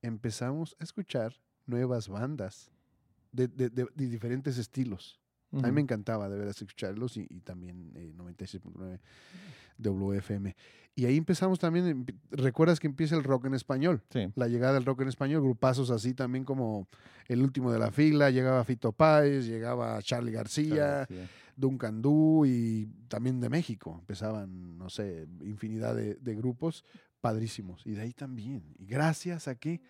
empezamos 0.00 0.74
a 0.78 0.84
escuchar 0.84 1.34
nuevas 1.66 2.08
bandas 2.08 2.70
de 3.32 3.48
diferentes 3.94 4.56
estilos. 4.56 5.20
A 5.52 5.66
mí 5.66 5.72
me 5.72 5.80
encantaba 5.80 6.28
de 6.28 6.38
veras 6.38 6.60
escucharlos 6.60 7.16
y, 7.16 7.26
también 7.40 7.92
eh, 7.96 8.12
96.9 8.16 9.00
WFM. 9.78 10.54
Y 10.94 11.06
ahí 11.06 11.16
empezamos 11.16 11.58
también, 11.58 12.06
recuerdas 12.30 12.78
que 12.78 12.86
empieza 12.86 13.16
el 13.16 13.24
rock 13.24 13.46
en 13.46 13.54
español, 13.54 14.02
sí. 14.10 14.30
la 14.34 14.48
llegada 14.48 14.74
del 14.74 14.84
rock 14.84 15.02
en 15.02 15.08
español, 15.08 15.42
grupazos 15.42 15.90
así 15.90 16.14
también 16.14 16.44
como 16.44 16.88
el 17.26 17.42
último 17.42 17.72
de 17.72 17.78
la 17.78 17.90
fila, 17.90 18.30
llegaba 18.30 18.64
Fito 18.64 18.92
Páez, 18.92 19.46
llegaba 19.46 20.02
Charlie 20.02 20.32
García, 20.32 21.08
Duncan 21.56 22.02
Du 22.02 22.44
y 22.44 22.86
también 23.08 23.40
de 23.40 23.48
México, 23.48 23.96
empezaban, 24.00 24.76
no 24.76 24.90
sé, 24.90 25.26
infinidad 25.42 25.94
de, 25.94 26.16
de 26.16 26.34
grupos 26.34 26.84
padrísimos. 27.20 27.86
Y 27.86 27.92
de 27.92 28.02
ahí 28.02 28.12
también, 28.12 28.62
y 28.78 28.86
gracias 28.86 29.48
a 29.48 29.54
qué, 29.54 29.80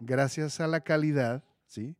gracias 0.00 0.60
a 0.60 0.66
la 0.66 0.80
calidad, 0.80 1.44
¿sí? 1.66 1.96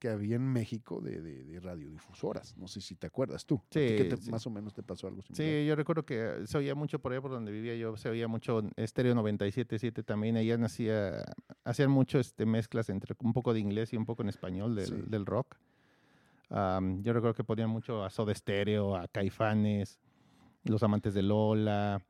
Que 0.00 0.08
había 0.08 0.36
en 0.36 0.52
México 0.52 1.00
de, 1.00 1.20
de, 1.20 1.60
radiodifusoras. 1.60 2.56
No 2.56 2.66
sé 2.66 2.80
si 2.80 2.96
te 2.96 3.06
acuerdas 3.06 3.44
tú. 3.44 3.60
Sí, 3.70 3.98
Más 4.30 4.46
o 4.46 4.50
menos 4.50 4.72
te 4.72 4.82
pasó 4.82 5.06
algo 5.06 5.20
similar. 5.22 5.46
Sí, 5.46 5.66
yo 5.66 5.76
recuerdo 5.76 6.04
que 6.04 6.46
se 6.46 6.58
oía 6.58 6.74
mucho 6.74 6.98
por 6.98 7.12
ahí 7.12 7.20
por 7.20 7.30
donde 7.30 7.52
vivía 7.52 7.76
yo, 7.76 7.96
se 7.96 8.08
oía 8.08 8.26
mucho 8.26 8.62
Estéreo 8.76 9.14
97.7 9.14 10.04
también. 10.04 10.38
Allá 10.38 10.56
nacía, 10.56 11.22
hacían 11.64 11.90
mucho 11.90 12.18
este, 12.18 12.46
mezclas 12.46 12.88
entre 12.88 13.14
un 13.22 13.34
poco 13.34 13.52
de 13.52 13.60
inglés 13.60 13.92
y 13.92 13.98
un 13.98 14.06
poco 14.06 14.22
en 14.22 14.30
español 14.30 14.74
del, 14.74 15.10
del 15.10 15.26
rock. 15.26 15.56
yo 16.48 17.12
recuerdo 17.12 17.34
que 17.34 17.44
ponían 17.44 17.68
mucho 17.68 18.02
a 18.02 18.08
Soda 18.08 18.34
Stereo, 18.34 18.96
a 18.96 19.06
Caifanes, 19.06 20.00
Los 20.64 20.82
Amantes 20.82 21.12
de 21.12 21.22
Lola. 21.22 22.02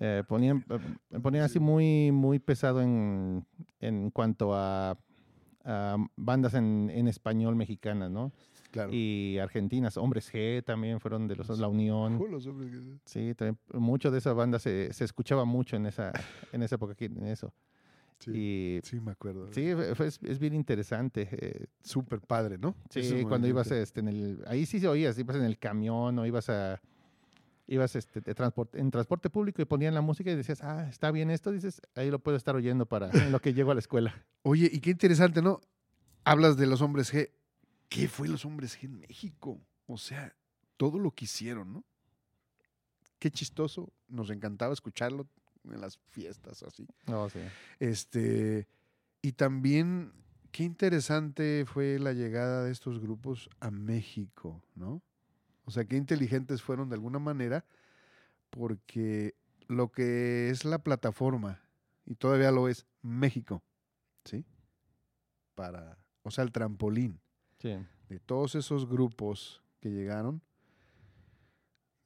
Eh, 0.00 0.22
ponían, 0.28 0.64
eh, 0.70 1.18
ponían 1.20 1.42
así 1.42 1.58
muy, 1.58 2.12
muy 2.12 2.38
pesado 2.38 2.80
en, 2.80 3.44
en 3.80 4.10
cuanto 4.10 4.54
a 4.54 4.96
bandas 6.16 6.54
en, 6.54 6.90
en, 6.92 7.08
español 7.08 7.56
mexicanas, 7.56 8.10
¿no? 8.10 8.32
Claro. 8.70 8.90
Y 8.92 9.38
argentinas, 9.38 9.96
Hombres 9.96 10.32
G 10.32 10.62
también 10.64 11.00
fueron 11.00 11.26
de 11.26 11.36
los, 11.36 11.48
La 11.58 11.68
Unión. 11.68 12.18
los 12.30 12.46
hombres 12.46 12.72
G. 12.72 12.98
Sí, 13.04 13.34
también, 13.34 13.58
mucho 13.72 14.10
de 14.10 14.18
esa 14.18 14.32
banda 14.32 14.58
se, 14.58 14.92
se, 14.92 15.04
escuchaba 15.04 15.44
mucho 15.44 15.76
en 15.76 15.86
esa, 15.86 16.12
en 16.52 16.62
esa 16.62 16.74
época, 16.74 16.94
en 16.98 17.26
eso. 17.26 17.52
Sí, 18.18 18.80
sí, 18.82 19.00
me 19.00 19.12
acuerdo. 19.12 19.52
Sí, 19.52 19.68
es, 19.68 20.20
es 20.22 20.38
bien 20.38 20.54
interesante. 20.54 21.28
Eh. 21.30 21.66
Súper 21.82 22.20
padre, 22.20 22.58
¿no? 22.58 22.74
Sí, 22.90 23.24
cuando 23.26 23.46
ibas 23.46 23.70
este, 23.70 24.00
en 24.00 24.08
el... 24.08 24.44
Ahí 24.46 24.66
sí 24.66 24.80
se 24.80 24.88
oías, 24.88 25.18
ibas 25.18 25.36
en 25.36 25.44
el 25.44 25.58
camión 25.58 26.18
o 26.18 26.26
ibas 26.26 26.50
a 26.50 26.80
ibas 27.68 27.94
este, 27.94 28.20
transporte, 28.34 28.80
en 28.80 28.90
transporte 28.90 29.30
público 29.30 29.62
y 29.62 29.66
ponían 29.66 29.94
la 29.94 30.00
música 30.00 30.30
y 30.30 30.34
decías, 30.34 30.62
ah, 30.62 30.88
está 30.88 31.10
bien 31.10 31.30
esto, 31.30 31.52
dices, 31.52 31.80
ahí 31.94 32.10
lo 32.10 32.18
puedo 32.18 32.36
estar 32.36 32.56
oyendo 32.56 32.86
para 32.86 33.12
lo 33.28 33.40
que 33.40 33.52
llego 33.52 33.70
a 33.70 33.74
la 33.74 33.80
escuela. 33.80 34.26
Oye, 34.42 34.68
y 34.72 34.80
qué 34.80 34.90
interesante, 34.90 35.42
¿no? 35.42 35.60
Hablas 36.24 36.56
de 36.56 36.66
los 36.66 36.80
hombres 36.80 37.12
G. 37.12 37.30
¿Qué 37.88 38.08
fue 38.08 38.28
los 38.28 38.44
hombres 38.44 38.78
G 38.78 38.84
en 38.84 38.98
México? 39.00 39.60
O 39.86 39.98
sea, 39.98 40.34
todo 40.76 40.98
lo 40.98 41.12
que 41.12 41.26
hicieron, 41.26 41.72
¿no? 41.72 41.84
Qué 43.18 43.30
chistoso, 43.30 43.92
nos 44.08 44.30
encantaba 44.30 44.72
escucharlo 44.72 45.28
en 45.64 45.80
las 45.80 45.98
fiestas 46.10 46.62
así. 46.62 46.86
Oh, 47.06 47.28
sí. 47.28 47.40
Este, 47.78 48.66
y 49.20 49.32
también 49.32 50.12
qué 50.52 50.64
interesante 50.64 51.64
fue 51.66 51.98
la 51.98 52.12
llegada 52.12 52.64
de 52.64 52.72
estos 52.72 52.98
grupos 53.00 53.50
a 53.60 53.70
México, 53.70 54.62
¿no? 54.74 55.02
O 55.68 55.70
sea, 55.70 55.84
qué 55.84 55.98
inteligentes 55.98 56.62
fueron 56.62 56.88
de 56.88 56.94
alguna 56.94 57.18
manera, 57.18 57.62
porque 58.48 59.34
lo 59.66 59.92
que 59.92 60.48
es 60.48 60.64
la 60.64 60.78
plataforma, 60.78 61.60
y 62.06 62.14
todavía 62.14 62.50
lo 62.50 62.70
es, 62.70 62.86
México, 63.02 63.62
¿sí? 64.24 64.46
Para, 65.54 65.98
o 66.22 66.30
sea, 66.30 66.44
el 66.44 66.52
trampolín 66.52 67.20
de 67.60 68.18
todos 68.18 68.54
esos 68.54 68.88
grupos 68.88 69.62
que 69.78 69.90
llegaron, 69.90 70.40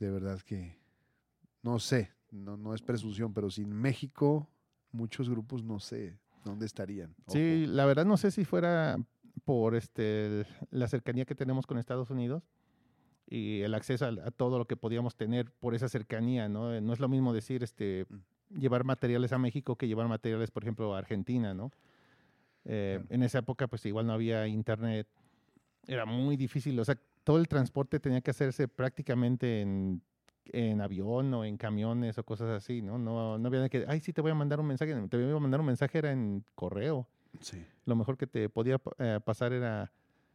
de 0.00 0.10
verdad 0.10 0.40
que, 0.40 0.76
no 1.62 1.78
sé, 1.78 2.10
no, 2.32 2.56
no 2.56 2.74
es 2.74 2.82
presunción, 2.82 3.32
pero 3.32 3.48
sin 3.48 3.72
México, 3.72 4.50
muchos 4.90 5.30
grupos 5.30 5.62
no 5.62 5.78
sé 5.78 6.18
dónde 6.44 6.66
estarían. 6.66 7.14
Sí, 7.28 7.66
la 7.68 7.86
verdad 7.86 8.06
no 8.06 8.16
sé 8.16 8.32
si 8.32 8.44
fuera 8.44 8.98
por 9.44 9.76
este 9.76 10.46
la 10.70 10.88
cercanía 10.88 11.26
que 11.26 11.36
tenemos 11.36 11.64
con 11.64 11.78
Estados 11.78 12.10
Unidos 12.10 12.42
y 13.32 13.62
el 13.62 13.74
acceso 13.74 14.04
a, 14.04 14.30
todo 14.30 14.58
lo 14.58 14.66
que 14.66 14.76
podíamos 14.76 15.16
tener 15.16 15.50
por 15.52 15.74
esa 15.74 15.88
cercanía, 15.88 16.50
¿no? 16.50 16.78
No 16.82 16.92
es 16.92 17.00
lo 17.00 17.08
mismo 17.08 17.32
decir, 17.32 17.62
este, 17.62 18.04
mm. 18.10 18.58
llevar 18.58 18.84
materiales 18.84 19.32
a 19.32 19.38
México 19.38 19.76
que 19.76 19.88
llevar 19.88 20.06
materiales, 20.06 20.50
por 20.50 20.62
ejemplo, 20.62 20.94
a 20.94 20.98
Argentina, 20.98 21.54
¿no? 21.54 21.70
Eh, 22.66 23.02
en 23.08 23.22
esa 23.22 23.38
época, 23.38 23.68
pues 23.68 23.86
igual 23.86 24.06
no 24.06 24.12
había 24.12 24.46
internet, 24.46 25.08
era 25.86 26.04
muy 26.04 26.36
difícil, 26.36 26.78
o 26.78 26.84
sea, 26.84 26.98
todo 27.24 27.38
el 27.38 27.48
transporte 27.48 27.98
tenía 27.98 28.20
que 28.20 28.32
hacerse 28.32 28.68
prácticamente 28.68 29.62
en, 29.62 30.02
en 30.52 30.82
avión 30.82 31.32
o 31.32 31.46
en 31.46 31.56
camiones 31.56 32.18
o 32.18 32.24
cosas 32.24 32.50
así, 32.50 32.82
¿no? 32.82 32.98
No, 32.98 33.38
no 33.38 33.48
había 33.48 33.66
que, 33.70 33.86
ay, 33.88 34.00
sí, 34.00 34.12
te 34.12 34.20
voy 34.20 34.32
a 34.32 34.34
mandar 34.34 34.60
un 34.60 34.66
mensaje, 34.66 34.94
te 35.08 35.16
voy 35.16 35.34
a 35.34 35.40
mandar 35.40 35.60
un 35.60 35.66
mensaje, 35.66 35.96
era 35.96 36.12
en 36.12 36.44
correo. 36.54 37.08
Sí. 37.40 37.64
Lo 37.86 37.96
mejor 37.96 38.18
que 38.18 38.26
te 38.26 38.50
podía 38.50 38.78
eh, 38.98 39.20
pasar 39.24 39.54
era 39.54 39.90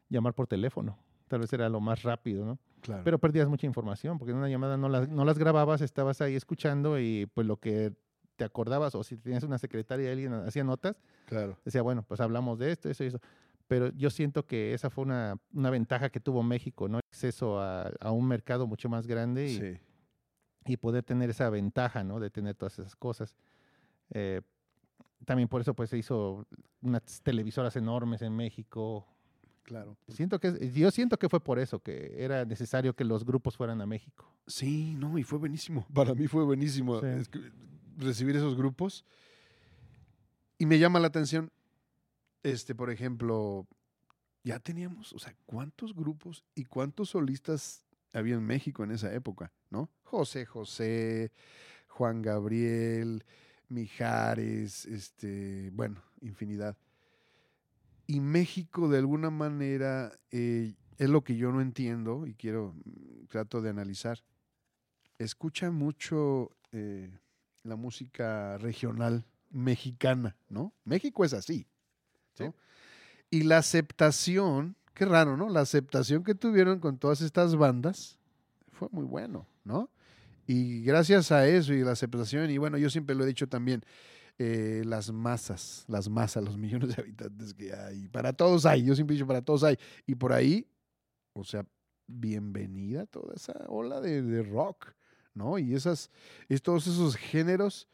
llamar 0.10 0.34
por 0.34 0.48
teléfono 0.48 0.98
tal 1.28 1.42
vez 1.42 1.54
era 1.54 1.70
lo 1.70 1.80
más 1.80 2.04
rápido, 2.04 2.46
¿no? 2.46 2.58
Claro. 2.82 3.04
Pero 3.04 3.20
perdías 3.20 3.48
mucha 3.48 3.66
información, 3.66 4.18
porque 4.18 4.32
en 4.32 4.38
una 4.38 4.50
llamada 4.50 4.78
no 4.78 4.88
las, 4.90 5.10
no 5.10 5.26
las 5.26 5.38
grababas, 5.38 5.82
estabas 5.82 6.22
ahí 6.22 6.36
escuchando 6.36 7.00
y 7.00 7.26
pues 7.34 7.48
lo 7.48 7.58
que 7.58 7.94
te 8.36 8.44
acordabas, 8.44 8.96
o 8.96 9.04
si 9.04 9.18
tenías 9.18 9.44
una 9.44 9.58
secretaria 9.58 10.10
y 10.10 10.12
alguien 10.12 10.34
hacía 10.34 10.64
notas, 10.64 10.96
claro. 11.26 11.58
decía, 11.66 11.82
bueno, 11.82 12.04
pues 12.04 12.22
hablamos 12.22 12.60
de 12.60 12.72
esto, 12.72 12.90
eso 12.90 13.04
y 13.04 13.08
eso. 13.08 13.20
Pero 13.68 13.90
yo 13.90 14.10
siento 14.10 14.46
que 14.46 14.74
esa 14.74 14.90
fue 14.90 15.04
una, 15.04 15.38
una 15.54 15.70
ventaja 15.70 16.10
que 16.10 16.20
tuvo 16.20 16.42
México, 16.44 16.88
¿no? 16.88 17.00
Acceso 17.00 17.60
a, 17.60 17.92
a 18.00 18.12
un 18.12 18.28
mercado 18.28 18.66
mucho 18.66 18.88
más 18.88 19.08
grande 19.08 19.48
y, 19.48 19.58
sí. 19.58 19.80
y, 20.66 20.78
poder 20.78 21.04
tener 21.04 21.30
esa 21.30 21.50
ventaja, 21.50 22.04
¿no? 22.04 22.20
De 22.20 22.30
tener 22.30 22.56
todas 22.56 22.80
esas 22.80 22.96
cosas. 22.96 23.36
Eh, 24.12 24.42
también 25.26 25.50
por 25.50 25.62
eso 25.62 25.74
pues 25.74 25.90
se 25.90 25.98
hizo 25.98 26.46
unas 26.82 27.22
televisoras 27.22 27.76
enormes 27.76 28.22
en 28.22 28.36
México, 28.36 29.06
Claro. 29.68 29.98
Siento 30.08 30.40
que, 30.40 30.72
yo 30.72 30.90
siento 30.92 31.20
que 31.20 31.28
fue 31.28 31.42
por 31.42 31.60
eso, 31.60 31.80
que 31.80 32.16
era 32.24 32.46
necesario 32.46 32.96
que 32.96 33.04
los 33.04 33.26
grupos 33.26 33.58
fueran 33.58 33.82
a 33.82 33.86
México. 33.86 34.34
Sí, 34.48 34.96
no, 34.98 35.18
y 35.18 35.24
fue 35.24 35.38
buenísimo. 35.40 35.86
Para 35.94 36.14
mí 36.14 36.26
fue 36.28 36.46
buenísimo 36.46 37.02
recibir 37.98 38.38
esos 38.38 38.56
grupos. 38.56 39.04
Y 40.58 40.66
me 40.66 40.80
llama 40.80 41.02
la 41.02 41.08
atención, 41.08 41.52
este, 42.44 42.76
por 42.76 42.90
ejemplo, 42.90 43.68
ya 44.42 44.58
teníamos, 44.60 45.12
o 45.12 45.20
sea, 45.20 45.36
¿cuántos 45.46 45.94
grupos 45.94 46.46
y 46.56 46.64
cuántos 46.64 47.10
solistas 47.10 47.84
había 48.14 48.36
en 48.36 48.46
México 48.46 48.86
en 48.86 48.92
esa 48.92 49.14
época, 49.14 49.52
no? 49.70 49.90
José 50.04 50.46
José, 50.46 51.34
Juan 51.90 52.22
Gabriel, 52.22 53.26
Mijares, 53.68 54.86
este, 54.86 55.72
bueno, 55.74 56.02
infinidad. 56.22 56.78
Y 58.08 58.22
México, 58.22 58.88
de 58.88 58.98
alguna 58.98 59.30
manera, 59.30 60.18
eh, 60.32 60.76
es 60.98 61.10
lo 61.10 61.24
que 61.24 61.36
yo 61.36 61.52
no 61.52 61.62
entiendo 61.62 62.26
y 62.26 62.34
quiero, 62.34 62.74
mm, 62.74 63.26
trato 63.28 63.62
de 63.62 63.70
analizar. 63.70 64.24
Escucha 65.20 65.72
mucho 65.72 66.52
eh, 66.72 67.12
la 67.64 67.76
música 67.76 68.58
regional 68.58 69.26
mexicana, 69.52 70.38
¿no? 70.50 70.74
México 70.86 71.26
es 71.26 71.34
así. 71.34 71.68
¿no? 72.40 72.56
Y 73.30 73.44
la 73.44 73.58
aceptación, 73.58 74.76
qué 74.94 75.06
raro, 75.06 75.36
¿no? 75.36 75.50
La 75.50 75.62
aceptación 75.62 76.24
que 76.24 76.36
tuvieron 76.36 76.80
con 76.80 76.98
todas 76.98 77.22
estas 77.22 77.56
bandas 77.56 78.18
fue 78.72 78.88
muy 78.92 79.04
bueno, 79.04 79.48
¿no? 79.64 79.90
Y 80.46 80.82
gracias 80.82 81.32
a 81.32 81.46
eso 81.48 81.74
y 81.74 81.84
la 81.84 81.92
aceptación, 81.92 82.50
y 82.50 82.58
bueno, 82.58 82.78
yo 82.78 82.90
siempre 82.90 83.16
lo 83.16 83.26
he 83.26 83.28
dicho 83.28 83.48
también, 83.48 83.84
eh, 84.40 84.84
las 84.86 85.12
masas, 85.12 85.84
las 85.88 86.10
masas, 86.10 86.44
los 86.44 86.58
millones 86.58 86.96
de 86.96 87.02
habitantes 87.02 87.54
que 87.54 87.74
hay, 87.74 88.08
para 88.08 88.34
todos 88.34 88.66
hay, 88.66 88.84
yo 88.86 88.96
siempre 88.96 89.16
he 89.16 89.18
dicho, 89.18 89.28
para 89.28 89.42
todos 89.42 89.64
hay. 89.64 89.78
Y 90.06 90.16
por 90.16 90.34
ahí, 90.34 90.68
o 91.34 91.44
sea, 91.44 91.66
bienvenida 92.08 93.06
toda 93.06 93.34
esa 93.36 93.54
ola 93.68 94.00
de, 94.02 94.22
de 94.22 94.44
rock, 94.44 94.94
¿no? 95.34 95.58
Y 95.60 95.74
esas, 95.76 96.10
es 96.50 96.62
todos 96.62 96.88
esos 96.88 97.16
géneros. 97.16 97.88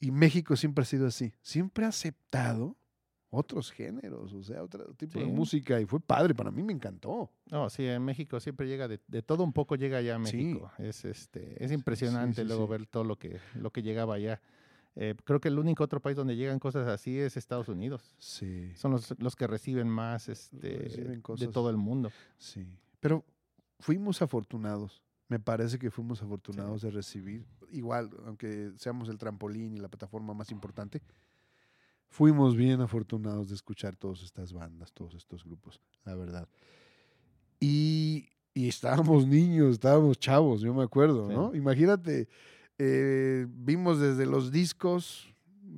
Y 0.00 0.10
México 0.10 0.56
siempre 0.56 0.82
ha 0.82 0.84
sido 0.84 1.06
así, 1.06 1.32
siempre 1.42 1.84
ha 1.84 1.88
aceptado 1.88 2.76
otros 3.30 3.70
géneros, 3.70 4.32
o 4.34 4.42
sea, 4.42 4.62
otro 4.62 4.92
tipo 4.94 5.18
de 5.18 5.24
Sí. 5.24 5.30
música. 5.30 5.80
Y 5.80 5.86
fue 5.86 6.00
padre, 6.00 6.34
para 6.34 6.50
mí 6.50 6.62
me 6.62 6.72
encantó. 6.72 7.30
No, 7.50 7.70
sí, 7.70 7.86
en 7.86 8.04
México 8.04 8.38
siempre 8.40 8.66
llega 8.66 8.88
de, 8.88 9.00
de 9.06 9.22
todo 9.22 9.42
un 9.44 9.52
poco 9.52 9.76
llega 9.76 9.98
allá 9.98 10.16
a 10.16 10.26
Sí. 10.26 10.36
México. 10.38 10.72
Es 10.78 11.04
este, 11.04 11.64
es 11.64 11.70
impresionante 11.72 12.42
sí, 12.42 12.46
luego 12.48 12.64
sí. 12.66 12.70
ver 12.72 12.86
todo 12.86 13.04
lo 13.04 13.16
que, 13.16 13.38
lo 13.54 13.70
que 13.70 13.82
llegaba 13.82 14.16
allá. 14.16 14.42
Eh, 14.94 15.14
creo 15.24 15.40
que 15.40 15.48
el 15.48 15.58
único 15.58 15.82
otro 15.84 16.00
país 16.00 16.16
donde 16.16 16.36
llegan 16.36 16.58
cosas 16.58 16.86
así 16.86 17.18
es 17.18 17.36
Estados 17.36 17.68
Unidos. 17.68 18.14
Sí, 18.18 18.72
Son 18.76 18.90
los, 18.92 19.14
los 19.18 19.34
que 19.36 19.46
reciben 19.46 19.88
más 19.88 20.28
este, 20.28 20.78
Reciben 20.78 21.12
de 21.14 21.22
cosas. 21.22 21.50
todo 21.50 21.70
el 21.70 21.76
mundo. 21.78 22.10
sí. 22.38 22.66
Pero 23.00 23.24
fuimos 23.80 24.22
afortunados. 24.22 25.02
Me 25.28 25.40
parece 25.40 25.78
que 25.78 25.90
fuimos 25.90 26.22
afortunados 26.22 26.82
de 26.82 26.90
recibir, 26.90 27.46
igual, 27.70 28.10
aunque 28.26 28.70
seamos 28.76 29.08
el 29.08 29.16
trampolín 29.18 29.72
y 29.74 29.78
la 29.78 29.88
plataforma 29.88 30.34
más 30.34 30.50
importante, 30.50 31.00
fuimos 32.10 32.54
bien 32.54 32.82
afortunados 32.82 33.48
de 33.48 33.54
escuchar 33.54 33.96
todas 33.96 34.22
estas 34.22 34.52
bandas, 34.52 34.92
todos 34.92 35.14
estos 35.14 35.42
grupos, 35.42 35.80
la 36.04 36.14
verdad. 36.14 36.46
Y, 37.60 38.28
y 38.54 38.68
estábamos 38.68 39.26
niños, 39.26 39.72
estábamos 39.72 40.18
chavos, 40.18 40.60
yo 40.60 40.74
me 40.74 40.82
acuerdo, 40.82 41.28
Sí. 41.28 41.34
¿no? 41.34 41.54
Imagínate, 41.54 42.28
eh, 42.78 43.46
vimos 43.48 44.00
desde 44.00 44.26
los 44.26 44.50
discos, 44.50 45.28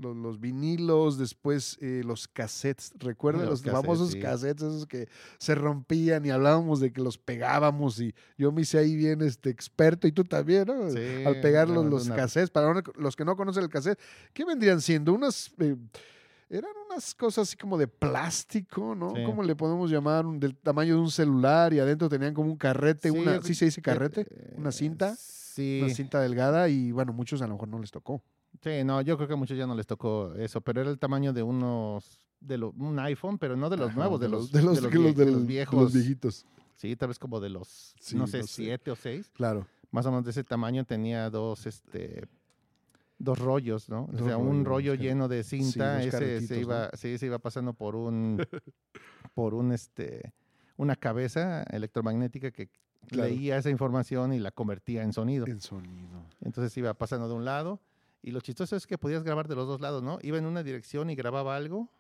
los, 0.01 0.17
los 0.17 0.41
vinilos, 0.41 1.19
después 1.19 1.79
eh, 1.81 2.03
los 2.05 2.27
cassettes, 2.27 2.93
¿recuerdan 2.99 3.43
Los 3.43 3.51
los, 3.51 3.63
cassettes, 3.63 3.83
famosos 3.83 4.11
sí. 4.11 4.19
cassettes 4.21 4.63
esos 4.63 4.87
que 4.87 5.09
se 5.39 5.55
rompían 5.55 6.25
y 6.27 6.31
hablábamos 6.31 6.81
de 6.81 6.93
que 6.93 7.01
los 7.01 7.17
pegábamos 7.17 8.01
y 8.01 8.13
yo 8.37 8.51
me 8.51 8.63
hice 8.63 8.79
ahí 8.79 8.97
bien 8.97 9.23
este 9.23 9.51
experto 9.51 10.09
y 10.09 10.13
tú 10.13 10.25
también, 10.25 10.65
¿no? 10.67 10.91
Sí, 10.91 10.99
Al 11.25 11.41
pegar 11.41 11.69
los, 11.69 11.85
no, 11.85 11.91
los 11.91 12.07
una- 12.07 12.17
cassettes, 12.17 12.51
para 12.51 12.75
no- 12.75 12.83
los 12.97 13.15
que 13.15 13.25
no 13.25 13.37
conocen 13.37 13.63
el 13.63 13.69
cassette, 13.69 14.01
¿qué 14.33 14.45
vendrían 14.45 14.81
siendo? 14.81 15.13
Unas... 15.13 15.53
eh, 15.59 15.77
eran 16.49 16.71
unas 16.91 17.15
cosas 17.15 17.49
así 17.49 17.57
como 17.57 17.77
de 17.79 17.87
plástico, 17.89 18.95
¿no? 18.95 19.15
Sí. 19.15 19.23
¿Cómo 19.25 19.43
le 19.43 19.57
podemos 19.57 19.91
llamar? 19.91 20.27
Un- 20.27 20.39
del 20.41 20.57
tamaño 20.57 20.95
de 20.95 21.01
un 21.01 21.11
celular 21.11 21.73
y 21.73 21.79
adentro 21.81 22.09
tenían 22.09 22.35
como 22.35 22.51
un 22.51 22.57
carrete, 22.57 23.11
Sí, 23.11 23.19
una, 23.19 23.43
¿sí 23.43 23.55
se 23.55 23.67
dice 23.67 23.83
carrete? 23.83 24.27
¿Una 24.57 24.71
eh, 24.71 24.73
cinta? 24.73 25.15
Sí, 25.19 25.81
Una 25.83 25.95
cinta 25.95 26.21
delgada 26.21 26.69
y 26.69 26.91
bueno, 26.93 27.13
muchos 27.13 27.41
a 27.43 27.47
lo 27.47 27.55
mejor 27.55 27.69
no 27.69 27.79
les 27.79 27.91
tocó. 27.91 28.23
sí, 28.63 28.85
no, 28.85 29.01
yo 29.03 29.17
creo 29.17 29.29
que 29.29 29.35
a 29.35 29.37
muchos 29.37 29.57
ya 29.57 29.67
no 29.67 29.75
les 29.75 29.87
tocó 29.87 30.35
eso, 30.37 30.61
pero 30.61 30.81
era 30.81 30.91
el 30.91 30.99
tamaño 30.99 31.33
de 31.33 31.43
unos, 31.43 32.19
de 32.41 32.59
lo- 32.59 32.71
un 32.77 32.99
iPhone, 32.99 33.39
pero 33.39 33.57
no 33.57 33.71
de 33.71 33.77
los 33.77 33.91
Ajá, 33.91 33.99
nuevos, 33.99 34.21
de 34.21 34.29
los, 34.29 34.51
de 34.53 34.63
los, 34.63 34.77
de 34.77 34.81
los 34.83 34.91
que 34.91 34.99
los- 34.99 35.13
vie- 35.13 35.15
de 35.15 35.25
los 35.27 35.35
los- 35.35 35.43
de 35.43 35.47
viejos. 35.49 35.83
los 35.83 35.93
viejitos. 35.93 36.47
Sí, 36.77 36.97
tal 36.97 37.09
vez 37.09 37.19
como 37.19 37.41
de 37.41 37.49
los, 37.51 37.95
Sí, 38.01 38.17
no 38.17 38.27
sé, 38.27 38.41
no 38.41 38.47
sé. 38.47 38.53
siete 38.65 38.91
o 38.91 38.97
seis. 38.97 39.31
Claro. 39.35 39.67
Más 39.93 40.05
o 40.07 40.11
menos 40.11 40.25
de 40.25 40.33
ese 40.33 40.43
tamaño 40.43 40.85
tenía 40.85 41.31
dos, 41.31 41.67
este, 41.67 42.25
dos 43.25 43.39
rollos, 43.39 43.89
¿no? 43.89 44.09
Dos 44.13 44.23
o 44.23 44.27
sea, 44.27 44.37
un 44.37 44.65
rollo 44.65 44.95
sí. 44.95 44.99
lleno 45.03 45.29
de 45.29 45.43
cinta, 45.43 45.97
dos 45.97 46.07
ese 46.07 46.41
se 46.47 46.55
¿no? 46.55 46.61
iba, 46.61 46.91
sí, 46.95 47.19
se 47.19 47.27
iba 47.27 47.39
pasando 47.39 47.73
por 47.73 47.97
un, 47.97 48.39
por 49.35 49.55
un, 49.55 49.73
este, 49.73 50.33
una 50.77 50.97
cabeza 50.97 51.63
electromagnética 51.65 52.51
que 52.51 52.69
Claro. 53.07 53.29
leía 53.29 53.59
esa 53.59 53.69
información 53.69 54.33
y 54.33 54.39
la 54.39 54.51
convertía 54.51 55.03
en 55.03 55.13
sonido. 55.13 55.47
En 55.47 55.61
sonido. 55.61 56.25
Entonces 56.41 56.75
iba 56.79 56.95
pasando 56.95 57.29
de 57.29 57.35
un 57.35 57.45
lado 57.45 57.81
y 58.23 58.31
lo 58.31 58.41
chistoso 58.41 58.77
es 58.77 58.87
que 58.87 58.97
podías 58.97 59.23
grabar 59.23 59.49
de 59.49 59.55
los 59.55 59.67
dos 59.67 59.81
lados, 59.83 60.03
¿no? 60.03 60.19
Iba 60.23 60.39
en 60.39 60.47
una 60.47 60.63
dirección 60.63 61.11
y 61.11 61.15
grababa 61.15 61.57
algo 61.57 61.91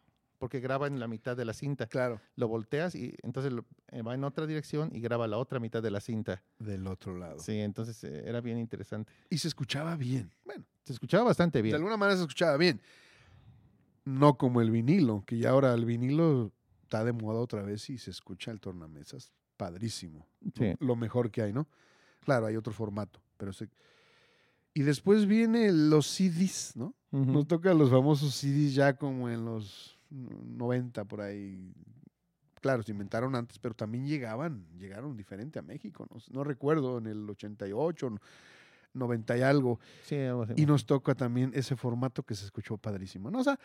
porque 0.44 0.60
graba 0.60 0.86
en 0.86 1.00
la 1.00 1.08
mitad 1.08 1.36
de 1.36 1.44
la 1.44 1.52
cinta. 1.54 1.86
Claro. 1.86 2.20
Lo 2.36 2.48
volteas 2.48 2.94
y 2.94 3.14
entonces 3.22 3.52
lo- 3.52 3.64
eh, 3.90 4.02
va 4.02 4.14
en 4.14 4.24
otra 4.24 4.46
dirección 4.46 4.90
y 4.94 5.00
graba 5.00 5.26
la 5.26 5.38
otra 5.38 5.58
mitad 5.58 5.82
de 5.82 5.90
la 5.90 6.00
cinta. 6.00 6.42
Del 6.58 6.86
otro 6.86 7.16
lado. 7.16 7.38
Sí, 7.38 7.58
entonces 7.60 8.02
eh, 8.04 8.24
era 8.26 8.40
bien 8.40 8.58
interesante. 8.58 9.12
Y 9.30 9.38
se 9.38 9.48
escuchaba 9.48 9.96
bien. 9.96 10.30
Bueno, 10.44 10.64
Se 10.84 10.92
escuchaba 10.92 11.24
bastante 11.24 11.58
de 11.58 11.62
bien. 11.62 11.74
alguna 11.76 11.96
manera 11.96 12.16
se 12.16 12.22
escuchaba 12.24 12.56
bien. 12.58 12.80
No 14.04 14.36
como 14.36 14.60
el 14.60 14.70
vinilo, 14.70 15.24
que 15.26 15.38
ya 15.38 15.50
ahora 15.50 15.72
el 15.72 15.86
vinilo 15.86 16.52
está 16.82 17.04
de 17.04 17.12
moda 17.12 17.40
otra 17.40 17.62
vez 17.62 17.88
y 17.88 17.96
se 17.96 18.10
escucha 18.10 18.50
el 18.50 18.60
tornamesas 18.60 19.32
padrísimo. 19.56 20.26
Sí. 20.58 20.74
Lo 20.80 20.94
mejor 20.94 21.30
que 21.30 21.40
hay, 21.40 21.52
¿no? 21.54 21.66
Claro, 22.20 22.46
hay 22.46 22.56
otro 22.56 22.72
formato, 22.72 23.20
pero 23.38 23.52
se... 23.52 23.68
Y 24.74 24.82
después 24.82 25.24
viene 25.26 25.70
los 25.72 26.06
CDs, 26.06 26.72
¿no? 26.76 26.94
Ujú. 27.12 27.32
Nos 27.32 27.46
tocan 27.46 27.78
los 27.78 27.90
famosos 27.90 28.34
CDs 28.34 28.74
ya 28.74 28.96
como 28.96 29.28
en 29.30 29.44
los 29.44 29.96
90 30.14 31.04
por 31.04 31.20
ahí. 31.20 31.72
Claro, 32.60 32.82
se 32.82 32.92
inventaron 32.92 33.34
antes, 33.34 33.58
pero 33.58 33.74
también 33.74 34.06
llegaban, 34.06 34.64
llegaron 34.78 35.16
diferente 35.16 35.58
a 35.58 35.62
México. 35.62 36.06
No, 36.10 36.16
no 36.30 36.44
recuerdo, 36.44 36.98
en 36.98 37.06
el 37.06 37.28
88, 37.28 38.10
no- 38.10 38.18
90 38.94 39.36
y 39.36 39.42
algo. 39.42 39.80
Sí, 40.04 40.16
algo 40.16 40.42
así. 40.44 40.54
Y 40.56 40.64
nos 40.66 40.86
toca 40.86 41.14
también 41.14 41.50
ese 41.54 41.74
formato 41.76 42.22
que 42.22 42.34
se 42.34 42.44
escuchó 42.44 42.78
padrísimo. 42.78 43.30
¿no? 43.30 43.40
O 43.40 43.44
sea, 43.44 43.58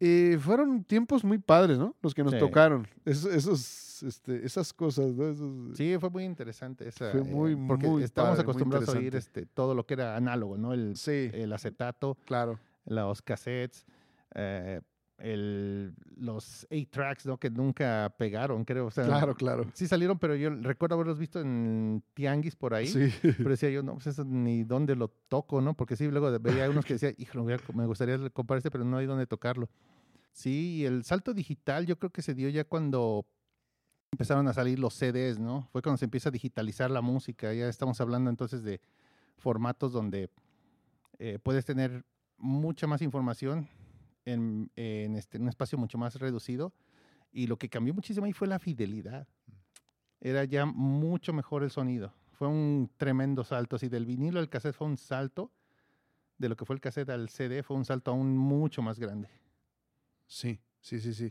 eh, 0.00 0.38
fueron 0.40 0.84
tiempos 0.84 1.24
muy 1.24 1.38
padres, 1.38 1.78
¿no? 1.78 1.94
Los 2.00 2.14
que 2.14 2.22
nos 2.24 2.32
Sí. 2.32 2.38
tocaron. 2.38 2.86
Es- 3.04 3.24
esos, 3.24 4.02
este, 4.04 4.46
esas 4.46 4.72
cosas, 4.72 5.12
¿no? 5.14 5.28
Esos- 5.28 5.76
Sí, 5.76 5.96
fue 6.00 6.10
muy 6.10 6.24
interesante 6.24 6.88
esa. 6.88 7.10
Fue 7.10 7.20
eh, 7.20 7.24
muy, 7.24 7.54
porque 7.56 7.86
muy 7.88 8.02
estamos 8.04 8.30
padre, 8.30 8.44
muy 8.44 8.50
acostumbrados 8.50 8.88
a 8.88 8.98
oír 8.98 9.14
este, 9.16 9.46
todo 9.46 9.74
lo 9.74 9.84
que 9.84 9.94
era 9.94 10.16
análogo, 10.16 10.56
¿no? 10.56 10.72
El, 10.72 10.96
sí, 10.96 11.28
el 11.32 11.52
acetato, 11.52 12.16
claro. 12.24 12.58
los 12.86 13.20
cassettes, 13.20 13.84
eh, 14.34 14.80
el, 15.22 15.94
los 16.16 16.66
eight 16.68 16.90
tracks, 16.90 17.24
¿no? 17.26 17.38
Que 17.38 17.48
nunca 17.48 18.12
pegaron, 18.18 18.64
creo. 18.64 18.86
O 18.86 18.90
sea, 18.90 19.04
Claro, 19.04 19.34
claro. 19.34 19.66
Sí 19.72 19.86
salieron, 19.86 20.18
pero 20.18 20.34
yo 20.34 20.50
recuerdo 20.50 20.96
haberlos 20.96 21.18
visto 21.18 21.40
en 21.40 22.02
tianguis 22.12 22.56
por 22.56 22.74
ahí. 22.74 22.88
Sí. 22.88 23.12
Pero 23.22 23.50
decía 23.50 23.70
yo, 23.70 23.82
no, 23.82 23.94
pues 23.94 24.08
eso 24.08 24.24
ni 24.24 24.64
dónde 24.64 24.96
lo 24.96 25.08
toco, 25.08 25.60
¿no? 25.60 25.74
Porque 25.74 25.96
sí, 25.96 26.08
luego 26.08 26.36
veía 26.40 26.68
unos 26.68 26.84
que 26.84 26.94
decía, 26.94 27.14
hijo, 27.18 27.42
me 27.72 27.86
gustaría 27.86 28.18
comprar 28.30 28.58
este, 28.58 28.70
pero 28.70 28.84
no 28.84 28.96
hay 28.96 29.06
dónde 29.06 29.26
tocarlo. 29.26 29.68
Sí, 30.32 30.78
y 30.78 30.84
el 30.86 31.04
salto 31.04 31.34
digital 31.34 31.86
yo 31.86 31.98
creo 31.98 32.10
que 32.10 32.22
se 32.22 32.34
dio 32.34 32.48
ya 32.48 32.64
cuando 32.64 33.24
empezaron 34.10 34.48
a 34.48 34.52
salir 34.52 34.78
los 34.78 34.94
CDs, 34.94 35.38
¿no? 35.38 35.68
Fue 35.70 35.82
cuando 35.82 35.98
se 35.98 36.06
empieza 36.06 36.30
a 36.30 36.32
digitalizar 36.32 36.90
la 36.90 37.00
música. 37.00 37.52
Ya 37.54 37.68
estamos 37.68 38.00
hablando 38.00 38.28
entonces 38.28 38.64
de 38.64 38.80
formatos 39.36 39.92
donde 39.92 40.30
eh, 41.18 41.38
puedes 41.40 41.64
tener 41.64 42.04
mucha 42.38 42.88
más 42.88 43.02
información 43.02 43.68
en, 44.24 44.70
en 44.76 45.16
este, 45.16 45.38
un 45.38 45.48
espacio 45.48 45.78
mucho 45.78 45.98
más 45.98 46.16
reducido. 46.16 46.72
Y 47.32 47.46
lo 47.46 47.56
que 47.56 47.68
cambió 47.68 47.94
muchísimo 47.94 48.26
ahí 48.26 48.32
fue 48.32 48.46
la 48.48 48.58
fidelidad. 48.58 49.26
Era 50.20 50.44
ya 50.44 50.66
mucho 50.66 51.32
mejor 51.32 51.62
el 51.62 51.70
sonido. 51.70 52.12
Fue 52.32 52.46
un 52.48 52.90
tremendo 52.96 53.42
salto. 53.44 53.76
Así 53.76 53.88
del 53.88 54.06
vinilo 54.06 54.38
al 54.40 54.48
cassette 54.48 54.74
fue 54.74 54.86
un 54.86 54.98
salto. 54.98 55.50
De 56.38 56.48
lo 56.48 56.56
que 56.56 56.64
fue 56.64 56.74
el 56.74 56.80
cassette 56.80 57.10
al 57.10 57.28
CD 57.28 57.62
fue 57.62 57.76
un 57.76 57.84
salto 57.84 58.10
aún 58.10 58.36
mucho 58.36 58.82
más 58.82 58.98
grande. 58.98 59.28
Sí, 60.26 60.60
sí, 60.80 61.00
sí, 61.00 61.14
sí. 61.14 61.30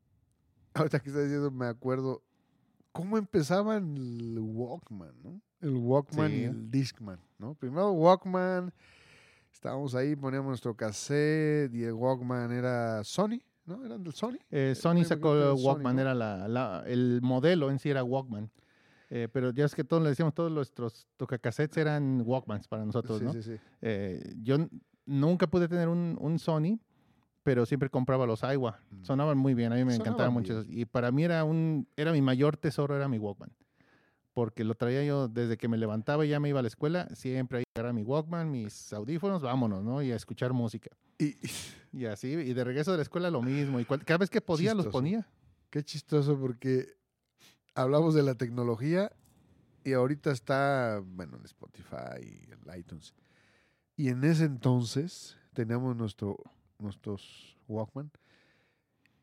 Ahorita 0.74 1.00
que 1.00 1.08
estás 1.08 1.24
diciendo, 1.24 1.50
me 1.50 1.66
acuerdo 1.66 2.22
cómo 2.92 3.18
empezaban 3.18 3.96
el 3.96 4.38
Walkman, 4.40 5.22
¿no? 5.22 5.40
El 5.60 5.76
Walkman 5.76 6.30
y 6.32 6.36
Sí. 6.36 6.44
el 6.44 6.70
Discman, 6.70 7.18
¿no? 7.38 7.54
Primero 7.54 7.90
Walkman, 7.92 8.72
estábamos 9.56 9.94
ahí, 9.94 10.14
poníamos 10.16 10.48
nuestro 10.48 10.76
cassette 10.76 11.72
y 11.74 11.82
el 11.84 11.94
Walkman 11.94 12.52
era 12.52 13.02
Sony, 13.04 13.40
¿no? 13.64 13.84
¿Eran 13.84 14.02
del 14.04 14.12
Sony? 14.12 14.34
Eh, 14.50 14.72
Eh, 14.72 14.74
Sony 14.74 15.02
sacó 15.04 15.34
el 15.34 15.56
Sony, 15.56 15.64
Walkman, 15.66 15.96
¿no? 15.96 16.02
era 16.02 16.14
la, 16.14 16.46
la- 16.46 16.84
el 16.86 17.20
modelo 17.22 17.70
en 17.70 17.78
sí 17.78 17.88
era 17.90 18.04
Walkman. 18.04 18.50
Eh, 19.08 19.28
pero 19.32 19.50
ya 19.52 19.64
es 19.64 19.74
que 19.74 19.84
todos 19.84 20.02
le 20.02 20.10
decíamos, 20.10 20.34
todos 20.34 20.50
nuestros 20.52 21.06
tocacassettes 21.16 21.76
eran 21.78 22.22
Walkmans 22.24 22.68
para 22.68 22.84
nosotros, 22.84 23.18
sí, 23.20 23.24
¿no? 23.24 23.32
sí, 23.32 23.42
sí. 23.42 23.56
Eh, 23.80 24.34
yo 24.42 24.56
nunca 25.06 25.46
pude 25.46 25.68
tener 25.68 25.88
un, 25.88 26.18
un 26.20 26.38
Sony, 26.38 26.78
pero 27.42 27.64
siempre 27.64 27.88
compraba 27.88 28.26
los 28.26 28.42
Aiwa. 28.44 28.80
Mm. 28.90 29.04
Sonaban 29.04 29.38
muy 29.38 29.54
bien, 29.54 29.72
a 29.72 29.76
mí 29.76 29.84
me 29.84 29.92
Sonaban 29.92 30.06
encantaban 30.06 30.32
mucho. 30.32 30.62
Y 30.68 30.84
para 30.84 31.12
mí 31.12 31.22
era 31.24 31.44
un, 31.44 31.86
era 31.96 32.12
mi 32.12 32.20
mayor 32.20 32.56
tesoro, 32.56 32.94
era 32.96 33.08
mi 33.08 33.18
Walkman. 33.18 33.50
Porque 34.36 34.64
lo 34.64 34.74
traía 34.74 35.02
yo 35.02 35.28
desde 35.28 35.56
que 35.56 35.66
me 35.66 35.78
levantaba 35.78 36.26
y 36.26 36.28
ya 36.28 36.38
me 36.40 36.50
iba 36.50 36.58
a 36.60 36.62
la 36.62 36.68
escuela, 36.68 37.08
siempre 37.14 37.60
ahí 37.60 37.64
era 37.74 37.94
mi 37.94 38.02
Walkman, 38.02 38.50
mis 38.50 38.92
audífonos, 38.92 39.40
vámonos, 39.40 39.82
¿no? 39.82 40.02
Y 40.02 40.12
a 40.12 40.16
escuchar 40.16 40.52
música. 40.52 40.90
Y, 41.18 41.36
Y 41.94 42.04
así, 42.04 42.28
y 42.28 42.52
de 42.52 42.62
regreso 42.62 42.90
de 42.90 42.98
la 42.98 43.02
escuela 43.02 43.30
lo 43.30 43.40
mismo. 43.40 43.80
Y 43.80 43.86
cual- 43.86 44.04
cada 44.04 44.18
vez 44.18 44.28
que 44.28 44.42
podía 44.42 44.74
los 44.74 44.88
ponía. 44.88 45.26
qué 45.70 45.82
chistoso 45.82 46.38
porque 46.38 46.86
hablamos 47.74 48.14
de 48.14 48.22
la 48.24 48.34
tecnología 48.34 49.10
y 49.84 49.94
ahorita 49.94 50.30
está, 50.32 51.02
bueno, 51.02 51.38
en 51.38 51.44
Spotify 51.46 52.20
y 52.20 52.50
el 52.50 52.78
iTunes. 52.78 53.14
Y 53.96 54.08
en 54.10 54.22
ese 54.24 54.44
entonces 54.44 55.38
teníamos 55.54 55.96
nuestro, 55.96 56.36
nuestros 56.78 57.56
Walkman 57.68 58.10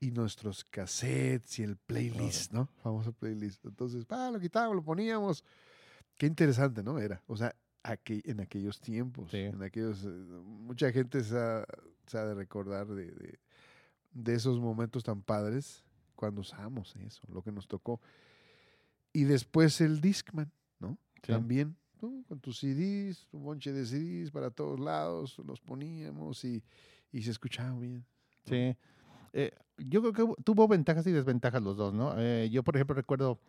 y 0.08 0.12
nuestros 0.12 0.66
cassettes 0.66 1.60
y 1.60 1.64
el 1.64 1.78
playlist, 1.78 2.52
¿no? 2.52 2.68
Famoso 2.82 3.14
playlist. 3.14 3.64
Entonces, 3.66 4.06
pa, 4.06 4.30
lo 4.32 4.40
quitábamos, 4.40 4.76
lo 4.76 4.84
poníamos. 4.84 5.44
Qué 6.18 6.26
interesante, 6.26 6.84
¿no? 6.84 7.00
Era. 7.00 7.22
O 7.28 7.38
sea, 7.38 7.56
aquel- 7.84 8.22
en 8.26 8.40
aquellos 8.42 8.80
tiempos, 8.82 9.32
Sí. 9.32 9.38
en 9.38 9.62
aquellos, 9.64 10.04
eh, 10.04 10.08
mucha 10.08 10.92
gente 10.92 11.24
se 11.24 11.38
ha, 11.38 11.66
se 12.08 12.18
ha 12.18 12.26
de 12.26 12.34
recordar 12.36 12.88
de, 12.88 13.12
de- 13.12 13.40
de 14.14 14.34
esos 14.36 14.60
momentos 14.60 15.04
tan 15.04 15.22
padres 15.22 15.84
cuando 16.16 16.42
usábamos 16.42 16.96
eso, 16.98 17.22
lo 17.32 17.42
que 17.42 17.52
nos 17.52 17.68
tocó. 17.68 18.00
Y 19.14 19.24
después 19.24 19.80
el 19.82 20.02
Discman, 20.02 20.52
¿no? 20.80 20.98
También, 21.22 21.76
¿no? 22.02 22.24
con 22.28 22.40
tus 22.40 22.60
CDs, 22.60 23.28
un 23.32 23.44
bonche 23.44 23.72
de 23.72 23.86
CDs 23.86 24.32
para 24.32 24.52
todos 24.52 24.80
lados, 24.80 25.38
los 25.46 25.62
poníamos 25.62 26.44
y, 26.44 26.62
y 27.12 27.22
se 27.22 27.32
escuchaba 27.32 27.80
bien. 27.80 28.06
Sí. 28.46 28.76
Eh, 29.36 29.52
yo 29.78 30.02
creo 30.02 30.14
que 30.14 30.44
tuvo 30.44 30.68
ventajas 30.68 31.06
y 31.08 31.12
desventajas 31.12 31.62
los 31.62 31.78
dos, 31.78 31.94
¿no? 31.94 32.14
Eh, 32.18 32.50
yo, 32.52 32.64
por 32.64 32.76
ejemplo, 32.76 32.96
recuerdo 32.96 33.40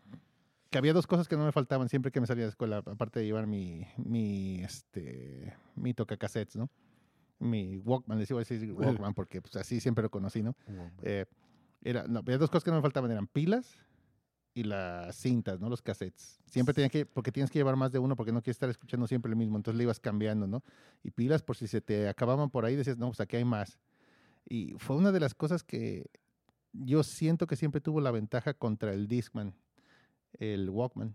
que 0.71 0.79
había 0.79 0.93
dos 0.93 1.07
cosas 1.07 1.29
que 1.29 1.37
no 1.37 1.45
me 1.45 1.53
faltaban 1.53 1.89
siempre 1.89 2.11
que 2.11 2.21
me 2.21 2.27
salía 2.27 2.43
de 2.43 2.47
la 2.49 2.51
escuela, 2.51 2.79
aparte 2.79 3.21
de 3.21 3.27
llevar 3.27 3.47
mi, 3.47 3.87
mi, 3.97 4.63
este, 4.63 5.55
mi 5.77 5.95
tocacassettes, 5.95 6.57
¿no? 6.57 6.69
Mi 7.39 7.79
Walkman, 7.79 8.19
les 8.19 8.31
iba 8.31 8.41
a 8.41 8.45
decir 8.45 8.73
Walkman 8.73 9.15
porque 9.15 9.43
pues, 9.43 9.57
así 9.57 9.81
siempre 9.81 10.03
lo 10.03 10.11
conocí, 10.11 10.43
¿no? 10.43 10.57
Eh, 11.03 11.27
era, 11.83 12.07
no, 12.09 12.21
había 12.21 12.39
dos 12.39 12.51
cosas 12.51 12.65
que 12.65 12.71
no 12.71 12.77
me 12.77 12.83
faltaban, 12.83 13.11
eran 13.11 13.27
pilas 13.27 13.77
y 14.55 14.63
las 14.63 15.17
cintas, 15.17 15.61
¿no? 15.61 15.69
Los 15.69 15.83
cassettes. 15.83 16.41
Siempre 16.47 16.73
tenía 16.75 16.89
que, 16.89 17.05
porque 17.05 17.33
tienes 17.33 17.51
que 17.51 17.59
llevar 17.59 17.77
más 17.77 17.93
de 17.93 17.99
uno 17.99 18.17
porque 18.17 18.33
no 18.33 18.41
quieres 18.41 18.57
estar 18.57 18.71
escuchando 18.71 19.07
siempre 19.07 19.31
el 19.31 19.37
mismo, 19.37 19.57
entonces 19.57 19.77
le 19.77 19.83
ibas 19.83 20.01
cambiando, 20.01 20.47
¿no? 20.47 20.63
Y 21.03 21.11
pilas 21.11 21.43
por 21.43 21.57
si 21.57 21.67
se 21.67 21.81
te 21.81 22.09
acababan 22.09 22.51
por 22.51 22.65
ahí, 22.65 22.77
decías, 22.77 22.97
no, 22.97 23.09
pues 23.09 23.21
aquí 23.21 23.37
hay 23.37 23.45
más. 23.45 23.79
Y 24.47 24.75
fue 24.79 24.97
una 24.97 25.13
de 25.13 25.21
las 25.21 25.35
cosas 25.35 25.63
que 25.65 26.07
yo 26.73 27.03
siento 27.03 27.47
que 27.47 27.57
siempre 27.57 27.81
tuvo 27.81 28.01
la 28.01 28.11
ventaja 28.11 28.55
contra 28.55 28.93
el 28.93 29.09
Discman, 29.09 29.55
el 30.39 30.69
Walkman. 30.71 31.15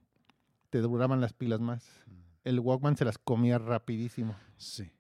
Te 0.70 0.80
duraban 0.80 1.22
las 1.22 1.34
pilas 1.34 1.60
más. 1.60 1.86
El 2.44 2.60
Walkman 2.60 2.96
se 2.98 3.06
las 3.06 3.18
comía 3.18 3.58
rapidísimo. 3.58 4.36
Sí. 4.58 4.92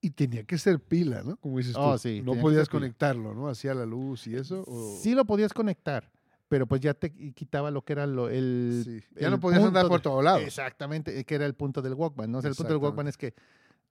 Y 0.00 0.10
tenía 0.10 0.42
que 0.44 0.58
ser 0.58 0.80
pila, 0.80 1.22
¿no? 1.22 1.36
Como 1.36 1.58
dices 1.58 1.74
Oh, 1.78 1.92
tú. 1.92 1.98
sí, 1.98 2.22
no 2.22 2.34
podías 2.40 2.68
conectarlo, 2.68 3.34
¿no? 3.34 3.48
Hacía 3.48 3.72
la 3.74 3.86
luz 3.86 4.26
y 4.26 4.34
eso. 4.34 4.64
o- 4.66 4.98
Sí 5.00 5.14
lo 5.14 5.24
podías 5.24 5.52
conectar, 5.52 6.10
pero 6.48 6.66
pues 6.66 6.80
ya 6.80 6.92
te 6.92 7.12
quitaba 7.32 7.70
lo 7.70 7.82
que 7.84 7.92
era 7.92 8.06
lo, 8.06 8.28
el... 8.28 8.82
Sí. 8.84 9.00
Ya 9.20 9.26
el 9.26 9.32
no 9.32 9.40
podías 9.40 9.62
andar 9.62 9.86
por 9.86 10.00
todos 10.00 10.22
lados. 10.24 10.42
Exactamente, 10.42 11.18
eh, 11.20 11.24
que 11.24 11.36
era 11.36 11.46
el 11.46 11.54
punto 11.54 11.80
del 11.82 11.94
Walkman, 11.94 12.30
¿no? 12.32 12.38
O 12.38 12.40
sea, 12.42 12.50
el 12.50 12.56
punto 12.56 12.72
del 12.72 12.82
Walkman 12.82 13.06
es 13.08 13.16
que, 13.16 13.32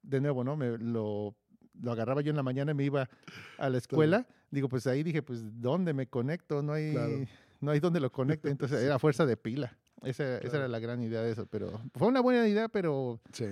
de 0.04 0.20
nuevo, 0.20 0.44
¿no? 0.44 0.58
Me 0.58 0.78
lo, 0.78 1.34
lo 1.80 1.92
agarraba 1.92 2.22
yo 2.22 2.30
en 2.32 2.36
la 2.36 2.44
mañana 2.44 2.72
y 2.72 2.76
me 2.76 2.84
iba 2.84 3.10
a 3.58 3.70
la 3.70 3.78
escuela. 3.78 4.28
Digo, 4.50 4.68
pues 4.70 4.86
ahí 4.88 5.04
dije, 5.04 5.22
pues, 5.22 5.42
¿dónde 5.62 5.94
me 5.94 6.08
conecto? 6.08 6.62
No 6.62 6.74
hay, 6.74 6.92
Claro. 6.92 7.26
no 7.62 7.72
hay 7.72 7.80
dónde 7.80 8.00
lo 8.00 8.12
conecte. 8.12 8.50
Entonces, 8.58 8.80
Sí. 8.80 8.86
era 8.86 9.00
fuerza 9.00 9.26
de 9.26 9.38
pila. 9.38 9.78
Esa, 10.04 10.38
esa 10.40 10.58
era 10.58 10.68
la 10.68 10.80
gran 10.80 11.02
idea 11.02 11.22
de 11.22 11.32
eso. 11.32 11.46
Pero 11.46 11.80
fue 11.96 12.08
una 12.08 12.22
buena 12.22 12.48
idea, 12.48 12.68
pero 12.68 13.20
Sí, 13.32 13.46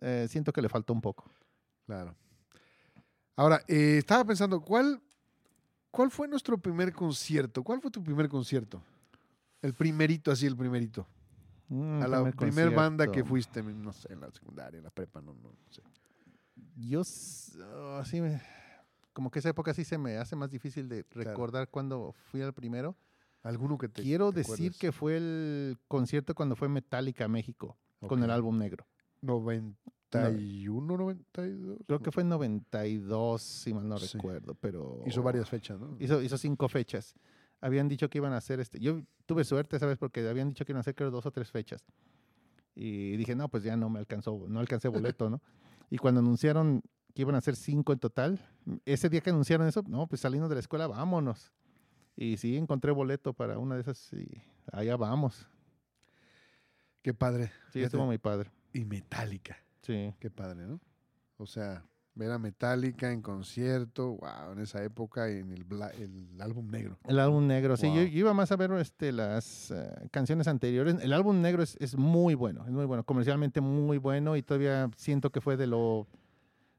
eh, 0.00 0.26
siento 0.28 0.52
que 0.52 0.62
le 0.62 0.68
faltó 0.68 0.92
un 0.92 1.00
poco. 1.00 1.30
claro. 1.86 2.14
Ahora, 3.36 3.62
eh, 3.68 3.96
estaba 3.98 4.22
pensando, 4.24 4.60
¿cuál, 4.60 5.00
¿cuál 5.90 6.10
fue 6.10 6.28
nuestro 6.28 6.58
primer 6.58 6.92
concierto? 6.92 7.62
¿Cuál 7.62 7.80
fue 7.80 7.90
tu 7.90 8.02
primer 8.02 8.28
concierto? 8.28 8.82
El 9.62 9.72
primerito, 9.72 10.30
así, 10.30 10.46
el 10.46 10.56
primerito. 10.56 11.06
Mm, 11.68 12.02
a 12.02 12.08
la 12.08 12.18
primer 12.18 12.36
primer 12.36 12.70
banda 12.70 13.10
que 13.10 13.24
fuiste, 13.24 13.62
no 13.62 13.92
sé, 13.94 14.12
en 14.12 14.20
la 14.20 14.30
secundaria, 14.30 14.76
en 14.78 14.84
la 14.84 14.90
prepa, 14.90 15.22
no, 15.22 15.32
no, 15.32 15.50
no 15.52 15.56
sé. 15.70 15.80
Yo, 16.76 17.00
así 17.98 18.20
me- 18.20 18.40
como 19.12 19.30
que 19.30 19.38
esa 19.40 19.48
época 19.50 19.74
sí 19.74 19.84
se 19.84 19.98
me 19.98 20.16
hace 20.16 20.36
más 20.36 20.50
difícil 20.50 20.88
de 20.88 21.04
Claro. 21.04 21.30
recordar 21.30 21.68
cuando 21.68 22.12
fui 22.30 22.42
al 22.42 22.52
primero. 22.54 22.96
¿Alguno 23.42 23.78
que 23.78 23.88
te 23.88 24.02
Quiero 24.02 24.32
te 24.32 24.40
decir 24.40 24.72
que 24.78 24.92
fue 24.92 25.16
el 25.16 25.78
concierto 25.88 26.34
cuando 26.34 26.56
fue 26.56 26.68
Metallica 26.68 27.26
México 27.26 27.76
con 28.06 28.22
el 28.22 28.30
álbum 28.30 28.58
negro. 28.58 28.86
91, 29.22 30.96
92. 30.96 31.78
Creo 31.86 32.00
que 32.00 32.10
fue 32.10 32.22
en 32.22 32.28
92, 32.30 33.40
si 33.42 33.72
mal 33.74 33.88
no 33.88 33.98
Sí. 33.98 34.16
recuerdo, 34.16 34.54
pero... 34.54 35.02
Hizo 35.06 35.22
varias 35.22 35.48
fechas, 35.48 35.78
¿no? 35.78 35.96
Hizo, 36.00 36.20
hizo 36.22 36.36
cinco 36.36 36.68
fechas. 36.68 37.14
Habían 37.60 37.88
dicho 37.88 38.08
que 38.08 38.18
iban 38.18 38.32
a 38.32 38.38
hacer 38.38 38.60
este... 38.60 38.78
Yo 38.80 39.02
tuve 39.26 39.44
suerte, 39.44 39.78
¿sabes? 39.78 39.98
Porque 39.98 40.26
habían 40.28 40.48
dicho 40.48 40.64
que 40.64 40.72
iban 40.72 40.78
a 40.78 40.80
hacer 40.80 40.94
creo 40.94 41.10
dos 41.10 41.26
o 41.26 41.30
tres 41.30 41.50
fechas. 41.50 41.84
Y 42.74 43.16
dije, 43.16 43.34
no, 43.34 43.48
pues 43.48 43.62
ya 43.62 43.76
no 43.76 43.90
me 43.90 43.98
alcanzó, 43.98 44.46
no 44.48 44.60
alcancé 44.60 44.88
boleto, 44.88 45.28
¿no? 45.28 45.40
Y 45.90 45.98
cuando 45.98 46.20
anunciaron 46.20 46.82
que 47.14 47.22
iban 47.22 47.34
a 47.34 47.40
ser 47.40 47.56
cinco 47.56 47.92
en 47.92 47.98
total, 47.98 48.40
ese 48.84 49.08
día 49.08 49.20
que 49.20 49.30
anunciaron 49.30 49.66
eso, 49.66 49.82
no, 49.86 50.06
pues 50.06 50.20
saliendo 50.20 50.48
de 50.48 50.54
la 50.54 50.60
escuela, 50.60 50.86
vámonos. 50.86 51.52
Y 52.16 52.36
sí, 52.36 52.56
encontré 52.56 52.92
boleto 52.92 53.32
para 53.32 53.58
una 53.58 53.74
de 53.74 53.82
esas 53.82 54.12
y 54.12 54.42
allá 54.72 54.96
vamos. 54.96 55.46
Qué 57.02 57.14
padre. 57.14 57.50
Sí, 57.72 57.82
estuvo 57.82 58.06
mi 58.06 58.18
padre. 58.18 58.50
Y 58.72 58.84
Metallica. 58.84 59.58
Sí. 59.82 60.14
Qué 60.20 60.30
padre, 60.30 60.66
¿no? 60.66 60.80
O 61.38 61.46
sea, 61.46 61.84
ver 62.14 62.30
a 62.32 62.38
Metallica 62.38 63.10
en 63.12 63.22
concierto, 63.22 64.16
wow, 64.16 64.52
en 64.52 64.58
esa 64.60 64.82
época, 64.82 65.28
en 65.30 65.52
el, 65.52 65.64
bla- 65.64 65.92
el 65.94 66.40
álbum 66.40 66.68
negro. 66.70 66.98
El 67.06 67.18
álbum 67.18 67.46
negro, 67.46 67.76
sí, 67.76 67.86
yo, 67.94 68.02
iba 68.02 68.34
más 68.34 68.52
a 68.52 68.56
ver 68.56 68.72
este, 68.72 69.12
las 69.12 69.70
eh, 69.70 70.08
canciones 70.10 70.48
anteriores. 70.48 70.96
El 71.00 71.12
álbum 71.12 71.40
negro 71.40 71.62
es, 71.62 71.76
es 71.80 71.96
muy 71.96 72.34
bueno, 72.34 72.64
es 72.66 72.72
muy 72.72 72.84
bueno, 72.84 73.04
comercialmente 73.04 73.60
muy 73.60 73.98
bueno 73.98 74.36
y 74.36 74.42
todavía 74.42 74.90
siento 74.96 75.30
que 75.30 75.40
fue 75.40 75.56
de 75.56 75.66
lo, 75.66 76.06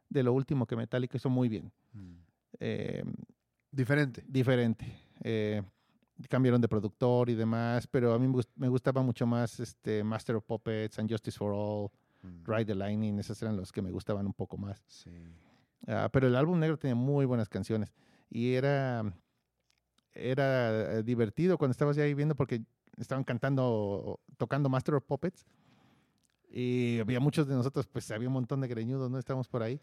de 0.09 0.23
lo 0.23 0.33
último 0.33 0.65
que 0.67 0.75
Metallica 0.75 1.17
hizo 1.17 1.29
muy 1.29 1.49
bien. 1.49 1.71
Eh, 2.59 3.03
Diferente. 3.71 4.23
diferente. 4.27 4.85
Eh, 5.23 5.61
cambiaron 6.29 6.61
de 6.61 6.67
productor 6.67 7.29
y 7.29 7.35
demás, 7.35 7.87
pero 7.87 8.13
a 8.13 8.19
mí 8.19 8.31
me 8.55 8.67
gustaba 8.67 9.01
mucho 9.01 9.25
más 9.25 9.59
este, 9.59 10.03
Master 10.03 10.35
of 10.35 10.43
Puppets 10.43 10.99
and 10.99 11.09
Justice 11.09 11.37
for 11.37 11.51
All, 11.55 11.89
Mm, 12.23 12.43
Ride 12.45 12.65
the 12.65 12.75
Lightning, 12.75 13.19
esos 13.19 13.41
eran 13.41 13.57
los 13.57 13.71
que 13.71 13.81
me 13.81 13.91
gustaban 13.91 14.25
un 14.25 14.33
poco 14.33 14.57
más. 14.57 14.83
Sí. 14.87 15.11
Ah, 15.87 16.09
pero 16.11 16.27
el 16.27 16.35
álbum 16.35 16.59
negro 16.59 16.77
tenía 16.77 16.95
muy 16.95 17.25
buenas 17.25 17.49
canciones 17.49 17.91
y 18.29 18.53
era, 18.53 19.03
era 20.13 21.01
divertido 21.01 21.57
cuando 21.57 21.71
estabas 21.71 21.95
ya 21.95 22.03
ahí 22.03 22.13
viendo 22.13 22.35
porque 22.35 22.63
estaban 22.97 23.23
cantando, 23.23 24.19
tocando 24.37 24.69
Master 24.69 24.95
of 24.95 25.03
Puppets 25.05 25.45
y 26.49 26.99
había 26.99 27.19
muchos 27.19 27.47
de 27.47 27.55
nosotros, 27.55 27.87
pues 27.87 28.11
había 28.11 28.27
un 28.27 28.33
montón 28.33 28.61
de 28.61 28.67
greñudos, 28.67 29.09
¿no? 29.09 29.17
Estábamos 29.17 29.47
por 29.47 29.63
ahí 29.63 29.79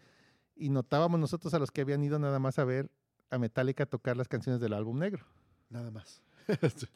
y 0.55 0.69
notábamos 0.69 1.19
nosotros 1.19 1.53
a 1.55 1.59
los 1.59 1.71
que 1.71 1.81
habían 1.81 2.05
ido 2.05 2.19
nada 2.19 2.39
más 2.39 2.59
a 2.59 2.65
ver 2.65 2.91
a 3.31 3.39
Metallica 3.39 3.87
tocar 3.87 4.17
las 4.17 4.29
canciones 4.29 4.61
del 4.61 4.73
álbum 4.73 4.99
negro 4.99 5.25
Nada 5.71 5.91
más. 5.91 6.23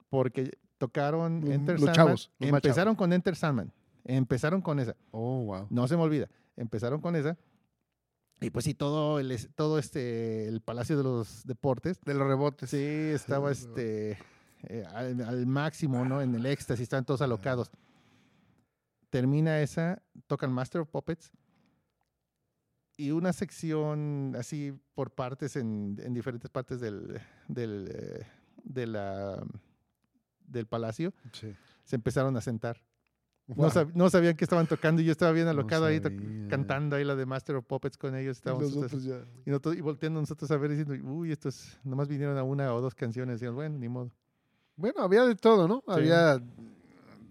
porque 0.09 0.59
tocaron 0.79 1.47
Enter 1.51 1.75
los 1.75 1.85
Sandman, 1.87 1.95
chavos, 1.95 2.31
los 2.39 2.49
empezaron 2.51 2.95
con 2.95 3.13
Enter 3.13 3.37
Sandman, 3.37 3.73
empezaron 4.05 4.63
con 4.63 4.79
esa. 4.79 4.97
oh, 5.11 5.45
wow. 5.45 5.67
No 5.71 5.89
se 5.89 5.97
me 5.97 6.03
olvida. 6.03 6.29
Empezaron 6.57 7.01
con 7.01 7.17
esa. 7.17 7.37
Y 8.41 8.51
pues 8.51 8.65
sí, 8.65 8.75
todo 8.75 9.21
el, 9.21 9.37
todo 9.55 9.79
este, 9.79 10.49
el 10.49 10.61
Palacio 10.61 10.97
de 10.97 11.05
los 11.05 11.47
Deportes. 11.47 12.01
De 12.01 12.15
los 12.15 12.27
rebotes. 12.27 12.71
Sí, 12.71 12.77
estaba 12.77 13.53
este, 13.53 14.19
eh, 14.65 14.85
al, 14.93 15.21
al 15.23 15.47
máximo, 15.47 16.05
¿no? 16.05 16.21
En 16.21 16.35
el 16.35 16.47
éxtasis, 16.47 16.83
estaban 16.83 17.05
todos 17.05 17.23
alocados. 17.23 17.71
Termina 19.11 19.61
esa, 19.61 20.03
tocan 20.27 20.53
Master 20.53 20.81
of 20.81 20.89
Puppets. 20.89 21.31
Y 22.97 23.11
una 23.13 23.33
sección 23.33 24.35
así 24.39 24.73
por 24.95 25.13
partes 25.13 25.57
en, 25.57 25.97
en 26.03 26.13
diferentes 26.13 26.51
partes 26.51 26.81
del, 26.81 27.21
del, 27.49 27.89
eh, 27.95 28.27
de 28.65 28.87
la, 28.87 29.43
del 30.47 30.67
palacio. 30.67 31.15
Sí. 31.33 31.55
Se 31.85 31.97
empezaron 31.97 32.37
a 32.37 32.41
sentar. 32.41 32.83
No, 33.49 33.71
sab- 33.71 33.93
no 33.95 34.09
sabían 34.09 34.37
que 34.37 34.45
estaban 34.45 34.67
tocando 34.67 35.03
y 35.03 35.05
yo 35.05 35.13
estaba 35.13 35.33
bien 35.33 35.45
No 35.47 35.51
alocado 35.51 35.85
ahí 35.87 36.01
to- 36.01 36.09
sabía. 36.09 36.49
cantando 36.49 36.97
ahí 36.97 37.05
la 37.05 37.17
de 37.17 37.27
Master 37.27 37.57
of 37.57 37.65
Puppets 37.67 37.99
con 37.99 38.15
ellos. 38.15 38.37
Y 38.37 38.39
Estábamos 38.39 38.65
nosotros- 38.75 38.93
otros 38.93 39.05
ya. 39.05 39.25
y, 39.45 39.51
nosotros- 39.51 39.77
y 39.77 39.81
volteando 39.81 40.21
nosotros 40.21 40.51
a 40.51 40.57
ver 40.57 40.71
diciendo, 40.71 40.95
uy, 41.11 41.33
estos 41.33 41.79
nomás 41.85 42.09
vinieron 42.09 42.39
a 42.39 42.43
una 42.45 42.73
o 42.75 42.81
dos 42.81 42.95
canciones. 42.95 43.43
Y 43.43 43.47
bueno, 43.49 43.79
ni 43.79 43.89
modo. 43.89 44.11
Bueno, 44.77 45.03
había 45.03 45.25
de 45.27 45.35
todo, 45.35 45.69
¿no? 45.69 45.83
Sí. 45.87 45.93
Había 45.93 46.41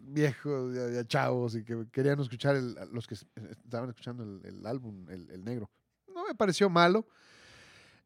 viejos, 0.03 0.77
había 0.77 1.05
chavos 1.07 1.55
y 1.55 1.63
que 1.63 1.87
querían 1.91 2.19
escuchar, 2.19 2.55
el, 2.55 2.75
los 2.91 3.07
que 3.07 3.15
es- 3.15 3.25
estaban 3.63 3.89
escuchando 3.89 4.23
el, 4.23 4.41
el 4.45 4.65
álbum, 4.67 5.09
el, 5.09 5.29
el 5.31 5.43
negro. 5.43 5.69
No 6.13 6.25
me 6.27 6.35
pareció 6.35 6.69
malo. 6.69 7.07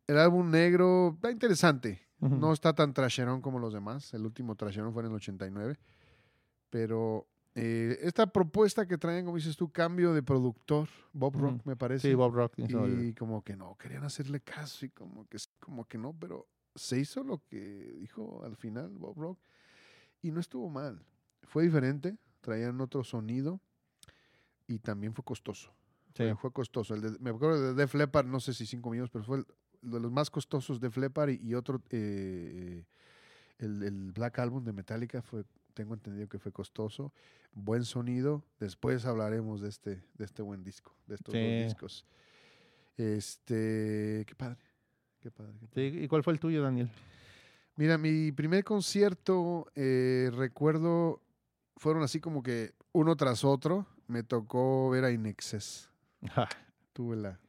El 0.08 0.20
álbum 0.20 0.50
negro 0.52 1.14
está 1.16 1.32
interesante. 1.32 2.02
No 2.20 2.54
está 2.54 2.74
tan 2.74 2.94
trasherón 2.94 3.42
como 3.42 3.60
los 3.60 3.74
demás. 3.74 4.14
El 4.14 4.26
último 4.26 4.56
trasherón 4.56 4.94
fue 4.94 5.02
en 5.04 5.10
el 5.10 5.16
89. 5.16 5.78
Pero 6.70 7.28
eh, 7.56 7.98
esta 8.02 8.28
propuesta 8.28 8.86
que 8.86 8.98
traen, 8.98 9.26
como 9.26 9.38
dices 9.38 9.56
tú, 9.56 9.72
cambio 9.72 10.14
de 10.14 10.22
productor, 10.22 10.88
Bob 11.14 11.36
Rock, 11.38 11.62
me 11.66 11.76
parece. 11.76 12.10
Sí, 12.10 12.14
Bob 12.14 12.34
Rock. 12.34 12.54
Y 13.10 13.14
como 13.14 13.44
que 13.44 13.56
no, 13.56 13.76
querían 13.78 14.04
hacerle 14.04 14.42
caso 14.42 14.86
y 14.86 14.90
como 14.90 15.26
que, 15.28 15.38
como 15.60 15.86
que 15.88 15.98
no, 15.98 16.14
pero 16.20 16.48
se 16.76 17.00
hizo 17.00 17.24
lo 17.24 17.42
que 17.46 17.96
dijo 18.00 18.44
al 18.44 18.58
final 18.58 18.90
Bob 18.98 19.18
Rock 19.18 19.40
y 20.22 20.32
no 20.32 20.40
estuvo 20.42 20.70
mal. 20.70 21.02
Fue 21.44 21.64
diferente, 21.64 22.18
traían 22.42 22.82
otro 22.82 23.04
sonido 23.04 23.62
y 24.68 24.80
también 24.80 25.14
fue 25.14 25.24
costoso. 25.24 25.72
Sí. 26.14 26.24
Fue, 26.24 26.36
fue 26.36 26.52
costoso. 26.52 26.94
El 26.96 27.02
de- 27.02 27.20
me 27.20 27.30
acuerdo 27.30 27.62
de 27.62 27.74
Def 27.74 27.94
Leppard, 27.94 28.26
no 28.28 28.40
sé 28.40 28.54
si 28.54 28.66
5 28.66 28.90
millones, 28.90 29.10
pero 29.12 29.24
fue 29.24 29.38
el, 29.38 29.46
de 29.82 30.00
los 30.00 30.12
más 30.12 30.30
costosos 30.30 30.80
de 30.80 30.90
Leppard 30.94 31.30
y, 31.30 31.36
y 31.42 31.54
otro, 31.54 31.82
eh, 31.90 32.84
el, 33.60 33.84
el 33.84 34.12
Black 34.12 34.40
Album 34.40 34.64
de 34.64 34.74
Metallica 34.74 35.22
fue, 35.22 35.46
tengo 35.76 35.94
entendido 35.94 36.28
que 36.28 36.40
fue 36.40 36.52
costoso. 36.52 37.14
Buen 37.54 37.86
sonido. 37.86 38.44
Después 38.60 39.06
hablaremos 39.06 39.62
de 39.62 39.70
este, 39.70 40.02
de 40.16 40.26
este 40.26 40.42
buen 40.42 40.64
disco, 40.64 40.96
de 41.06 41.16
estos 41.16 41.34
Sí. 41.34 41.40
dos 41.40 41.64
discos. 41.66 42.06
Este, 42.98 44.24
qué 44.28 44.36
padre. 44.36 44.58
Qué 45.20 45.30
padre. 45.32 45.54
qué 45.60 45.68
padre. 45.68 45.92
Sí, 45.92 46.00
¿Y 46.04 46.08
cuál 46.08 46.24
fue 46.24 46.34
el 46.34 46.40
tuyo, 46.40 46.64
Daniel? 46.64 46.90
Mira, 47.76 47.98
mi 47.98 48.32
primer 48.32 48.64
concierto, 48.64 49.68
eh, 49.76 50.32
recuerdo, 50.34 51.22
fueron 51.78 52.04
así 52.04 52.20
como 52.20 52.42
que 52.42 52.74
uno 52.94 53.16
tras 53.16 53.44
otro. 53.44 53.86
Me 54.08 54.24
tocó 54.24 54.90
ver 54.92 55.04
a 55.04 55.12
Inexcess. 55.12 55.90
Ja, 56.34 56.48
Tuve 56.94 57.18
la. 57.18 57.40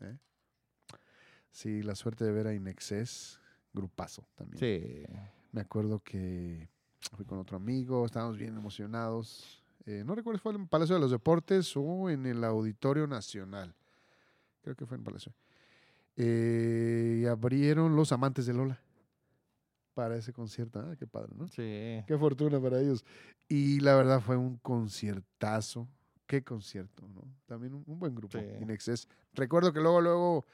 ¿eh? 0.00 0.18
Sí, 1.50 1.82
la 1.82 1.94
suerte 1.94 2.24
de 2.24 2.32
ver 2.32 2.46
a 2.46 2.54
Inexcess. 2.54 3.40
Grupazo 3.72 4.26
también. 4.34 4.58
Sí. 4.58 5.04
Me 5.52 5.60
acuerdo 5.62 6.00
que 6.00 6.68
fui 7.16 7.24
con 7.24 7.38
otro 7.38 7.56
amigo, 7.56 8.04
estábamos 8.06 8.36
bien 8.36 8.56
emocionados. 8.56 9.62
Eh, 9.86 10.02
no 10.04 10.14
recuerdo 10.14 10.38
si 10.38 10.42
fue 10.42 10.54
en 10.54 10.60
el 10.62 10.68
Palacio 10.68 10.94
de 10.94 11.00
los 11.00 11.10
Deportes 11.10 11.72
o 11.76 12.10
en 12.10 12.26
el 12.26 12.44
Auditorio 12.44 13.06
Nacional. 13.06 13.74
Creo 14.62 14.76
que 14.76 14.86
fue 14.86 14.96
en 14.96 15.04
Palacio. 15.04 15.32
Eh, 16.16 17.20
y 17.22 17.26
abrieron 17.26 17.96
Los 17.96 18.12
Amantes 18.12 18.46
de 18.46 18.52
Lola 18.52 18.78
para 19.94 20.16
ese 20.16 20.32
concierto. 20.32 20.80
Ah, 20.80 20.94
qué 20.98 21.06
padre, 21.06 21.32
¿no? 21.36 21.46
Sí. 21.48 22.02
Qué 22.06 22.16
fortuna 22.18 22.60
para 22.60 22.80
ellos. 22.80 23.04
Y 23.48 23.80
la 23.80 23.94
verdad 23.96 24.20
fue 24.20 24.36
un 24.36 24.56
conciertazo. 24.58 25.88
Qué 26.26 26.42
concierto, 26.44 27.08
¿no? 27.08 27.22
También 27.46 27.74
un, 27.74 27.82
un 27.86 27.98
buen 27.98 28.14
grupo, 28.14 28.38
Sí. 28.38 28.44
Inexcess. 28.60 29.08
Recuerdo 29.34 29.72
que 29.72 29.80
luego, 29.80 30.00
luego 30.00 30.44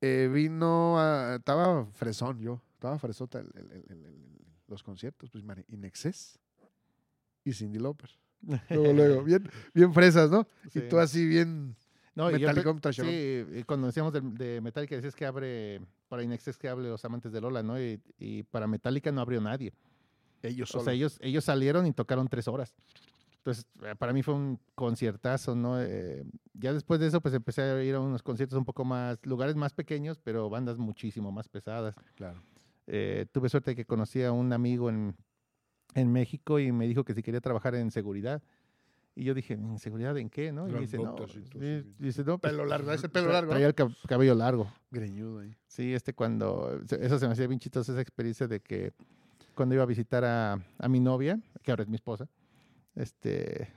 eh, 0.00 0.28
vino, 0.32 0.98
a- 0.98 1.36
estaba 1.36 1.86
fresón 1.92 2.40
yo, 2.40 2.60
estaba 2.74 2.98
fresota 2.98 3.38
el- 3.40 3.50
el- 3.54 3.70
el- 3.72 3.84
el- 3.90 4.04
el- 4.06 4.38
los 4.68 4.82
conciertos, 4.82 5.30
pues 5.30 5.42
mare- 5.44 5.64
Inexcess 5.68 6.38
y 7.44 7.52
Cindy 7.52 7.78
Lauper. 7.78 8.10
Luego, 8.70 8.92
luego, 8.92 9.24
bien, 9.24 9.50
bien 9.74 9.92
fresas, 9.92 10.30
¿no? 10.30 10.46
Sí. 10.70 10.78
Y 10.78 10.88
tú 10.88 10.98
así 11.00 11.26
bien 11.26 11.74
No, 12.14 12.30
y 12.30 12.38
yo. 12.40 13.02
Sí, 13.04 13.64
cuando 13.66 13.88
decíamos 13.88 14.12
de, 14.12 14.20
de 14.20 14.60
Metallica, 14.60 14.94
decías 14.94 15.16
que 15.16 15.26
abre, 15.26 15.80
para 16.08 16.22
Inexcess 16.22 16.56
que 16.56 16.68
hable 16.68 16.88
los 16.88 17.04
amantes 17.04 17.32
de 17.32 17.40
Lola, 17.40 17.62
¿no? 17.64 17.80
Y, 17.82 18.00
y 18.18 18.44
para 18.44 18.66
Metallica 18.68 19.10
no 19.10 19.20
abrió 19.20 19.40
nadie. 19.40 19.72
ellos 20.42 20.70
O 20.70 20.72
solos. 20.74 20.84
sea, 20.84 20.92
ellos, 20.94 21.18
ellos 21.20 21.44
salieron 21.44 21.84
y 21.86 21.92
tocaron 21.92 22.28
tres 22.28 22.46
horas. 22.46 22.74
Entonces, 23.38 23.66
eh, 23.82 23.94
para 23.98 24.12
mí 24.12 24.22
fue 24.22 24.34
un 24.34 24.60
conciertazo, 24.74 25.56
¿no? 25.56 25.80
Eh, 25.80 26.24
ya 26.54 26.72
después 26.72 27.00
de 27.00 27.06
eso, 27.08 27.20
pues 27.20 27.34
empecé 27.34 27.62
a 27.62 27.82
ir 27.82 27.94
a 27.96 28.00
unos 28.00 28.22
conciertos 28.22 28.56
un 28.58 28.64
poco 28.64 28.84
más, 28.84 29.18
lugares 29.24 29.56
más 29.56 29.72
pequeños, 29.72 30.18
pero 30.22 30.48
bandas 30.50 30.76
muchísimo 30.78 31.32
más 31.32 31.48
pesadas. 31.48 31.94
Claro. 32.14 32.40
Eh, 32.90 33.26
tuve 33.32 33.48
suerte 33.50 33.72
de 33.72 33.76
que 33.76 33.84
conocí 33.84 34.22
a 34.22 34.32
un 34.32 34.52
amigo 34.52 34.88
en, 34.88 35.14
en 35.94 36.10
México 36.10 36.58
y 36.58 36.72
me 36.72 36.86
dijo 36.86 37.04
que 37.04 37.12
si 37.14 37.22
quería 37.22 37.40
trabajar 37.42 37.74
en 37.74 37.90
seguridad. 37.90 38.42
Y 39.14 39.24
yo 39.24 39.34
dije, 39.34 39.54
¿en 39.54 39.78
seguridad 39.78 40.16
en 40.16 40.30
qué? 40.30 40.52
¿no? 40.52 40.68
Y 40.68 40.72
me 40.72 40.80
dice, 40.80 40.96
no, 40.96 41.02
Grandotas 41.14 41.36
y 41.36 41.42
todo 41.42 41.60
sí", 41.62 41.68
así. 41.80 41.94
dice, 41.98 42.24
no, 42.24 42.38
pues, 42.38 42.52
Pelo 42.52 42.64
largo, 42.64 42.92
ese 42.92 43.08
pelo 43.08 43.30
largo. 43.30 43.50
Traía 43.50 43.66
el 43.66 43.74
cab- 43.74 43.94
cabello 44.06 44.34
largo. 44.34 44.72
Greñudo 44.90 45.40
ahí. 45.40 45.54
Sí, 45.66 45.92
este 45.92 46.14
cuando, 46.14 46.80
eso 46.88 47.18
se 47.18 47.26
me 47.26 47.32
hacía 47.32 47.46
bien 47.46 47.60
chistosa 47.60 47.92
esa 47.92 48.00
experiencia 48.00 48.46
de 48.48 48.60
que 48.60 48.92
cuando 49.54 49.74
iba 49.74 49.82
a 49.82 49.86
visitar 49.86 50.24
a, 50.24 50.54
a 50.78 50.88
mi 50.88 51.00
novia, 51.00 51.38
que 51.62 51.70
ahora 51.72 51.82
es 51.82 51.88
mi 51.88 51.96
esposa, 51.96 52.28
este, 52.94 53.68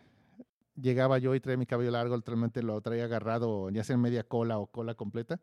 llegaba 0.75 1.17
yo 1.17 1.35
y 1.35 1.39
traía 1.39 1.57
mi 1.57 1.65
cabello 1.65 1.91
largo, 1.91 2.15
literalmente 2.15 2.63
lo 2.63 2.79
traía 2.81 3.05
agarrado 3.05 3.69
ya 3.71 3.83
sea 3.83 3.95
en 3.95 4.01
media 4.01 4.23
cola 4.23 4.57
o 4.59 4.67
cola 4.67 4.93
completa, 4.95 5.39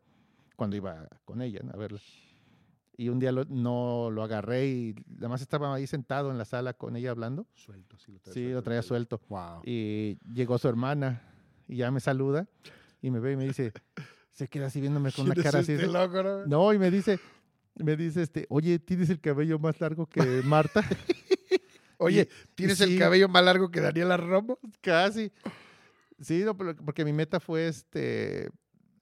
cuando 0.55 0.75
iba 0.75 1.07
con 1.25 1.41
ella 1.41 1.59
¿no? 1.63 1.71
a 1.73 1.77
verla. 1.77 1.99
Y 2.99 3.07
un 3.07 3.17
día 3.17 3.31
lo- 3.31 3.45
no 3.45 4.09
lo 4.11 4.23
agarré 4.23 4.67
y 4.67 4.95
nada 5.07 5.29
más 5.29 5.41
estaba 5.41 5.73
ahí 5.73 5.87
sentado 5.87 6.31
en 6.31 6.37
la 6.37 6.43
sala 6.43 6.73
con 6.73 6.97
ella 6.97 7.11
hablando. 7.11 7.47
Suelto, 7.53 7.97
sí 7.97 8.11
lo 8.11 8.19
traía 8.19 8.33
Sí, 8.33 8.41
lo 8.41 8.47
suelto. 8.49 8.63
traía 8.63 8.81
suelto. 8.81 9.21
Wow. 9.29 9.61
Y 9.63 10.17
llegó 10.33 10.57
su 10.57 10.67
hermana 10.67 11.21
y 11.65 11.77
ya 11.77 11.91
me 11.91 12.01
saluda 12.01 12.47
y 13.01 13.09
me 13.09 13.19
ve 13.21 13.31
y 13.31 13.35
me 13.37 13.45
dice, 13.45 13.71
se 14.33 14.49
queda 14.49 14.65
así 14.67 14.81
viéndome 14.81 15.13
con 15.13 15.25
una 15.27 15.33
¿Quién 15.33 15.45
es 15.45 15.51
cara 15.51 15.61
así. 15.63 15.71
este 15.71 15.87
loco, 15.87 16.21
no? 16.23 16.45
no, 16.45 16.73
y 16.73 16.77
me 16.77 16.91
dice, 16.91 17.19
me 17.75 17.95
dice 17.95 18.21
este, 18.21 18.45
oye, 18.49 18.79
¿tienes 18.79 19.09
el 19.09 19.21
cabello 19.21 19.59
más 19.59 19.79
largo 19.79 20.05
que 20.05 20.21
Marta? 20.43 20.83
Oye, 21.99 22.27
¿tienes 22.55 22.77
sí. 22.79 22.83
el 22.83 22.99
cabello 22.99 23.29
más 23.29 23.43
largo 23.45 23.71
que 23.71 23.79
Daniela 23.81 24.17
Romo? 24.17 24.59
Casi. 24.81 25.31
Sí, 26.19 26.43
no, 26.43 26.55
porque 26.57 27.05
mi 27.05 27.13
meta 27.13 27.39
fue 27.39 27.67
este, 27.69 28.49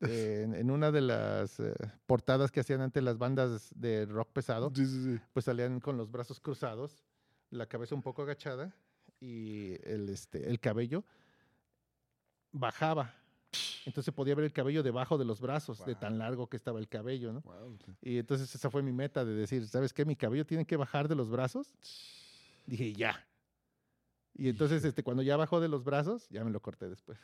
eh, 0.01 0.41
en, 0.43 0.53
en 0.55 0.71
una 0.71 0.91
de 0.91 1.01
las 1.01 1.59
eh, 1.59 1.73
portadas 2.05 2.51
que 2.51 2.59
hacían 2.59 2.81
antes 2.81 3.01
las 3.03 3.17
bandas 3.17 3.69
de 3.75 4.05
rock 4.05 4.31
pesado, 4.33 4.71
Sí, 4.75 4.85
sí, 4.85 5.03
sí. 5.15 5.21
pues 5.33 5.45
salían 5.45 5.79
con 5.79 5.97
los 5.97 6.11
brazos 6.11 6.39
cruzados, 6.39 7.03
la 7.49 7.65
cabeza 7.65 7.95
un 7.95 8.01
poco 8.03 8.21
agachada 8.23 8.73
y 9.19 9.75
el, 9.89 10.09
este, 10.09 10.49
el 10.49 10.59
cabello 10.59 11.03
bajaba. 12.51 13.13
Entonces 13.85 14.13
podía 14.13 14.35
ver 14.35 14.43
el 14.45 14.51
cabello 14.53 14.83
debajo 14.83 15.17
de 15.17 15.23
los 15.25 15.39
brazos, 15.39 15.79
de 15.85 15.93
Wow. 15.93 15.99
tan 16.01 16.17
largo 16.19 16.47
que 16.47 16.57
estaba 16.57 16.79
el 16.79 16.89
cabello, 16.89 17.31
¿no? 17.31 17.41
Wow. 17.41 17.77
Y 18.01 18.17
entonces 18.17 18.53
esa 18.53 18.69
fue 18.69 18.83
mi 18.83 18.91
meta 18.91 19.23
de 19.23 19.33
decir, 19.33 19.65
¿sabes 19.67 19.93
qué? 19.93 20.03
Mi 20.03 20.15
cabello 20.17 20.45
tiene 20.45 20.65
que 20.65 20.75
bajar 20.75 21.07
de 21.07 21.15
los 21.15 21.29
brazos. 21.29 21.73
Dije, 22.65 22.91
ya. 22.93 23.25
Y 24.33 24.49
entonces 24.49 24.83
este, 24.83 25.03
cuando 25.03 25.23
ya 25.23 25.37
bajó 25.37 25.61
de 25.61 25.69
los 25.69 25.83
brazos, 25.85 26.27
ya 26.29 26.43
me 26.43 26.51
lo 26.51 26.59
corté 26.61 26.89
después. 26.89 27.17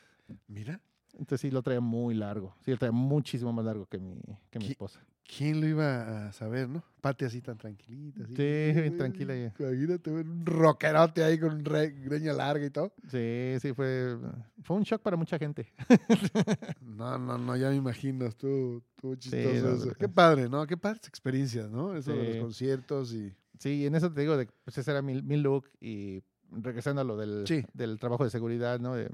Mira, 0.48 0.80
Entonces 1.18 1.40
sí 1.40 1.50
lo 1.50 1.62
traía 1.62 1.80
muy 1.80 2.14
largo. 2.14 2.54
Sí, 2.64 2.70
lo 2.72 2.76
traía 2.78 2.92
muchísimo 2.92 3.52
más 3.52 3.64
largo 3.64 3.86
que 3.86 3.98
mi, 3.98 4.18
que 4.50 4.58
mi 4.58 4.66
esposa. 4.66 5.00
¿quién 5.26 5.58
lo 5.60 5.66
iba 5.66 6.28
a 6.28 6.32
saber, 6.32 6.68
no? 6.68 6.84
Pati 7.00 7.24
así 7.24 7.40
tan 7.40 7.56
tranquilita. 7.56 8.24
Así. 8.24 8.34
Sí, 8.36 8.80
bien 8.80 8.96
tranquila 8.98 9.34
ella. 9.34 9.54
Imagínate 9.58 10.10
ver 10.10 10.28
un 10.28 10.44
rockerote 10.44 11.24
ahí 11.24 11.38
con 11.40 11.54
un 11.54 11.64
re- 11.64 11.90
greña 11.92 12.34
larga 12.34 12.66
y 12.66 12.70
todo. 12.70 12.92
Sí, 13.10 13.54
sí, 13.58 13.72
fue, 13.72 14.18
fue 14.62 14.76
un 14.76 14.82
shock 14.82 15.00
para 15.00 15.16
mucha 15.16 15.38
gente. 15.38 15.72
No, 16.80 17.18
no, 17.18 17.38
no, 17.38 17.56
ya 17.56 17.70
me 17.70 17.76
imagino, 17.76 18.26
estuvo, 18.26 18.82
estuvo 18.96 19.14
chistoso 19.16 19.66
no, 19.66 19.74
eso. 19.76 19.86
no, 19.86 19.92
Qué 19.94 20.08
padre, 20.08 20.48
¿no? 20.48 20.66
Qué 20.66 20.76
padres 20.76 21.06
experiencias, 21.08 21.70
¿no? 21.70 21.96
Eso 21.96 22.12
de 22.12 22.28
los 22.34 22.36
conciertos 22.36 23.12
y... 23.12 23.32
Sí, 23.58 23.86
en 23.86 23.94
eso 23.94 24.12
te 24.12 24.20
digo, 24.20 24.36
de, 24.36 24.46
pues 24.64 24.76
ese 24.78 24.90
era 24.90 25.00
mi, 25.02 25.20
mi 25.22 25.36
look. 25.36 25.68
Y 25.80 26.22
regresando 26.50 27.00
a 27.00 27.04
lo 27.04 27.16
del, 27.16 27.46
Sí. 27.46 27.64
del 27.72 27.98
trabajo 27.98 28.24
de 28.24 28.30
seguridad, 28.30 28.78
¿no? 28.78 28.96
Eh, 28.98 29.08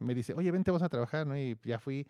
me 0.00 0.14
dice, 0.14 0.34
oye, 0.34 0.50
vente, 0.50 0.70
vamos 0.70 0.82
a 0.82 0.88
trabajar, 0.88 1.26
¿no? 1.26 1.36
Y 1.38 1.56
ya 1.64 1.78
fui. 1.78 2.06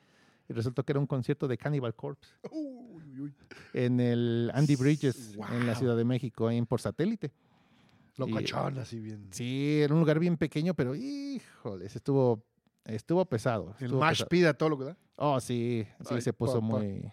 Y 0.49 0.53
resultó 0.53 0.85
que 0.85 0.93
era 0.93 1.01
un 1.01 1.07
concierto 1.07 1.49
de 1.49 1.59
Cannibal 1.59 1.95
Corpse. 1.95 2.33
Uy, 2.53 3.21
uy, 3.21 3.35
en 3.73 3.99
el 3.99 4.51
Andy 4.55 4.77
Bridges, 4.77 5.37
en 5.51 5.67
la. 5.67 5.75
Ciudad 5.75 5.97
de 5.97 6.05
México, 6.05 6.51
en 6.51 6.67
por 6.67 6.81
satélite. 6.81 7.33
Locochón, 8.17 8.79
así 8.79 8.99
bien. 9.01 9.27
Sí, 9.31 9.81
era 9.83 9.93
un 9.93 10.01
lugar 10.01 10.19
bien 10.19 10.37
pequeño, 10.37 10.73
pero 10.75 10.95
híjole, 10.95 11.87
estuvo, 11.87 12.43
estuvo 12.85 13.25
pesado. 13.27 13.75
El 13.81 13.93
mash 13.93 14.23
pida 14.29 14.55
todo 14.55 14.71
lo 14.71 14.79
que 14.79 14.85
da. 14.85 14.97
Oh, 15.17 15.41
sí, 15.41 15.87
sí, 16.01 16.15
Ay, 16.15 16.21
se 16.21 16.33
puso 16.33 16.61
papá. 16.61 16.79
muy, 16.79 17.11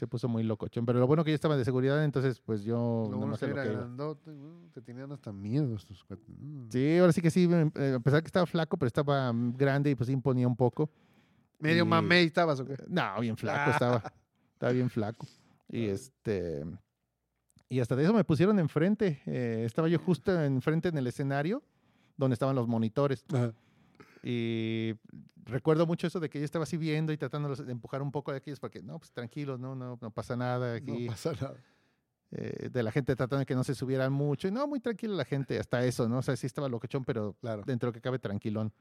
se 0.00 0.08
puso 0.08 0.26
muy 0.28 0.42
locochón. 0.42 0.84
Pero 0.84 0.98
lo 0.98 1.06
bueno 1.06 1.22
que 1.22 1.30
yo 1.30 1.34
estaba 1.36 1.56
de 1.56 1.64
seguridad, 1.64 2.02
entonces 2.02 2.40
pues 2.40 2.64
yo 2.64 2.74
Lo 3.04 3.10
no 3.12 3.16
bueno 3.18 3.36
lo 3.40 3.46
era 3.46 3.62
que 3.62 3.68
iba. 3.70 3.78
grandote. 3.80 4.30
Te 4.74 4.80
tenían 4.82 5.12
hasta 5.12 5.32
miedo 5.32 5.76
estos 5.76 6.02
cuates. 6.04 6.28
¿no? 6.38 6.66
Sí, 6.70 6.98
ahora 6.98 7.12
sí 7.12 7.20
que 7.22 7.30
sí, 7.30 7.46
me- 7.46 7.70
eh, 7.76 7.94
a 7.94 8.00
pesar 8.00 8.22
que 8.22 8.26
estaba 8.26 8.46
flaco, 8.46 8.76
pero 8.76 8.88
estaba 8.88 9.32
mm, 9.32 9.56
grande 9.56 9.90
y 9.90 9.94
pues 9.94 10.08
imponía 10.10 10.48
un 10.48 10.56
poco. 10.56 10.90
Medio 11.60 11.84
y- 11.84 11.86
mamey 11.86 12.26
estabas, 12.26 12.58
¿o 12.60 12.64
qué? 12.64 12.76
No, 12.88 13.20
bien 13.20 13.36
flaco 13.36 13.70
estaba. 13.70 14.02
Estaba 14.54 14.72
bien 14.72 14.90
flaco. 14.90 15.26
Y 15.72 15.84
este. 15.86 16.64
Y 17.68 17.78
hasta 17.78 17.94
de 17.94 18.02
eso 18.02 18.12
me 18.12 18.24
pusieron 18.24 18.58
enfrente. 18.58 19.20
eh, 19.26 19.62
estaba 19.64 19.86
yo 19.86 20.00
justo 20.00 20.32
enfrente 20.42 20.88
en 20.88 20.98
el 20.98 21.06
escenario 21.06 21.62
donde 22.16 22.34
estaban 22.34 22.56
los 22.56 22.66
monitores. 22.66 23.24
Ajá. 23.32 23.52
Y 24.22 24.94
recuerdo 25.44 25.86
mucho 25.86 26.06
eso 26.06 26.20
de 26.20 26.28
que 26.28 26.38
yo 26.38 26.44
estaba 26.44 26.64
así 26.64 26.76
viendo 26.76 27.12
y 27.12 27.16
tratando 27.16 27.54
de 27.54 27.72
empujar 27.72 28.02
un 28.02 28.12
poco 28.12 28.30
de 28.30 28.38
aquellos 28.38 28.60
porque 28.60 28.82
no, 28.82 28.98
pues 28.98 29.10
tranquilos, 29.12 29.58
no, 29.58 29.74
no, 29.74 29.98
no 30.00 30.10
pasa 30.10 30.36
nada 30.36 30.74
aquí. 30.74 31.06
No 31.06 31.12
pasa 31.12 31.32
nada. 31.40 31.56
eh, 32.32 32.68
de 32.70 32.82
la 32.82 32.92
gente 32.92 33.16
tratando 33.16 33.40
de 33.40 33.46
que 33.46 33.54
no 33.54 33.64
se 33.64 33.74
subieran 33.74 34.12
mucho. 34.12 34.48
Y 34.48 34.50
no, 34.50 34.66
muy 34.68 34.80
tranquila 34.80 35.14
la 35.14 35.24
gente, 35.24 35.58
hasta 35.58 35.84
eso, 35.84 36.08
¿no? 36.08 36.18
O 36.18 36.22
sea, 36.22 36.36
sí 36.36 36.46
estaba 36.46 36.68
locochón, 36.68 37.04
pero 37.04 37.34
Claro. 37.40 37.62
dentro 37.66 37.86
de 37.86 37.90
lo 37.90 37.92
que 37.94 38.00
cabe 38.00 38.18
tranquilón. 38.18 38.72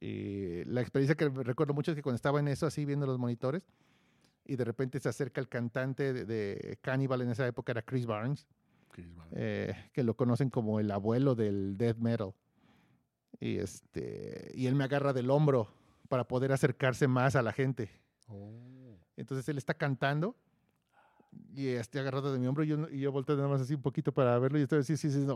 Y 0.00 0.64
la 0.64 0.80
experiencia 0.80 1.14
que 1.16 1.28
recuerdo 1.28 1.74
mucho 1.74 1.90
es 1.90 1.96
que 1.96 2.02
cuando 2.02 2.16
estaba 2.16 2.40
en 2.40 2.48
eso, 2.48 2.66
así 2.66 2.84
viendo 2.84 3.06
los 3.06 3.18
monitores, 3.18 3.62
y 4.46 4.56
de 4.56 4.64
repente 4.64 4.98
se 4.98 5.08
acerca 5.08 5.40
el 5.40 5.48
cantante 5.48 6.12
de, 6.12 6.24
de 6.24 6.78
Cannibal 6.80 7.20
en 7.22 7.30
esa 7.30 7.46
época, 7.46 7.72
era 7.72 7.82
Chris 7.82 8.06
Barnes, 8.06 8.46
eh, 9.32 9.74
que 9.92 10.02
lo 10.02 10.14
conocen 10.14 10.48
como 10.50 10.80
el 10.80 10.90
abuelo 10.90 11.34
del 11.34 11.76
death 11.76 11.98
metal. 11.98 12.32
Y 13.40 13.56
este 13.58 14.52
y 14.54 14.66
él 14.66 14.74
me 14.74 14.84
agarra 14.84 15.12
del 15.12 15.30
hombro 15.30 15.68
para 16.08 16.24
poder 16.28 16.52
acercarse 16.52 17.08
más 17.08 17.36
a 17.36 17.42
la 17.42 17.52
gente. 17.52 17.90
Entonces 19.16 19.48
él 19.48 19.58
está 19.58 19.74
cantando 19.74 20.36
y 21.54 21.68
está 21.68 22.00
agarrado 22.00 22.32
de 22.32 22.38
mi 22.38 22.46
hombro 22.46 22.64
y 22.64 22.68
yo, 22.68 22.88
y 22.90 23.00
yo 23.00 23.12
volteo 23.12 23.36
nada 23.36 23.48
más 23.48 23.60
así 23.60 23.74
un 23.74 23.82
poquito 23.82 24.12
para 24.12 24.38
verlo 24.38 24.58
y 24.58 24.62
estoy 24.62 24.80
así, 24.80 24.96
sí, 24.96 25.10
sí. 25.10 25.26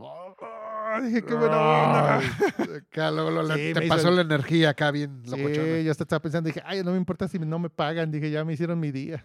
¡Ah! 0.43 1.01
dije, 1.05 1.23
qué 1.25 1.35
buena 1.35 1.57
onda. 1.59 2.19
Acá 2.77 3.11
lo- 3.11 3.43
la- 3.43 3.57
Sí, 3.57 3.73
te 3.75 3.83
pasó 3.89 4.09
el- 4.11 4.17
la 4.17 4.23
energía 4.23 4.71
acá 4.71 4.91
bien 4.91 5.23
Sí, 5.25 5.31
locochona. 5.31 5.81
yo 5.81 5.91
estaba 5.91 6.21
pensando, 6.21 6.47
dije, 6.49 6.63
ay, 6.65 6.83
no 6.85 6.93
me 6.93 6.97
importa 6.99 7.27
si 7.29 7.39
no 7.39 7.59
me 7.59 7.69
pagan, 7.71 8.11
dije, 8.11 8.31
ya 8.31 8.45
me 8.45 8.53
hicieron 8.53 8.79
mi 8.81 8.93
día. 8.93 9.25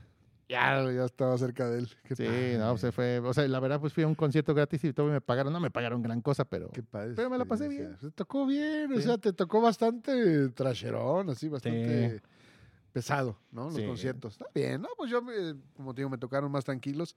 Ya, 0.50 0.84
ya 0.92 1.06
estaba 1.06 1.38
cerca 1.38 1.70
de 1.70 1.80
él. 1.80 1.90
Qué 2.04 2.16
Sí, 2.16 2.24
padre. 2.24 2.58
no, 2.58 2.76
se 2.78 2.92
fue, 2.92 3.20
o 3.20 3.34
sea, 3.34 3.48
la 3.48 3.60
verdad, 3.60 3.80
pues 3.80 3.94
fui 3.94 4.04
a 4.04 4.08
un 4.08 4.16
concierto 4.16 4.54
gratis 4.56 4.84
y 4.84 4.92
todo 4.94 5.08
me 5.08 5.22
pagaron, 5.22 5.54
no 5.54 5.60
me 5.60 5.70
pagaron 5.70 6.02
gran 6.02 6.22
cosa, 6.22 6.44
pero 6.44 6.70
Qué 6.72 6.82
padre 6.82 7.14
Pero 7.16 7.30
me 7.30 7.38
la 7.38 7.46
pasé 7.46 7.68
bien. 7.68 7.96
Se 8.02 8.10
tocó 8.12 8.48
bien, 8.48 8.92
o 8.92 9.00
sea, 9.00 9.18
te 9.20 9.32
tocó 9.32 9.62
bastante 9.62 10.50
trasherón, 10.50 11.30
así, 11.30 11.48
bastante 11.50 12.22
pesado, 12.92 13.38
¿no? 13.52 13.66
Los 13.66 13.76
Sí. 13.76 13.86
conciertos. 13.86 14.34
Está 14.34 14.48
bien, 14.54 14.82
¿no? 14.82 14.90
Pues 14.98 15.12
yo, 15.12 15.22
me- 15.22 15.56
como 15.76 15.94
te 15.94 16.02
digo, 16.02 16.10
me 16.10 16.18
tocaron 16.18 16.52
más 16.52 16.66
tranquilos. 16.66 17.16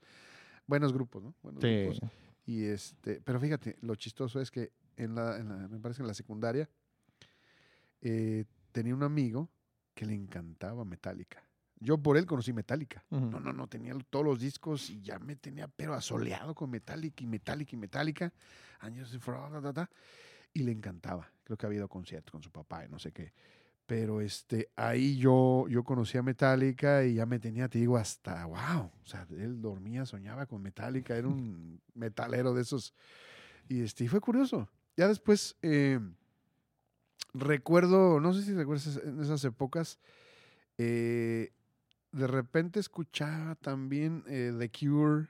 Buenos 0.67 0.93
grupos, 0.93 1.23
¿no? 1.23 1.33
Buenos 1.41 1.63
grupos. 1.63 1.99
Y 2.45 2.65
este, 2.65 3.19
pero 3.21 3.39
fíjate, 3.39 3.77
lo 3.81 3.95
chistoso 3.95 4.39
es 4.39 4.51
que 4.51 4.71
en 4.95 5.15
la, 5.15 5.37
en 5.39 5.49
la- 5.49 5.67
me 5.67 5.79
parece 5.79 5.97
que 5.97 6.03
en 6.03 6.07
la 6.07 6.13
secundaria, 6.13 6.69
eh, 8.01 8.45
tenía 8.71 8.93
un 8.93 9.01
amigo 9.03 9.49
que 9.95 10.05
le 10.05 10.13
encantaba 10.13 10.85
Metallica. 10.85 11.43
Yo 11.83 11.97
por 11.97 12.17
él 12.17 12.25
conocí 12.25 12.53
Metallica. 12.53 13.03
No, 13.09 13.39
no, 13.39 13.51
no, 13.51 13.67
tenía 13.67 13.93
todos 14.09 14.25
los 14.25 14.39
discos 14.39 14.89
y 14.89 15.01
ya 15.01 15.19
me 15.19 15.35
tenía 15.35 15.67
pero 15.67 15.93
asoleado 15.93 16.55
con 16.55 16.69
Metallica 16.69 17.23
y 17.23 17.27
Metallica 17.27 17.75
y 17.75 17.79
Metallica. 17.79 18.31
Años 18.79 19.13
y 20.53 20.63
le 20.63 20.71
encantaba. 20.71 21.29
Creo 21.43 21.57
que 21.57 21.65
ha 21.65 21.69
habido 21.69 21.89
conciertos 21.89 22.31
con 22.31 22.41
su 22.41 22.51
papá 22.51 22.85
y 22.85 22.89
no 22.89 22.99
sé 22.99 23.11
qué. 23.11 23.33
Pero 23.85 24.21
este, 24.21 24.69
ahí 24.77 25.17
yo, 25.17 25.65
yo 25.67 25.83
conocí 25.83 26.17
a 26.17 26.23
Metallica 26.23 27.03
y 27.03 27.15
ya 27.15 27.25
me 27.25 27.39
tenía, 27.39 27.67
te 27.67 27.79
digo, 27.79 27.97
hasta 27.97 28.45
wow. 28.45 28.89
O 29.03 29.05
sea, 29.05 29.27
él 29.31 29.61
dormía, 29.61 30.05
soñaba 30.05 30.45
con 30.45 30.61
Metallica, 30.61 31.17
era 31.17 31.27
un 31.27 31.81
metalero 31.93 32.53
de 32.53 32.61
esos. 32.61 32.93
Y 33.67 33.81
este, 33.81 34.05
y 34.05 34.07
fue 34.07 34.21
curioso. 34.21 34.69
Ya 34.95 35.07
después, 35.09 35.57
eh, 35.61 35.99
recuerdo, 37.33 38.21
no 38.21 38.33
sé 38.33 38.43
si 38.43 38.53
recuerdas 38.53 39.01
en 39.03 39.21
esas 39.21 39.43
épocas, 39.43 39.99
eh, 40.77 41.51
de 42.13 42.27
repente 42.27 42.79
escuchaba 42.79 43.55
también 43.55 44.23
eh, 44.27 44.53
The 44.57 44.69
Cure, 44.69 45.27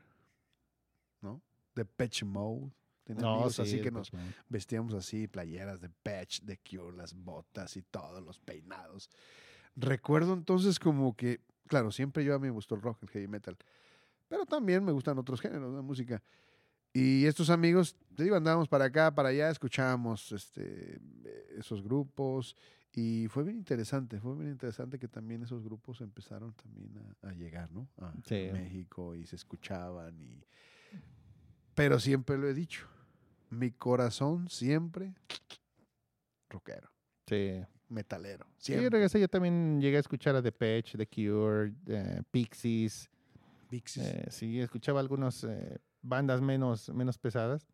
¿no? 1.22 1.42
The 1.74 1.86
Patch 1.86 2.24
Mode. 2.24 2.72
Tenía 3.06 3.22
No, 3.24 3.34
amigos 3.34 3.56
sí, 3.56 3.62
así 3.62 3.82
que 3.82 3.90
nos 3.92 4.12
vestíamos 4.50 4.94
así, 4.94 5.28
playeras 5.28 5.82
de 5.82 5.90
Patch, 5.90 6.42
The 6.46 6.60
Cure, 6.60 6.96
las 6.96 7.14
botas 7.14 7.76
y 7.78 7.82
todos 7.82 8.22
los 8.24 8.40
peinados. 8.40 9.10
Recuerdo 9.76 10.34
entonces 10.34 10.78
como 10.78 11.16
que, 11.16 11.40
claro, 11.68 11.92
siempre 11.92 12.24
yo 12.24 12.36
a 12.36 12.40
mí 12.40 12.48
me 12.48 12.54
gustó 12.54 12.76
el 12.76 12.82
rock, 12.82 13.02
el 13.04 13.10
heavy 13.10 13.28
metal, 13.28 13.58
pero 14.28 14.46
también 14.46 14.84
me 14.84 14.92
gustan 14.92 15.18
otros 15.18 15.42
géneros 15.42 15.76
de 15.76 15.82
música. 15.82 16.22
Y 16.94 17.26
estos 17.26 17.50
amigos, 17.50 17.96
te 18.16 18.24
digo, 18.24 18.36
andábamos 18.36 18.68
para 18.68 18.86
acá, 18.86 19.14
para 19.16 19.30
allá, 19.30 19.50
escuchábamos 19.50 20.32
este, 20.32 21.00
esos 21.58 21.82
grupos 21.82 22.56
y 22.96 23.28
fue 23.30 23.44
bien 23.44 23.58
interesante, 23.58 24.20
fue 24.20 24.36
bien 24.36 24.52
interesante 24.52 25.00
que 25.00 25.08
también 25.08 25.42
esos 25.44 25.64
grupos 25.64 26.00
empezaron 26.02 26.54
también 26.54 26.92
a, 27.24 27.30
a 27.30 27.32
llegar, 27.34 27.72
¿no? 27.72 27.88
A, 27.98 28.10
a 28.10 28.14
Sí. 28.24 28.50
México 28.52 29.16
y 29.16 29.26
se 29.26 29.36
escuchaban 29.36 30.20
y... 30.22 30.44
Pero 31.76 32.00
siempre 32.00 32.38
lo 32.38 32.48
he 32.48 32.54
dicho, 32.54 32.88
mi 33.50 33.72
corazón 33.72 34.48
siempre 34.48 35.16
rockero, 36.50 36.90
Sí. 37.28 37.62
metalero, 37.90 38.46
Sí, 38.58 38.74
siempre. 38.74 38.90
regresé, 38.90 39.20
yo 39.20 39.28
también 39.28 39.82
llegué 39.82 39.98
a 39.98 40.02
escuchar 40.02 40.36
a 40.36 40.42
The 40.44 40.52
Patch, 40.52 40.96
The 40.96 41.08
Cure, 41.08 41.74
eh, 41.88 42.22
Pixies. 42.30 43.10
Pixies. 43.70 44.06
eh, 44.06 44.26
sí, 44.30 44.60
escuchaba 44.60 45.00
algunas 45.00 45.44
eh, 45.46 45.80
bandas 46.04 46.42
menos, 46.42 46.90
menos 46.94 47.18
pesadas. 47.18 47.66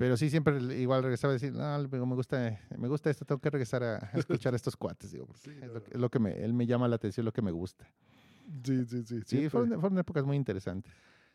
Pero 0.00 0.16
sí, 0.16 0.30
siempre 0.30 0.56
igual 0.80 1.02
regresaba 1.02 1.32
a 1.32 1.34
decir, 1.34 1.52
no, 1.52 1.78
me 2.06 2.14
gusta, 2.14 2.58
me 2.78 2.88
gusta 2.88 3.10
esto, 3.10 3.26
tengo 3.26 3.38
que 3.38 3.50
regresar 3.50 3.82
a, 3.82 3.98
escuchar 4.14 4.54
a 4.54 4.56
estos 4.56 4.74
cuates. 4.74 5.12
Digo, 5.12 5.26
Sí, 5.34 5.50
es, 5.60 5.68
lo 5.70 5.82
que, 5.84 5.90
es 5.92 6.00
lo 6.00 6.08
que 6.08 6.18
me, 6.18 6.42
él 6.42 6.54
me 6.54 6.66
llama 6.66 6.88
la 6.88 6.96
atención, 6.96 7.26
lo 7.26 7.32
que 7.34 7.42
me 7.42 7.50
gusta. 7.50 7.86
sí, 8.64 8.82
sí, 8.86 9.02
sí. 9.04 9.20
Sí, 9.26 9.48
fueron, 9.50 9.78
fueron 9.78 9.98
épocas 9.98 10.24
muy 10.24 10.38
interesantes. 10.38 10.90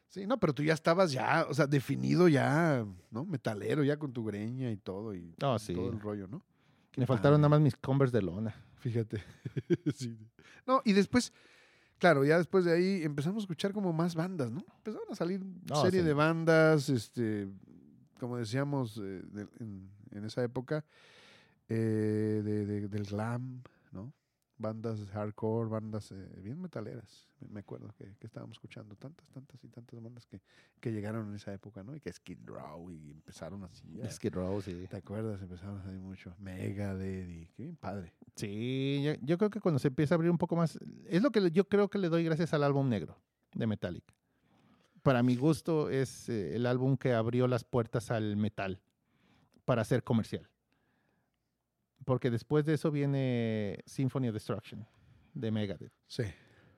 Sí, 0.07 0.25
no, 0.25 0.39
pero 0.39 0.51
tú 0.51 0.63
ya 0.63 0.73
estabas 0.73 1.11
ya, 1.11 1.45
o 1.47 1.53
sea, 1.53 1.67
definido 1.67 2.27
ya, 2.27 2.83
¿no? 3.11 3.23
Metalero, 3.25 3.83
ya 3.83 3.97
con 3.99 4.11
tu 4.11 4.25
greña 4.25 4.71
y 4.71 4.77
todo, 4.77 5.13
y 5.13 5.35
Oh, 5.43 5.59
sí. 5.59 5.75
todo 5.75 5.91
el 5.91 5.99
rollo, 5.99 6.27
¿no? 6.27 6.41
Qué 6.89 7.01
Me 7.01 7.05
faltaron 7.05 7.39
nada 7.39 7.49
más 7.49 7.61
mis 7.61 7.75
Converse 7.75 8.17
de 8.17 8.23
lona. 8.23 8.55
Fíjate. 8.77 9.21
Sí. 9.95 10.17
No, 10.65 10.81
y 10.85 10.93
después, 10.93 11.31
claro, 11.99 12.25
ya 12.25 12.39
después 12.39 12.65
de 12.65 12.73
ahí 12.73 13.03
empezamos 13.03 13.43
a 13.43 13.43
escuchar 13.43 13.73
como 13.73 13.93
más 13.93 14.15
bandas, 14.15 14.49
¿no? 14.51 14.65
Empezaron 14.77 15.07
a 15.11 15.13
salir 15.15 15.39
No, 15.69 15.83
serie 15.83 15.99
sí. 16.01 16.05
de 16.07 16.13
bandas, 16.13 16.89
este, 16.89 17.47
como 18.19 18.37
decíamos 18.37 18.97
eh, 18.97 19.21
de- 19.23 19.47
en, 19.59 19.89
en 20.11 20.25
esa 20.25 20.43
época, 20.43 20.85
eh, 21.69 22.41
de- 22.43 22.65
de- 22.65 22.87
del 22.87 23.03
glam, 23.05 23.61
¿no? 23.91 24.13
Bandas 24.57 25.05
hardcore, 25.11 25.67
bandas 25.69 26.11
eh, 26.13 26.39
bien 26.41 26.61
metaleras. 26.61 27.27
Me- 27.49 27.59
acuerdo 27.59 27.93
que, 27.97 28.15
que 28.17 28.25
estábamos 28.27 28.55
escuchando 28.55 28.95
tantas, 28.95 29.29
tantas 29.29 29.61
y 29.63 29.67
tantas 29.67 30.01
bandas 30.01 30.25
que, 30.25 30.41
que 30.79 30.93
llegaron 30.93 31.27
en 31.27 31.35
esa 31.35 31.53
época, 31.53 31.83
¿no? 31.83 31.93
Y 31.93 31.99
que 31.99 32.11
Skid 32.13 32.37
Row 32.45 32.89
y 32.89 33.11
empezaron 33.11 33.63
así. 33.65 33.99
a- 34.01 34.09
Skid 34.09 34.33
Row, 34.33 34.61
sí. 34.61 34.85
¿Te 34.89 34.95
acuerdas? 34.97 35.41
Empezaron 35.41 35.79
a 35.79 35.83
salir 35.83 35.99
mucho. 35.99 36.33
Megadeth 36.39 37.29
y 37.29 37.47
qué 37.47 37.63
bien 37.63 37.75
padre. 37.75 38.13
Sí, 38.37 39.01
yo, 39.03 39.13
yo 39.21 39.37
creo 39.37 39.49
que 39.49 39.59
cuando 39.59 39.79
se 39.79 39.89
empieza 39.89 40.13
a 40.13 40.17
abrir 40.17 40.31
un 40.31 40.37
poco 40.37 40.55
más, 40.55 40.79
es 41.05 41.21
lo 41.21 41.31
que 41.31 41.51
yo 41.51 41.67
creo 41.67 41.89
que 41.89 41.97
le 41.97 42.07
doy 42.07 42.23
gracias 42.23 42.53
al 42.53 42.63
álbum 42.63 42.87
negro 42.87 43.17
de 43.53 43.67
Metallica. 43.67 44.13
Para 45.05 45.21
mi 45.21 45.35
gusto 45.35 45.89
es 45.91 46.29
eh, 46.29 46.55
el 46.55 46.65
álbum 46.65 46.97
que 46.97 47.13
abrió 47.13 47.47
las 47.47 47.63
puertas 47.63 48.09
al 48.09 48.35
metal 48.37 48.81
para 49.63 49.83
ser 49.83 50.03
comercial. 50.03 50.49
Porque 52.05 52.31
después 52.31 52.65
de 52.65 52.73
eso 52.73 52.89
viene 52.89 53.83
Symphony 53.85 54.29
of 54.29 54.33
Destruction 54.33 54.83
de 55.35 55.51
Megadeth. 55.51 55.93
Sí. 56.07 56.23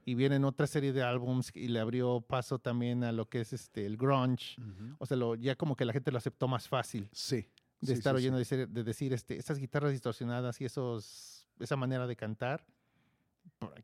Y 0.04 0.16
vienen 0.16 0.44
otra 0.44 0.68
serie 0.68 0.92
de 0.92 1.04
álbums 1.04 1.56
y 1.56 1.70
le 1.70 1.80
abrió 1.80 2.20
paso 2.20 2.60
también 2.60 3.06
a 3.06 3.14
lo 3.14 3.30
que 3.30 3.40
es 3.40 3.54
este, 3.54 3.86
el 3.86 3.96
grunge. 3.96 4.58
O 5.00 5.06
sea, 5.06 5.16
lo, 5.16 5.36
ya 5.36 5.56
como 5.56 5.78
que 5.78 5.86
la 5.86 5.94
gente 5.94 6.12
lo 6.12 6.18
aceptó 6.18 6.50
más 6.50 6.68
fácil 6.68 7.08
Sí. 7.14 7.48
de 7.80 7.88
Sí, 7.88 7.94
estar 7.94 8.14
sí, 8.16 8.18
oyendo 8.18 8.44
sí. 8.44 8.56
de 8.58 8.84
decir 8.84 9.14
este, 9.14 9.38
esas 9.38 9.58
guitarras 9.58 9.94
distorsionadas 9.94 10.60
y 10.60 10.66
esos, 10.66 11.48
esa 11.62 11.78
manera 11.78 12.08
de 12.08 12.16
cantar, 12.18 12.66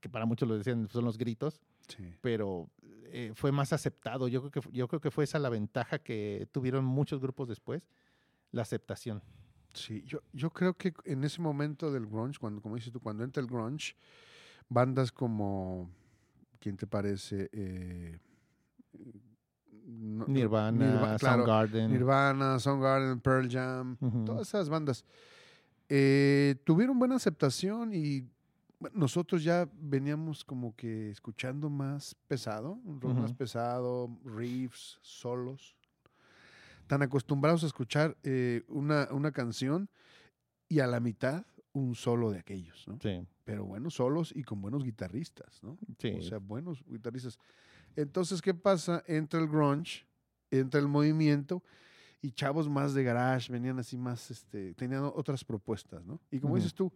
que 0.02 0.10
para 0.10 0.26
muchos 0.26 0.50
lo 0.50 0.58
decían 0.58 0.90
son 0.90 1.06
los 1.06 1.18
gritos, 1.18 1.62
Sí. 1.88 2.14
pero 2.22 2.70
eh, 3.12 3.32
fue 3.36 3.52
más 3.52 3.74
aceptado. 3.74 4.28
Yo 4.28 4.42
creo, 4.50 4.52
que, 4.64 4.72
yo 4.72 4.88
creo 4.88 5.00
que 5.02 5.12
fue 5.12 5.24
esa 5.24 5.40
la 5.40 5.50
ventaja 5.50 6.00
que 6.00 6.48
tuvieron 6.52 6.86
muchos 6.86 7.20
grupos 7.20 7.48
después, 7.48 7.88
la 8.52 8.62
aceptación. 8.62 9.22
Sí, 9.74 10.04
yo, 10.06 10.20
yo 10.34 10.52
creo 10.52 10.76
que 10.76 10.94
en 11.06 11.24
ese 11.24 11.42
momento 11.42 11.92
del 11.92 12.06
grunge, 12.06 12.38
cuando, 12.40 12.62
como 12.62 12.76
dices 12.76 12.92
tú, 12.94 13.00
cuando 13.00 13.24
entra 13.24 13.42
el 13.42 13.48
grunge, 13.48 13.96
bandas 14.70 15.12
como, 15.12 15.90
¿quién 16.60 16.78
te 16.78 16.86
parece? 16.86 17.50
Eh, 17.52 18.20
no- 19.88 20.26
Nirvana, 20.28 20.86
Nirva- 21.02 21.18
claro, 21.18 21.46
Soundgarden. 21.46 21.92
Nirvana, 21.92 22.60
Soundgarden, 22.60 23.20
Pearl 23.20 23.50
Jam, 23.50 23.98
todas 24.26 24.48
esas 24.48 24.70
bandas 24.70 25.06
eh, 25.90 26.56
tuvieron 26.64 26.98
buena 26.98 27.16
aceptación 27.16 27.94
y 27.94 28.28
nosotros 28.94 29.44
ya 29.44 29.70
veníamos 29.74 30.44
como 30.44 30.76
que 30.76 31.10
escuchando 31.10 31.70
más 31.70 32.16
pesado, 32.28 32.80
un 32.84 33.00
rock 33.00 33.14
más 33.14 33.34
pesado, 33.34 34.10
riffs, 34.26 35.00
solos, 35.02 35.76
tan 36.88 37.02
acostumbrados 37.02 37.64
a 37.64 37.68
escuchar 37.68 38.18
eh, 38.24 38.64
una, 38.68 39.08
una 39.12 39.32
canción 39.32 39.90
y 40.68 40.80
a 40.80 40.88
la 40.88 41.00
mitad 41.00 41.46
un 41.74 41.96
solo 41.96 42.32
de 42.32 42.40
aquellos, 42.40 42.88
¿no? 42.88 43.00
Sí, 43.02 43.26
Pero 43.44 43.66
buenos 43.66 43.96
solos 43.96 44.32
y 44.36 44.44
con 44.44 44.62
buenos 44.62 44.84
guitarristas, 44.84 45.62
¿no? 45.64 45.78
sí. 45.98 46.12
O 46.20 46.22
sea, 46.22 46.38
buenos 46.38 46.84
guitarristas. 46.86 47.40
Entonces, 47.96 48.42
¿qué 48.42 48.54
pasa? 48.54 49.04
Entra 49.08 49.40
el 49.40 49.48
grunge, 49.48 50.06
entra 50.52 50.80
el 50.80 50.88
movimiento 50.88 51.64
y 52.22 52.32
chavos 52.32 52.70
más 52.70 52.94
de 52.94 53.04
garage 53.04 53.52
venían 53.52 53.80
así 53.80 53.98
más, 53.98 54.32
este, 54.32 54.74
tenían 54.76 55.04
otras 55.04 55.44
propuestas, 55.44 56.06
¿no? 56.06 56.22
Y 56.32 56.40
como 56.40 56.56
dices 56.56 56.74
tú, 56.74 56.92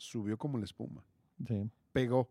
subió 0.00 0.36
como 0.36 0.58
la 0.58 0.64
espuma, 0.64 1.02
sí. 1.46 1.70
pegó. 1.92 2.28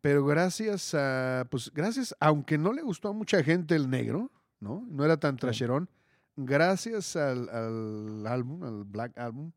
Pero 0.00 0.24
gracias 0.24 0.94
a, 0.94 1.46
pues 1.50 1.70
gracias, 1.74 2.14
aunque 2.20 2.56
no 2.56 2.72
le 2.72 2.80
gustó 2.82 3.08
a 3.08 3.12
mucha 3.12 3.42
gente 3.42 3.74
el 3.74 3.90
negro, 3.90 4.30
¿no? 4.58 4.86
No 4.88 5.04
era 5.04 5.18
tan 5.18 5.34
Sí. 5.34 5.40
trasherón, 5.40 5.90
gracias 6.36 7.16
al, 7.16 7.48
al 7.50 8.26
álbum, 8.26 8.64
al 8.64 8.84
Black 8.84 9.18
Album, 9.18 9.52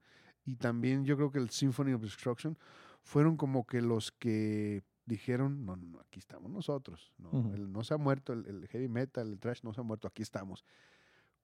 y 0.45 0.55
también 0.57 1.05
yo 1.05 1.15
creo 1.15 1.31
que 1.31 1.39
el 1.39 1.49
Symphony 1.49 1.93
of 1.93 2.01
Destruction, 2.01 2.57
fueron 3.03 3.37
como 3.37 3.65
que 3.65 3.81
los 3.81 4.11
que 4.11 4.83
dijeron, 5.05 5.65
no, 5.65 5.75
no, 5.77 5.85
no, 5.85 5.99
aquí 6.01 6.19
estamos 6.19 6.49
nosotros, 6.51 7.13
no, 7.17 7.53
el- 7.53 7.71
no 7.71 7.83
se 7.83 7.93
ha 7.93 7.97
muerto, 7.97 8.33
el, 8.33 8.45
el 8.45 8.67
heavy 8.67 8.87
metal, 8.89 9.29
el 9.29 9.39
trash 9.39 9.61
no 9.63 9.73
se 9.73 9.79
ha 9.79 9.83
muerto, 9.83 10.07
aquí 10.09 10.21
estamos. 10.23 10.65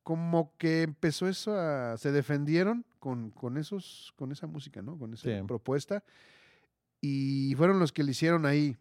Como 0.03 0.53
que 0.57 0.81
empezó 0.83 1.27
eso 1.27 1.53
a, 1.57 1.97
se 1.97 2.11
defendieron 2.11 2.85
con, 2.99 3.31
con 3.31 3.57
esos, 3.57 4.13
con 4.15 4.31
esa 4.31 4.47
música, 4.47 4.81
¿no? 4.81 4.97
Con 4.97 5.13
esa 5.13 5.23
Sí. 5.39 5.45
propuesta. 5.47 6.03
Y 7.01 7.53
fueron 7.55 7.79
los 7.79 7.91
que 7.91 8.03
le 8.03 8.11
hicieron 8.11 8.45
ahí 8.45 8.75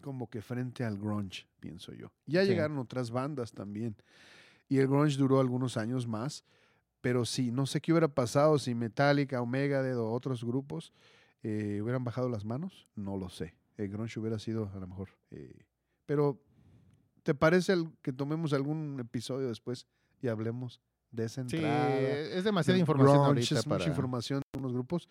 como 0.00 0.28
que 0.28 0.42
frente 0.42 0.84
al 0.84 0.98
grunge, 0.98 1.46
pienso 1.60 1.92
yo. 1.94 2.12
Ya 2.26 2.42
Sí. 2.42 2.48
llegaron 2.50 2.78
otras 2.78 3.10
bandas 3.10 3.52
también. 3.52 3.96
Y 4.68 4.78
el 4.78 4.88
grunge 4.88 5.16
duró 5.16 5.40
algunos 5.40 5.76
años 5.76 6.06
más. 6.06 6.44
Pero 7.00 7.24
sí, 7.24 7.50
no 7.50 7.66
sé 7.66 7.80
qué 7.80 7.92
hubiera 7.92 8.06
pasado 8.08 8.58
si 8.60 8.74
Metallica, 8.76 9.42
Omega 9.42 9.80
o 9.98 10.12
otros 10.12 10.44
grupos 10.44 10.92
eh, 11.42 11.80
hubieran 11.82 12.04
bajado 12.04 12.28
las 12.28 12.44
manos. 12.44 12.86
No 12.94 13.16
lo 13.16 13.28
sé. 13.28 13.54
El 13.76 13.88
grunge 13.88 14.20
hubiera 14.20 14.38
sido 14.38 14.70
a 14.72 14.78
lo 14.78 14.86
mejor. 14.86 15.08
eh, 15.30 15.64
pero, 16.06 16.40
¿te 17.22 17.34
parece 17.34 17.74
que 18.02 18.12
tomemos 18.12 18.52
algún 18.52 18.98
episodio 19.00 19.48
después 19.48 19.86
y 20.20 20.28
hablemos 20.28 20.80
de 21.10 21.24
esa 21.24 21.42
Sí, 21.48 21.56
entrada? 21.56 22.00
es 22.00 22.44
demasiada 22.44 22.78
información 22.78 23.24
ahorita 23.24 23.58
es 23.58 23.64
para... 23.64 23.78
mucha 23.78 23.90
información 23.90 24.42
de 24.52 24.58
unos 24.58 24.72
grupos. 24.72 25.08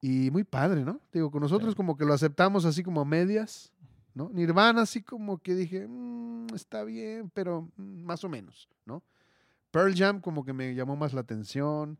Y 0.00 0.30
muy 0.30 0.44
padre, 0.44 0.84
¿no? 0.84 1.00
Digo, 1.12 1.30
con 1.30 1.40
nosotros 1.40 1.72
Sí. 1.72 1.76
como 1.76 1.96
que 1.96 2.04
lo 2.04 2.12
aceptamos 2.12 2.64
así 2.66 2.82
como 2.82 3.00
a 3.00 3.04
medias, 3.04 3.72
¿no? 4.14 4.28
Nirvana 4.32 4.82
así 4.82 5.02
como 5.02 5.38
que 5.38 5.54
dije, 5.54 5.86
"Mm, 5.88 6.48
está 6.54 6.84
bien, 6.84 7.30
pero 7.32 7.70
mm, 7.76 8.02
más 8.04 8.22
o 8.24 8.28
menos, 8.28 8.68
¿no? 8.84 9.02
Pearl 9.70 9.94
Jam 9.96 10.20
como 10.20 10.44
que 10.44 10.52
me 10.52 10.74
llamó 10.74 10.94
más 10.94 11.14
la 11.14 11.22
atención, 11.22 11.98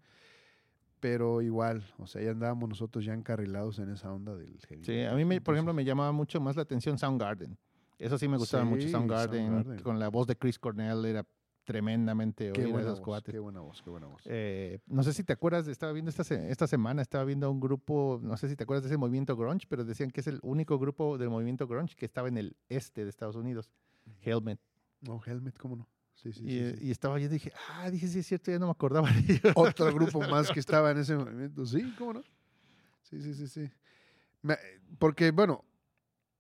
pero 1.01 1.43
igual, 1.43 1.85
o 1.99 2.07
sea, 2.07 2.23
ya 2.23 2.31
andábamos 2.31 2.69
nosotros 2.69 3.05
ya 3.05 3.13
encarrilados 3.15 3.79
en 3.79 3.91
esa 3.91 4.13
onda 4.13 4.35
del 4.37 4.59
heavy. 4.69 4.85
Sí, 4.85 5.03
a 5.03 5.13
mí, 5.15 5.25
me, 5.25 5.41
por 5.41 5.55
ejemplo, 5.55 5.75
me 5.75 5.85
llamaba 5.85 6.13
mucho 6.13 6.41
más 6.41 6.57
la 6.57 6.63
atención 6.63 6.99
Soundgarden. 6.99 7.59
Eso 7.99 8.19
sí 8.19 8.29
me 8.29 8.37
gustaba 8.37 8.65
mucho, 8.65 8.83
Sí, 8.83 8.91
Soundgarden, 8.91 9.47
Soundgarden. 9.47 9.83
Con 9.83 9.99
la 9.99 10.09
voz 10.09 10.27
de 10.27 10.37
Chris 10.37 10.59
Cornell 10.59 11.05
era 11.05 11.25
tremendamente 11.65 12.53
Qué 12.53 12.63
a 12.65 12.67
buena 12.67 12.81
esos 12.81 12.99
voz, 12.99 13.07
cuates. 13.07 13.33
qué 13.33 13.39
buena 13.39 13.61
voz, 13.61 13.81
qué 13.83 13.89
buena 13.91 14.07
voz. 14.07 14.23
Eh, 14.27 14.81
no 14.87 15.03
sé 15.03 15.13
si 15.15 15.25
te 15.25 15.33
acuerdas, 15.33 15.67
estaba 15.67 15.93
viendo 15.93 16.11
esta, 16.11 16.23
esta 16.35 16.67
semana, 16.67 17.01
estaba 17.01 17.25
viendo 17.25 17.51
un 17.51 17.59
grupo, 17.61 18.21
no 18.23 18.37
sé 18.37 18.49
si 18.49 18.57
te 18.57 18.65
acuerdas 18.65 18.83
de 18.85 18.89
ese 18.89 18.99
movimiento 18.99 19.35
grunge, 19.37 19.67
pero 19.69 19.85
decían 19.85 20.11
que 20.11 20.21
es 20.21 20.27
el 20.27 20.41
único 20.43 20.79
grupo 20.79 21.17
del 21.17 21.31
movimiento 21.31 21.67
grunge 21.67 21.95
que 21.97 22.05
estaba 22.05 22.29
en 22.29 22.37
el 22.37 22.57
este 22.69 23.05
de 23.05 23.11
Estados 23.11 23.37
Unidos, 23.37 23.71
Helmet. 24.23 24.61
No, 25.01 25.21
Helmet, 25.25 25.57
¿cómo 25.59 25.77
no? 25.77 25.89
Sí, 26.15 26.33
sí, 26.33 26.45
y, 26.45 26.73
sí, 26.77 26.87
y 26.87 26.91
estaba 26.91 27.19
yo 27.19 27.27
y 27.27 27.29
dije, 27.29 27.53
ah, 27.71 27.91
dije, 27.91 28.07
sí 28.09 28.19
es 28.21 28.27
cierto, 28.27 28.51
ya 28.51 28.59
no 28.59 28.67
me 28.67 28.73
acordaba. 28.73 29.09
Otro 29.55 29.93
grupo 29.93 30.21
más 30.31 30.51
que 30.51 30.61
estaba 30.61 30.91
en 30.91 30.99
ese 30.99 31.17
movimiento. 31.17 31.65
Sí, 31.67 31.95
¿cómo 31.99 32.13
no? 32.15 32.23
Sí, 33.03 33.21
sí, 33.21 33.35
sí, 33.35 33.49
sí. 33.49 33.71
Porque, 34.99 35.31
bueno, 35.31 35.65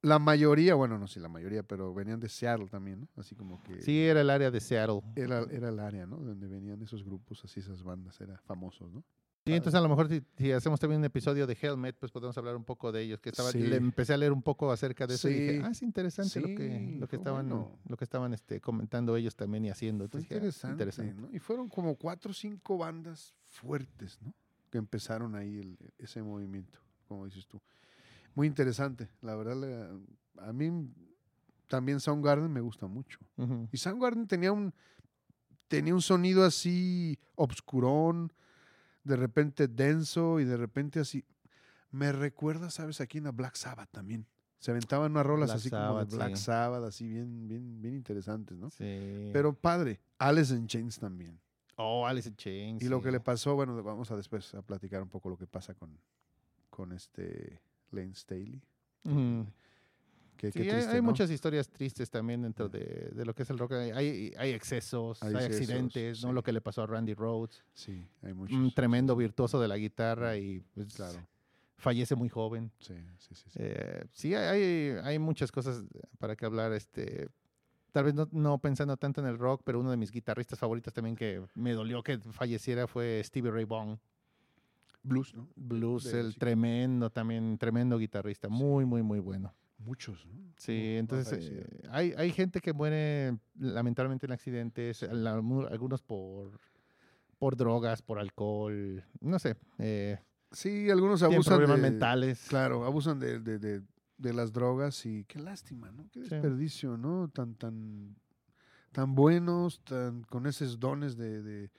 la 0.04 0.18
mayoría, 0.18 0.74
bueno, 0.74 0.98
no 0.98 1.06
sé 1.06 1.18
la 1.20 1.28
mayoría, 1.28 1.62
pero 1.62 1.92
venían 1.94 2.20
de 2.20 2.28
Seattle 2.28 2.68
también, 2.68 3.00
¿no? 3.00 3.08
Así 3.16 3.34
como 3.34 3.62
que 3.62 3.80
Sí, 3.82 4.02
era 4.04 4.20
el 4.20 4.30
área 4.30 4.50
de 4.50 4.60
Seattle. 4.60 5.00
era, 5.16 5.40
era 5.50 5.68
el 5.70 5.78
área, 5.80 6.06
¿no? 6.06 6.16
Donde 6.18 6.46
venían 6.46 6.80
esos 6.82 7.04
grupos, 7.04 7.44
así 7.44 7.60
esas 7.60 7.82
bandas, 7.82 8.20
eran 8.20 8.38
famosos, 8.44 8.92
¿no? 8.92 9.02
Sí, 9.46 9.52
entonces 9.52 9.78
a 9.78 9.82
lo 9.82 9.90
mejor 9.90 10.08
si, 10.08 10.22
si 10.38 10.52
hacemos 10.52 10.80
también 10.80 11.00
un 11.00 11.04
episodio 11.04 11.46
de 11.46 11.54
Helmet, 11.60 11.94
pues 11.98 12.10
podemos 12.10 12.36
hablar 12.38 12.56
un 12.56 12.64
poco 12.64 12.90
de 12.92 13.02
ellos. 13.02 13.20
Que 13.20 13.28
estaba, 13.28 13.50
Sí. 13.50 13.58
le 13.58 13.76
empecé 13.76 14.14
a 14.14 14.16
leer 14.16 14.32
un 14.32 14.40
poco 14.42 14.72
acerca 14.72 15.06
de 15.06 15.16
eso 15.16 15.28
y 15.28 15.34
dije, 15.34 15.56
Sí. 15.58 15.62
ah, 15.62 15.68
es 15.70 15.82
interesante 15.82 16.40
lo 16.40 16.46
que, 16.48 16.78
Sí, 16.78 16.98
lo 16.98 17.08
que 17.08 17.16
estaban, 17.16 17.48
lo 17.50 17.96
que 17.98 18.04
estaban 18.04 18.32
este, 18.32 18.62
comentando 18.62 19.14
ellos 19.16 19.36
también 19.36 19.66
y 19.66 19.70
haciendo. 19.70 20.04
Entonces 20.04 20.26
dije, 20.30 20.40
ah, 20.66 20.70
interesante, 20.70 21.12
¿no? 21.20 21.28
Y 21.30 21.38
fueron 21.40 21.68
como 21.68 21.94
cuatro 21.96 22.30
o 22.30 22.34
cinco 22.34 22.78
bandas 22.78 23.34
fuertes, 23.48 24.18
¿no? 24.22 24.34
Que 24.70 24.78
empezaron 24.78 25.34
ahí 25.34 25.58
el- 25.58 25.76
ese 25.98 26.22
movimiento, 26.22 26.78
como 27.06 27.26
dices 27.26 27.46
tú. 27.46 27.60
Muy 28.34 28.46
interesante, 28.46 29.08
la 29.22 29.34
verdad, 29.36 29.56
la- 29.56 30.46
a 30.48 30.52
mí 30.52 30.88
también 31.68 32.00
Soundgarden 32.00 32.52
me 32.52 32.60
gusta 32.60 32.86
mucho. 32.86 33.18
Ujú. 33.36 33.68
Y 33.72 33.76
Soundgarden 33.76 34.26
tenía 34.26 34.52
un, 34.52 34.72
tenía 35.68 35.94
un 35.94 36.02
sonido 36.02 36.44
así 36.44 37.18
obscurón, 37.36 38.32
de 39.04 39.16
repente 39.16 39.68
denso 39.68 40.40
y 40.40 40.44
de 40.44 40.56
repente 40.56 41.00
así. 41.00 41.24
Me 41.90 42.10
recuerda, 42.12 42.70
¿sabes? 42.70 43.00
Aquí 43.00 43.18
en 43.18 43.24
la 43.24 43.30
Black 43.32 43.54
Sabbath 43.54 43.90
también. 43.90 44.26
Se 44.58 44.70
aventaban 44.70 45.12
unas 45.12 45.26
rolas 45.26 45.48
Black 45.50 45.58
así 45.58 45.70
como 45.70 45.98
de 46.04 46.16
Black 46.16 46.36
sí. 46.36 46.42
Sabbath, 46.44 46.84
así 46.84 47.06
bien, 47.06 47.46
bien, 47.46 47.80
bien 47.82 47.94
interesantes, 47.94 48.56
¿no? 48.56 48.70
Sí. 48.70 49.30
Pero 49.32 49.52
padre, 49.52 50.00
Alice 50.18 50.54
in 50.54 50.66
Chains 50.66 50.98
también. 50.98 51.38
oh, 51.76 52.06
Alice 52.06 52.28
in 52.28 52.34
Chains. 52.36 52.82
Y 52.82 52.88
lo 52.88 53.00
que 53.02 53.10
le 53.12 53.20
pasó, 53.20 53.54
bueno, 53.54 53.80
vamos 53.82 54.10
a 54.10 54.16
después 54.16 54.52
a 54.54 54.62
platicar 54.62 55.02
un 55.02 55.08
poco 55.08 55.28
lo 55.28 55.36
que 55.36 55.46
pasa 55.46 55.74
con, 55.74 55.96
con 56.70 56.92
este 56.92 57.60
Lane 57.94 58.14
Staley. 58.14 58.60
Qué, 60.36 60.50
Sí, 60.50 60.58
qué 60.58 60.62
hay, 60.64 60.68
triste, 60.68 60.90
hay 60.90 60.96
¿no? 60.96 61.02
muchas 61.04 61.30
historias 61.30 61.68
tristes 61.70 62.10
también 62.10 62.42
dentro 62.42 62.68
de, 62.68 63.10
de 63.14 63.24
lo 63.24 63.34
que 63.34 63.44
es 63.44 63.50
el 63.50 63.58
rock. 63.58 63.72
Hay, 63.72 64.32
excesos, 64.52 65.22
Hay 65.22 65.28
hay, 65.28 65.34
excesos, 65.46 65.60
accidentes, 65.60 66.24
¿no? 66.24 66.32
Lo 66.32 66.42
que 66.42 66.52
le 66.52 66.60
pasó 66.60 66.82
a 66.82 66.86
Randy 66.86 67.14
Rhodes, 67.14 67.64
Sí, 67.72 68.06
hay 68.22 68.34
muchos. 68.34 68.56
un 68.56 68.74
tremendo 68.74 69.14
virtuoso 69.16 69.60
de 69.60 69.68
la 69.68 69.76
guitarra 69.76 70.36
y 70.36 70.60
pues, 70.74 70.92
Claro, 70.94 71.26
fallece 71.78 72.14
muy 72.16 72.28
joven. 72.28 72.72
sí, 72.80 72.94
sí, 73.18 73.34
sí. 73.34 73.44
sí. 73.48 73.58
Eh, 73.62 74.04
sí, 74.12 74.34
hay 74.34 75.18
muchas 75.18 75.50
cosas 75.52 75.84
para 76.18 76.34
que 76.36 76.44
hablar. 76.44 76.72
Este, 76.72 77.28
tal 77.92 78.04
vez 78.04 78.14
no, 78.14 78.28
no 78.32 78.58
pensando 78.58 78.96
tanto 78.96 79.20
en 79.20 79.28
el 79.28 79.38
rock, 79.38 79.62
pero 79.64 79.78
uno 79.80 79.90
de 79.92 79.96
mis 79.96 80.10
guitarristas 80.10 80.58
favoritos 80.58 80.92
también 80.92 81.14
que 81.16 81.42
me 81.54 81.72
dolió 81.72 82.02
que 82.02 82.18
falleciera 82.18 82.86
fue 82.88 83.22
Stevie 83.24 83.52
Ray 83.52 83.64
Vaughan. 83.64 83.98
Blues, 85.04 85.34
¿no? 85.34 85.48
Blues, 85.54 86.04
De- 86.04 86.20
el 86.20 86.34
tremendo 86.36 87.10
también, 87.10 87.56
tremendo 87.58 87.98
guitarrista, 87.98 88.48
muy, 88.48 88.84
muy, 88.84 89.02
muy 89.02 89.20
bueno. 89.20 89.54
Muchos, 89.78 90.26
¿no? 90.26 90.34
Sí, 90.56 90.96
entonces 90.96 91.50
eh, 91.52 91.66
hay, 91.90 92.12
hay 92.16 92.32
gente 92.32 92.60
que 92.60 92.72
muere 92.72 93.38
lamentablemente 93.58 94.26
en 94.26 94.32
accidentes, 94.32 95.02
algunos 95.02 96.02
por, 96.02 96.58
por 97.38 97.56
drogas, 97.56 98.00
por 98.02 98.18
alcohol, 98.18 99.04
no 99.20 99.38
sé, 99.38 99.56
eh, 99.78 100.18
Sí, 100.50 100.88
algunos 100.88 101.22
abusan 101.22 101.54
problemas 101.54 101.76
de, 101.76 101.82
mentales. 101.82 102.46
Claro, 102.48 102.84
abusan 102.84 103.18
de, 103.18 103.40
de, 103.40 103.58
de, 103.58 103.82
de 104.16 104.32
las 104.32 104.52
drogas 104.52 105.04
y 105.04 105.24
qué 105.24 105.40
lástima, 105.40 105.90
¿no? 105.90 106.04
Qué 106.12 106.20
Sí. 106.22 106.30
desperdicio, 106.30 106.96
¿no? 106.96 107.28
Tan, 107.28 107.56
tan, 107.56 108.16
tan 108.92 109.14
buenos, 109.16 109.80
tan, 109.82 110.22
con 110.22 110.46
esos 110.46 110.78
dones 110.78 111.16
de, 111.16 111.42
de, 111.42 111.70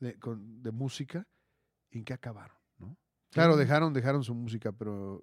de, 0.00 0.14
con- 0.14 0.62
música, 0.72 1.26
¿y 1.28 1.37
en 1.90 2.04
qué 2.04 2.12
acabaron, 2.12 2.56
no? 2.78 2.96
Claro, 3.30 3.56
dejaron, 3.56 3.92
dejaron 3.92 4.22
su 4.22 4.34
música, 4.34 4.72
pero 4.72 5.22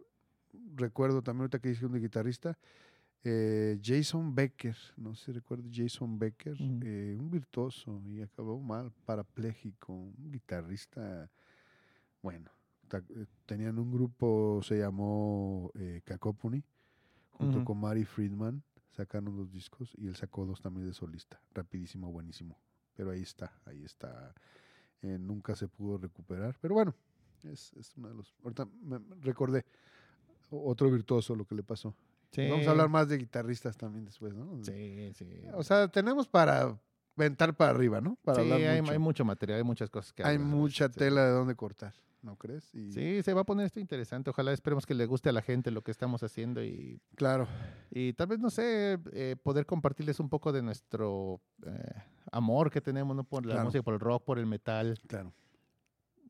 recuerdo 0.76 1.22
también 1.22 1.41
ahorita 1.41 1.59
que 1.59 1.70
dije 1.70 1.86
un 1.86 1.99
guitarrista, 1.99 2.57
eh, 3.24 3.80
Jason 3.84 4.36
Becker, 4.36 4.78
no 4.97 5.16
sé 5.16 5.26
si 5.26 5.32
recuerdo 5.32 5.68
Jason 5.72 6.20
Becker, 6.20 6.55
eh, 6.84 7.18
un 7.20 7.32
virtuoso 7.32 8.01
y 8.05 8.22
acabó 8.22 8.59
mal, 8.59 8.91
parapléjico, 9.05 9.93
un 9.93 10.32
guitarrista, 10.32 11.30
bueno, 12.22 12.51
eh, 12.93 13.26
tenían 13.47 13.80
un 13.80 13.91
grupo, 13.91 14.61
se 14.61 14.78
llamó 14.78 15.72
eh, 15.74 16.01
Cacophony, 16.05 16.63
junto 17.32 17.66
con 17.66 17.80
Mari 17.80 18.05
Friedman, 18.05 18.63
sacaron 18.91 19.36
dos 19.36 19.51
discos 19.51 19.93
y 19.97 20.07
él 20.07 20.16
sacó 20.16 20.45
dos 20.45 20.61
también 20.61 20.86
de 20.86 20.93
solista, 20.93 21.41
rapidísimo, 21.53 22.11
buenísimo, 22.11 22.59
pero 22.93 23.09
ahí 23.09 23.24
está, 23.24 23.59
ahí 23.66 23.84
está, 23.84 24.36
Eh, 25.06 25.20
nunca 25.20 25.56
se 25.56 25.68
pudo 25.68 25.99
recuperar, 25.99 26.58
pero 26.60 26.74
bueno, 26.74 26.95
es, 27.43 27.74
es 27.74 27.95
uno 27.95 28.08
de 28.08 28.16
los, 28.16 28.34
ahorita 28.43 28.68
me 28.82 28.97
recordé 29.22 29.64
otro 30.49 30.89
virtuoso 30.89 31.36
lo 31.36 31.45
que 31.45 31.53
le 31.53 31.62
pasó. 31.62 31.95
Sí, 32.32 32.47
Vamos 32.49 32.66
a 32.68 32.72
hablar 32.72 32.89
más 32.89 33.08
de 33.08 33.18
guitarristas 33.20 33.78
también 33.78 34.03
después, 34.06 34.34
¿no? 34.34 34.58
Sí, 34.64 35.12
sí. 35.14 35.43
O 35.53 35.64
sea, 35.64 35.88
tenemos 35.89 36.28
para 36.28 36.76
ventar 37.16 37.56
para 37.56 37.70
arriba, 37.72 38.01
¿no? 38.01 38.18
Para 38.24 38.43
Sí, 38.43 38.51
hablar 38.51 38.62
hay, 38.72 38.82
mucho. 38.82 38.91
hay 38.93 38.97
mucho 38.99 39.26
material, 39.26 39.58
hay 39.60 39.64
muchas 39.64 39.89
cosas 39.91 40.12
que 40.12 40.24
Hay 40.24 40.36
hablar, 40.38 40.47
mucha 40.49 40.89
tela 40.89 41.24
de 41.26 41.32
dónde 41.32 41.56
cortar, 41.56 41.93
¿no 42.26 42.36
crees? 42.36 42.73
Y, 42.73 42.91
Sí, 42.91 43.23
se 43.23 43.34
va 43.34 43.41
a 43.41 43.43
poner 43.45 43.67
esto 43.67 43.80
interesante. 43.80 44.30
Ojalá 44.32 44.51
esperemos 44.51 44.86
que 44.86 44.93
le 44.95 45.05
guste 45.05 45.30
a 45.30 45.32
la 45.32 45.41
gente 45.41 45.71
lo 45.71 45.82
que 45.84 45.91
estamos 45.91 46.23
haciendo 46.23 46.63
y, 46.63 46.99
Claro, 47.15 47.47
y 47.91 48.13
tal 48.13 48.28
vez, 48.28 48.39
no 48.39 48.49
sé, 48.49 48.99
eh, 49.13 49.36
poder 49.41 49.65
compartirles 49.65 50.19
un 50.19 50.28
poco 50.28 50.51
de 50.51 50.61
nuestro 50.61 51.39
eh, 51.65 51.71
amor 52.32 52.71
que 52.71 52.82
tenemos 52.82 53.15
¿no? 53.15 53.23
por 53.23 53.45
la 53.45 53.53
Claro. 53.53 53.65
música, 53.67 53.84
por 53.84 53.93
el 53.93 53.99
rock, 53.99 54.23
por 54.26 54.39
el 54.39 54.45
metal. 54.47 54.99
claro. 55.07 55.32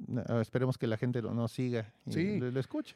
No, 0.08 0.42
esperemos 0.42 0.78
que 0.78 0.88
la 0.88 0.98
gente 0.98 1.22
lo, 1.22 1.34
nos 1.34 1.54
siga 1.54 1.94
y 2.06 2.12
Sí. 2.12 2.40
lo, 2.40 2.52
lo 2.52 2.60
escuche. 2.60 2.96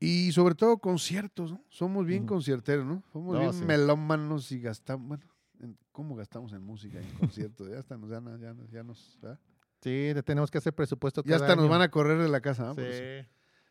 Y 0.00 0.32
sobre 0.32 0.54
todo 0.56 0.78
conciertos, 0.78 1.52
¿no? 1.52 1.62
Somos 1.68 2.04
bien 2.06 2.20
Ujú. 2.24 2.34
concierteros, 2.34 2.84
¿no? 2.84 3.04
Somos 3.12 3.34
No, 3.34 3.40
bien 3.40 3.52
sí. 3.52 3.64
melómanos 3.64 4.50
y 4.50 4.60
gastamos, 4.60 5.06
bueno, 5.06 5.24
en- 5.60 5.78
¿cómo 5.92 6.16
gastamos 6.16 6.52
en 6.52 6.62
música 6.62 7.00
y 7.00 7.04
en 7.06 7.12
conciertos? 7.18 7.70
ya 7.70 7.78
hasta 7.78 7.96
nos, 7.96 8.10
ya, 8.10 8.20
nos- 8.20 8.40
ya, 8.40 8.52
nos- 8.54 8.70
ya 8.70 8.82
nos, 8.82 9.18
¿verdad? 9.22 9.38
Sí, 9.82 10.12
tenemos 10.24 10.50
que 10.50 10.58
hacer 10.58 10.74
presupuesto 10.74 11.22
Ya 11.24 11.36
hasta 11.36 11.56
nos 11.56 11.68
van 11.68 11.80
a 11.82 11.90
correr 11.90 12.18
de 12.18 12.28
la 12.28 12.40
casa, 12.40 12.72
eso. 12.72 12.80
Sí. 12.82 13.26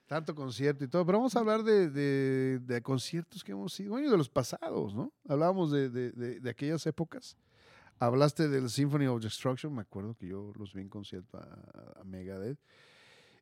Tanto 0.08 0.34
concierto 0.34 0.84
y 0.84 0.88
todo. 0.88 1.06
Pero 1.06 1.20
vamos 1.20 1.36
a 1.36 1.40
hablar 1.40 1.62
de, 1.64 1.90
de- 1.92 2.58
de 2.60 2.82
conciertos 2.82 3.44
que 3.44 3.52
hemos 3.52 3.80
ido, 3.80 3.92
bueno, 3.92 4.10
de 4.10 4.18
los 4.18 4.28
pasados, 4.30 4.96
¿no? 4.96 5.14
Hablábamos 5.28 5.70
de, 5.72 5.90
de- 5.92 6.12
de- 6.14 6.40
de 6.40 6.50
aquellas 6.50 6.86
épocas. 6.88 7.38
Hablaste 8.00 8.48
del 8.48 8.70
Symphony 8.70 9.06
of 9.08 9.22
Destruction, 9.22 9.76
me 9.76 9.82
acuerdo 9.82 10.16
que 10.16 10.28
yo 10.28 10.52
los 10.58 10.74
vi 10.74 10.82
en 10.82 10.90
concierto 10.90 11.38
a, 11.38 12.00
a 12.00 12.04
Megadeth. 12.06 12.58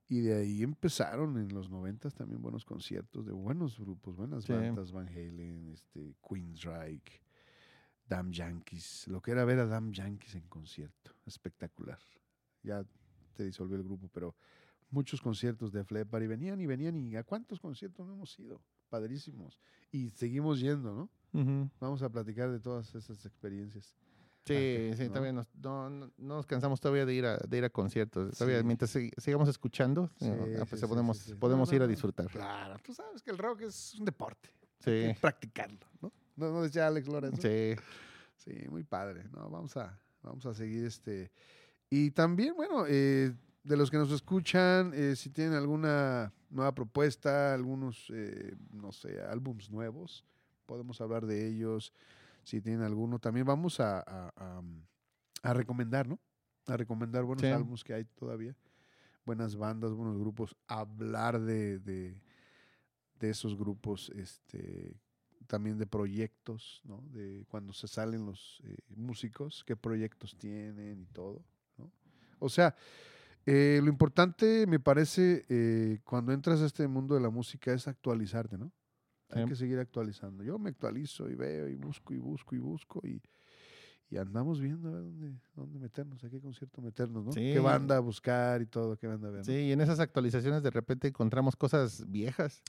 Y 0.09 0.19
de 0.21 0.35
ahí 0.35 0.63
empezaron 0.63 1.37
en 1.37 1.53
los 1.53 1.69
noventas 1.69 2.13
también 2.15 2.41
buenos 2.41 2.65
conciertos 2.65 3.25
de 3.25 3.31
buenos 3.33 3.77
grupos, 3.79 4.15
buenas 4.17 4.43
Sí. 4.45 4.51
bandas, 4.53 4.91
Van 4.91 5.07
Halen, 5.07 5.69
este, 5.73 6.15
Queensryche, 6.27 7.21
Damn 8.07 8.31
Yankees. 8.31 9.05
Lo 9.07 9.21
que 9.21 9.31
era 9.31 9.45
ver 9.45 9.59
a 9.59 9.65
Damn 9.67 9.91
Yankees 9.93 10.35
en 10.35 10.47
concierto. 10.47 11.11
Espectacular. 11.25 11.99
Ya 12.67 12.83
te 13.33 13.43
disolvió 13.45 13.77
el 13.77 13.83
grupo, 13.83 14.09
pero 14.13 14.35
muchos 14.89 15.21
conciertos 15.21 15.71
de 15.71 15.83
Flepar 15.85 16.21
y 16.23 16.27
venían 16.27 16.59
y 16.59 16.65
venían 16.65 16.95
y 16.97 17.15
a 17.15 17.23
cuántos 17.23 17.59
conciertos 17.59 18.05
no 18.05 18.13
hemos 18.13 18.37
ido. 18.39 18.61
Padrísimos. 18.89 19.59
Y 19.91 20.09
seguimos 20.09 20.59
yendo, 20.59 20.93
¿no? 20.93 21.09
Ujú. 21.41 21.69
Vamos 21.79 22.01
a 22.01 22.09
platicar 22.09 22.51
de 22.51 22.59
todas 22.59 22.93
esas 22.95 23.25
experiencias. 23.25 23.95
Sí, 24.45 24.53
que- 24.53 24.93
sí, 24.97 25.03
¿no? 25.03 25.09
todavía 25.09 25.33
nos, 25.33 25.47
no, 25.55 25.89
no- 25.89 26.11
no 26.17 26.35
nos 26.35 26.45
cansamos 26.45 26.79
todavía 26.79 27.05
de 27.05 27.13
ir 27.13 27.25
a, 27.25 27.37
de 27.37 27.57
ir 27.57 27.63
a 27.65 27.69
conciertos. 27.69 28.37
Todavía, 28.37 28.59
Sí. 28.59 28.65
mientras 28.65 28.95
sig- 28.95 29.13
sigamos 29.17 29.47
escuchando, 29.49 30.09
Sí, 30.19 30.25
eh, 30.27 30.57
ah, 30.61 30.65
pues 30.65 30.79
sí, 30.81 30.87
podemos, 30.87 31.33
podemos 31.39 31.71
ir 31.73 31.81
a 31.81 31.87
disfrutar. 31.87 32.27
Claro, 32.27 32.77
tú 32.83 32.93
sabes 32.93 33.21
que 33.21 33.31
el 33.31 33.37
rock 33.37 33.61
es 33.61 33.95
un 33.95 34.05
deporte. 34.05 34.49
Sí, 34.79 34.89
Hay 34.91 35.13
que 35.13 35.19
practicarlo, 35.19 35.79
¿no? 36.01 36.11
¿No, 36.37 36.61
decía 36.61 36.87
Alex 36.87 37.07
Lora 37.07 37.27
eso? 37.29 37.41
sí. 37.41 37.75
Sí, 38.35 38.69
muy 38.69 38.83
padre, 38.83 39.25
¿no? 39.33 39.49
Vamos 39.49 39.75
a, 39.75 39.99
vamos 40.21 40.45
a 40.45 40.53
seguir 40.53 40.85
este. 40.85 41.31
Y 41.89 42.11
también, 42.11 42.55
bueno, 42.55 42.85
eh, 42.87 43.33
de 43.63 43.77
los 43.77 43.89
que 43.89 43.97
nos 43.97 44.11
escuchan, 44.11 44.91
eh, 44.93 45.15
si 45.15 45.29
tienen 45.29 45.53
alguna 45.53 46.33
nueva 46.49 46.73
propuesta, 46.75 47.53
algunos, 47.53 48.11
eh, 48.13 48.55
no 48.71 48.91
sé, 48.91 49.21
álbums 49.21 49.69
nuevos, 49.69 50.25
podemos 50.65 50.99
hablar 51.01 51.25
de 51.25 51.47
ellos. 51.47 51.93
Si 52.43 52.61
tienen 52.61 52.81
alguno, 52.81 53.19
también 53.19 53.45
vamos 53.45 53.79
a, 53.79 53.99
a- 53.99 54.31
a, 54.35 54.61
mm, 54.61 54.81
a 55.43 55.53
recomendar, 55.53 56.07
¿no? 56.07 56.19
A 56.65 56.75
recomendar 56.77 57.23
buenos 57.23 57.43
Sí. 57.45 57.51
álbumes 57.51 57.83
que 57.83 57.93
hay 57.93 58.03
todavía, 58.05 58.55
buenas 59.25 59.55
bandas, 59.55 59.93
buenos 59.93 60.17
grupos, 60.17 60.55
hablar 60.67 61.39
de, 61.39 61.79
de, 61.79 62.21
de 63.19 63.29
esos 63.29 63.57
grupos, 63.57 64.09
este, 64.15 64.95
también 65.47 65.77
de 65.77 65.87
proyectos, 65.87 66.81
¿no? 66.83 67.01
De 67.11 67.45
cuando 67.47 67.71
se 67.71 67.87
salen 67.87 68.25
los 68.25 68.61
eh, 68.65 68.77
músicos, 68.95 69.63
qué 69.65 69.77
proyectos 69.77 70.35
tienen 70.37 71.01
y 71.01 71.05
todo. 71.07 71.43
O 72.39 72.49
sea, 72.49 72.75
eh, 73.45 73.79
lo 73.81 73.89
importante 73.89 74.65
me 74.67 74.79
parece 74.79 75.45
eh, 75.49 75.99
cuando 76.03 76.33
entras 76.33 76.61
a 76.61 76.65
este 76.65 76.87
mundo 76.87 77.15
de 77.15 77.21
la 77.21 77.29
música 77.29 77.71
es 77.73 77.87
actualizarte, 77.87 78.57
¿no? 78.57 78.71
Hay 79.29 79.43
Sí. 79.43 79.49
que 79.49 79.55
seguir 79.55 79.79
actualizando. 79.79 80.43
Yo 80.43 80.57
me 80.59 80.69
actualizo 80.69 81.29
y 81.29 81.35
veo 81.35 81.67
y 81.67 81.75
busco 81.75 82.13
y 82.13 82.17
busco 82.17 82.55
y 82.55 82.59
busco 82.59 83.01
y, 83.05 83.21
y 84.09 84.17
andamos 84.17 84.59
viendo 84.61 84.87
a 84.89 84.91
ver 84.91 85.03
dónde, 85.03 85.33
dónde 85.55 85.79
meternos, 85.79 86.23
a 86.23 86.29
qué 86.29 86.39
concierto 86.39 86.81
meternos, 86.81 87.25
¿no? 87.25 87.31
Qué 87.31 87.53
Sí. 87.53 87.59
banda 87.59 87.99
buscar 87.99 88.61
y 88.61 88.65
todo, 88.65 88.95
qué 88.97 89.07
banda 89.07 89.29
ver. 89.29 89.43
Sí, 89.43 89.51
y 89.53 89.71
en 89.71 89.81
esas 89.81 89.99
actualizaciones 89.99 90.63
de 90.63 90.69
repente 90.69 91.07
encontramos 91.09 91.55
cosas 91.55 92.05
viejas 92.09 92.61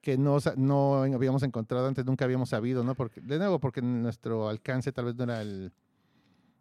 que 0.00 0.16
no, 0.16 0.38
no 0.56 1.02
habíamos 1.02 1.42
encontrado 1.42 1.88
antes, 1.88 2.04
nunca 2.04 2.24
habíamos 2.24 2.50
sabido, 2.50 2.84
¿no? 2.84 2.94
Porque, 2.94 3.20
de 3.20 3.38
nuevo, 3.38 3.58
porque 3.58 3.82
nuestro 3.82 4.48
alcance 4.48 4.92
tal 4.92 5.06
vez 5.06 5.16
no 5.16 5.24
era 5.24 5.40
el, 5.42 5.72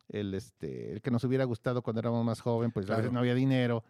el, 0.09 0.33
este, 0.33 0.93
el 0.93 1.01
que 1.01 1.11
nos 1.11 1.23
hubiera 1.23 1.43
gustado 1.45 1.81
cuando 1.81 1.99
éramos 1.99 2.25
más 2.25 2.41
joven, 2.41 2.71
pues 2.71 2.89
a 2.89 2.97
veces 2.97 3.11
no 3.11 3.19
había 3.19 3.35
dinero, 3.35 3.83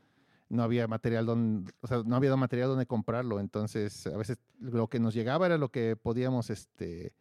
no 0.49 0.63
había 0.63 0.87
material 0.87 1.25
donde, 1.25 1.71
o 1.81 1.87
sea, 1.87 2.03
no 2.05 2.15
había 2.15 2.35
material 2.35 2.69
donde 2.69 2.85
comprarlo, 2.85 3.39
entonces 3.39 4.07
a 4.07 4.17
veces 4.17 4.37
lo 4.59 4.87
que 4.87 4.99
nos 4.99 5.13
llegaba 5.13 5.45
era 5.45 5.57
lo 5.57 5.69
que 5.69 5.95
podíamos, 5.95 6.49
este, 6.49 7.13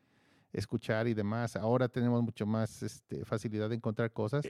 escuchar 0.55 1.09
y 1.09 1.15
demás. 1.15 1.57
Ahora 1.57 1.89
tenemos 1.89 2.23
mucho 2.23 2.47
más 2.47 2.83
este, 2.83 3.25
facilidad 3.25 3.69
de 3.69 3.77
encontrar 3.77 4.13
cosas 4.13 4.49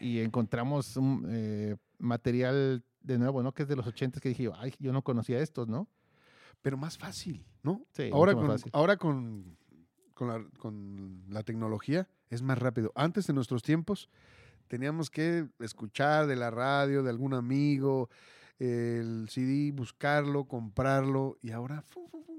y 0.00 0.20
encontramos 0.20 0.96
un, 0.96 1.26
eh, 1.28 1.76
material 1.98 2.84
de 3.00 3.18
nuevo, 3.18 3.42
¿no? 3.42 3.52
Que 3.52 3.62
es 3.62 3.68
de 3.68 3.76
los 3.76 3.86
80 3.86 4.20
que 4.20 4.30
dije, 4.30 4.50
ay, 4.56 4.72
yo 4.78 4.92
no 4.92 5.02
conocía 5.02 5.40
estos, 5.40 5.68
¿no? 5.68 5.88
Pero 6.62 6.76
más 6.76 6.96
fácil, 6.96 7.44
¿no? 7.62 7.84
Sí, 7.90 8.10
ahora 8.12 8.34
con, 8.34 8.46
fácil. 8.46 8.70
ahora 8.72 8.96
con, 8.96 9.56
con, 10.14 10.28
la, 10.28 10.44
con 10.58 11.24
la 11.28 11.42
tecnología 11.42 12.08
es 12.32 12.42
más 12.42 12.58
rápido. 12.58 12.92
Antes 12.94 13.28
en 13.28 13.34
nuestros 13.36 13.62
tiempos 13.62 14.08
teníamos 14.68 15.10
que 15.10 15.46
escuchar 15.60 16.26
de 16.26 16.34
la 16.36 16.50
radio, 16.50 17.02
de 17.02 17.10
algún 17.10 17.34
amigo, 17.34 18.08
el 18.58 19.26
CD, 19.28 19.70
buscarlo, 19.72 20.44
comprarlo 20.44 21.36
y 21.42 21.50
ahora 21.50 21.84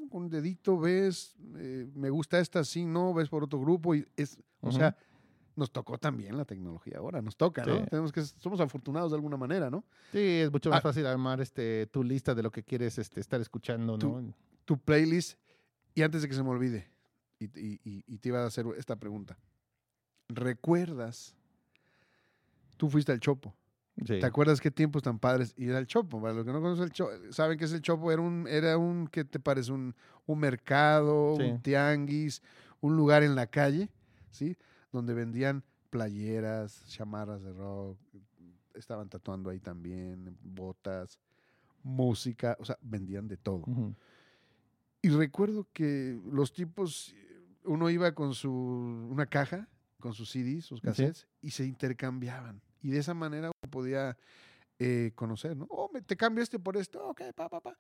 con 0.10 0.24
un 0.24 0.30
dedito 0.30 0.80
ves, 0.80 1.36
eh, 1.58 1.88
me 1.96 2.10
gusta 2.10 2.40
esta, 2.40 2.64
sí, 2.64 2.86
no, 2.86 3.14
ves 3.14 3.30
por 3.30 3.44
otro 3.44 3.60
grupo 3.60 3.96
y 3.96 4.06
es, 4.16 4.38
o 4.62 4.72
sea, 4.72 4.96
nos 5.56 5.72
tocó 5.72 5.98
también 5.98 6.38
la 6.38 6.46
tecnología 6.46 6.98
ahora, 7.00 7.22
nos 7.22 7.36
toca, 7.36 7.66
¿no? 7.66 7.86
Tenemos 7.86 8.12
que, 8.12 8.24
somos 8.24 8.60
afortunados 8.62 9.12
de 9.12 9.16
alguna 9.18 9.38
manera, 9.38 9.70
¿no? 9.72 9.84
Sí, 10.12 10.20
es 10.20 10.52
mucho 10.52 10.70
más 10.70 10.80
Ah. 10.80 10.82
fácil 10.82 11.06
armar 11.08 11.42
este, 11.42 11.88
tu 11.88 12.04
lista 12.04 12.34
de 12.36 12.42
lo 12.44 12.52
que 12.52 12.64
quieres 12.64 12.98
este, 13.00 13.20
estar 13.20 13.42
escuchando, 13.42 13.98
Tú- 13.98 14.20
¿no? 14.22 14.34
tu 14.66 14.78
playlist 14.78 15.40
y 15.96 16.02
antes 16.04 16.22
de 16.24 16.28
que 16.30 16.36
se 16.36 16.44
me 16.44 16.50
olvide, 16.50 16.88
y, 17.40 17.46
y- 17.46 17.80
y- 17.84 18.04
y 18.08 18.18
te 18.20 18.30
iba 18.30 18.42
a 18.44 18.46
hacer 18.48 18.66
esta 18.78 18.96
pregunta. 18.96 19.38
¿Recuerdas? 20.30 21.36
Tú 22.78 22.90
fuiste 22.90 23.12
al 23.12 23.20
Chopo. 23.20 23.54
Sí. 24.06 24.20
¿Te 24.20 24.26
acuerdas 24.26 24.60
qué 24.60 24.72
tiempos 24.72 25.04
tan 25.04 25.20
padres 25.20 25.54
ir 25.56 25.74
al 25.74 25.86
Chopo? 25.86 26.20
Para 26.20 26.34
los 26.34 26.46
que 26.46 26.52
no 26.52 26.62
conocen 26.62 26.86
el 26.86 26.92
Chopo, 26.92 27.12
saben 27.32 27.58
que 27.58 27.66
es 27.66 27.74
el 27.74 27.82
Chopo, 27.82 28.12
era 28.12 28.22
un, 28.22 28.48
era 28.48 28.78
un 28.78 29.08
¿qué 29.08 29.24
te 29.24 29.40
parece? 29.40 29.72
Un, 29.72 29.96
un 30.26 30.40
mercado, 30.40 31.36
Sí. 31.38 31.44
un 31.44 31.62
tianguis, 31.62 32.42
un 32.82 32.96
lugar 32.96 33.22
en 33.24 33.36
la 33.36 33.48
calle, 33.48 33.90
¿sí? 34.32 34.58
Donde 34.92 35.14
vendían 35.14 35.64
playeras, 35.92 36.84
chamarras 36.88 37.44
de 37.44 37.54
rock, 37.54 38.00
estaban 38.74 39.10
tatuando 39.10 39.52
ahí 39.52 39.60
también, 39.60 40.36
botas, 40.42 41.20
música, 41.84 42.58
o 42.60 42.66
sea, 42.66 42.78
vendían 42.82 43.28
de 43.28 43.38
todo. 43.38 43.64
Y 45.04 45.10
recuerdo 45.10 45.68
que 45.72 46.20
los 46.32 46.52
tipos, 46.54 47.14
uno 47.64 47.90
iba 47.92 48.14
con 48.14 48.34
su, 48.34 48.52
una 48.52 49.28
caja, 49.28 49.68
con 50.04 50.14
sus 50.14 50.30
CDs, 50.30 50.66
sus 50.66 50.82
cassettes, 50.82 51.26
y 51.42 51.52
se 51.52 51.64
intercambiaban. 51.66 52.62
Y 52.82 52.90
de 52.92 53.00
esa 53.00 53.14
manera 53.14 53.48
uno 53.48 53.72
podía 53.72 54.18
eh, 54.80 55.14
conocer, 55.16 55.56
¿no? 55.56 55.66
Oh, 55.70 55.90
me- 55.94 56.02
te 56.02 56.18
cambio 56.18 56.44
este 56.44 56.60
por 56.60 56.76
esto, 56.76 57.08
ok, 57.08 57.22
pa, 57.34 57.48
pa, 57.48 57.62
pa. 57.62 57.78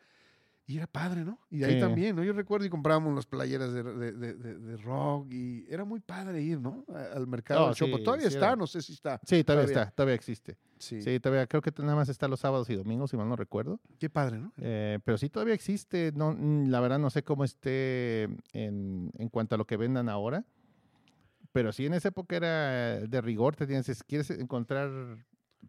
Y 0.65 0.77
era 0.77 0.87
padre, 0.87 1.25
¿no? 1.25 1.37
Y 1.51 1.57
de 1.57 1.65
ahí 1.65 1.73
Sí. 1.73 1.79
también, 1.81 2.15
¿no? 2.15 2.23
Yo 2.23 2.31
recuerdo 2.31 2.65
y 2.65 2.69
comprábamos 2.69 3.13
las 3.13 3.25
playeras 3.25 3.73
de, 3.73 3.83
de- 3.83 4.11
de- 4.13 4.33
de- 4.35 4.57
de 4.59 4.77
rock 4.77 5.27
y 5.33 5.65
era 5.69 5.83
muy 5.83 5.99
padre 5.99 6.41
ir, 6.41 6.61
¿no? 6.61 6.85
Al 7.13 7.27
mercado 7.27 7.63
Oh, 7.63 7.65
del 7.67 7.75
Chopo. 7.75 7.97
sí, 7.97 8.03
Todavía 8.05 8.29
sí 8.29 8.35
está, 8.35 8.45
era. 8.47 8.55
no 8.55 8.65
sé 8.67 8.81
si 8.81 8.93
está. 8.93 9.19
Sí, 9.25 9.43
todavía, 9.43 9.65
Todavía. 9.65 9.81
está, 9.83 9.91
todavía 9.95 10.15
existe. 10.15 10.57
Sí. 10.77 11.01
Sí, 11.01 11.19
todavía, 11.19 11.47
creo 11.47 11.61
que 11.61 11.71
nada 11.79 11.95
más 11.95 12.07
está 12.07 12.29
los 12.29 12.39
sábados 12.39 12.69
y 12.69 12.75
domingos, 12.75 13.11
si 13.11 13.17
mal 13.17 13.27
no 13.27 13.35
recuerdo. 13.35 13.81
Qué 13.99 14.09
padre, 14.09 14.37
¿no? 14.39 14.53
Eh, 14.57 14.99
pero 15.03 15.17
sí 15.17 15.29
todavía 15.29 15.53
existe. 15.53 16.13
No, 16.15 16.31
mm, 16.33 16.69
la 16.69 16.79
verdad 16.79 16.99
no 16.99 17.09
sé 17.09 17.23
cómo 17.23 17.43
esté 17.43 18.23
en, 18.53 19.11
en 19.17 19.29
cuanto 19.29 19.55
a 19.55 19.57
lo 19.57 19.65
que 19.67 19.75
vendan 19.75 20.07
ahora. 20.07 20.45
Pero 21.53 21.71
sí 21.71 21.85
en 21.85 21.93
esa 21.93 22.09
época 22.09 22.35
era 22.35 22.99
de 22.99 23.21
rigor. 23.21 23.55
Te 23.55 23.65
tienes, 23.67 23.85
si 23.85 23.93
quieres 24.05 24.29
encontrar, 24.31 24.89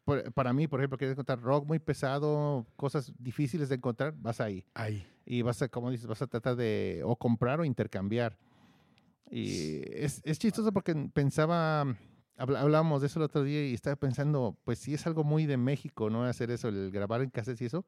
por- 0.05 0.33
para 0.33 0.53
mí, 0.53 0.67
por 0.67 0.81
ejemplo, 0.81 0.99
quieres 0.99 1.13
encontrar 1.15 1.41
rock 1.41 1.67
muy 1.67 1.79
pesado, 1.79 2.67
cosas 2.77 3.13
difíciles 3.19 3.69
de 3.69 3.77
encontrar, 3.77 4.15
vas 4.17 4.41
ahí. 4.41 4.65
Ahí. 4.75 5.07
Y 5.27 5.43
vas 5.43 5.63
a, 5.63 5.69
como 5.69 5.91
dices, 5.91 6.07
vas 6.07 6.23
a 6.23 6.27
tratar 6.27 6.57
de 6.57 7.03
o 7.05 7.15
comprar 7.17 7.61
o 7.61 7.65
intercambiar. 7.65 8.37
Y 9.31 9.83
es, 9.93 10.21
es 10.25 10.39
chistoso 10.39 10.73
porque 10.73 10.95
pensaba, 11.13 11.83
habla- 12.37 12.61
hablábamos 12.61 13.01
de 13.03 13.07
eso 13.09 13.19
el 13.19 13.25
otro 13.25 13.43
día 13.43 13.67
y 13.67 13.75
estaba 13.75 13.97
pensando, 13.97 14.59
pues 14.65 14.79
sí 14.79 14.95
es 14.95 15.07
algo 15.07 15.23
muy 15.25 15.47
de 15.47 15.57
México, 15.57 16.09
¿no? 16.11 16.25
Hacer 16.25 16.51
eso, 16.51 16.69
el 16.69 16.91
grabar 16.91 17.21
en 17.23 17.31
cassettes 17.31 17.61
y 17.63 17.67
eso. 17.67 17.85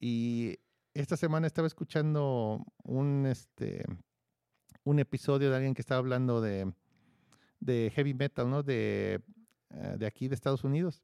Y 0.00 0.58
esta 0.94 1.16
semana 1.16 1.46
estaba 1.46 1.66
escuchando 1.66 2.64
un, 2.82 3.26
este, 3.26 3.84
un 4.84 4.98
episodio 4.98 5.50
de 5.50 5.56
alguien 5.56 5.74
que 5.74 5.82
estaba 5.82 5.98
hablando 5.98 6.40
de, 6.40 6.72
de 7.64 7.90
heavy 7.94 8.14
metal, 8.14 8.48
¿no? 8.50 8.62
De, 8.62 9.20
eh, 9.70 9.96
de 9.98 10.06
aquí, 10.06 10.28
de 10.28 10.34
Estados 10.34 10.64
Unidos. 10.64 11.02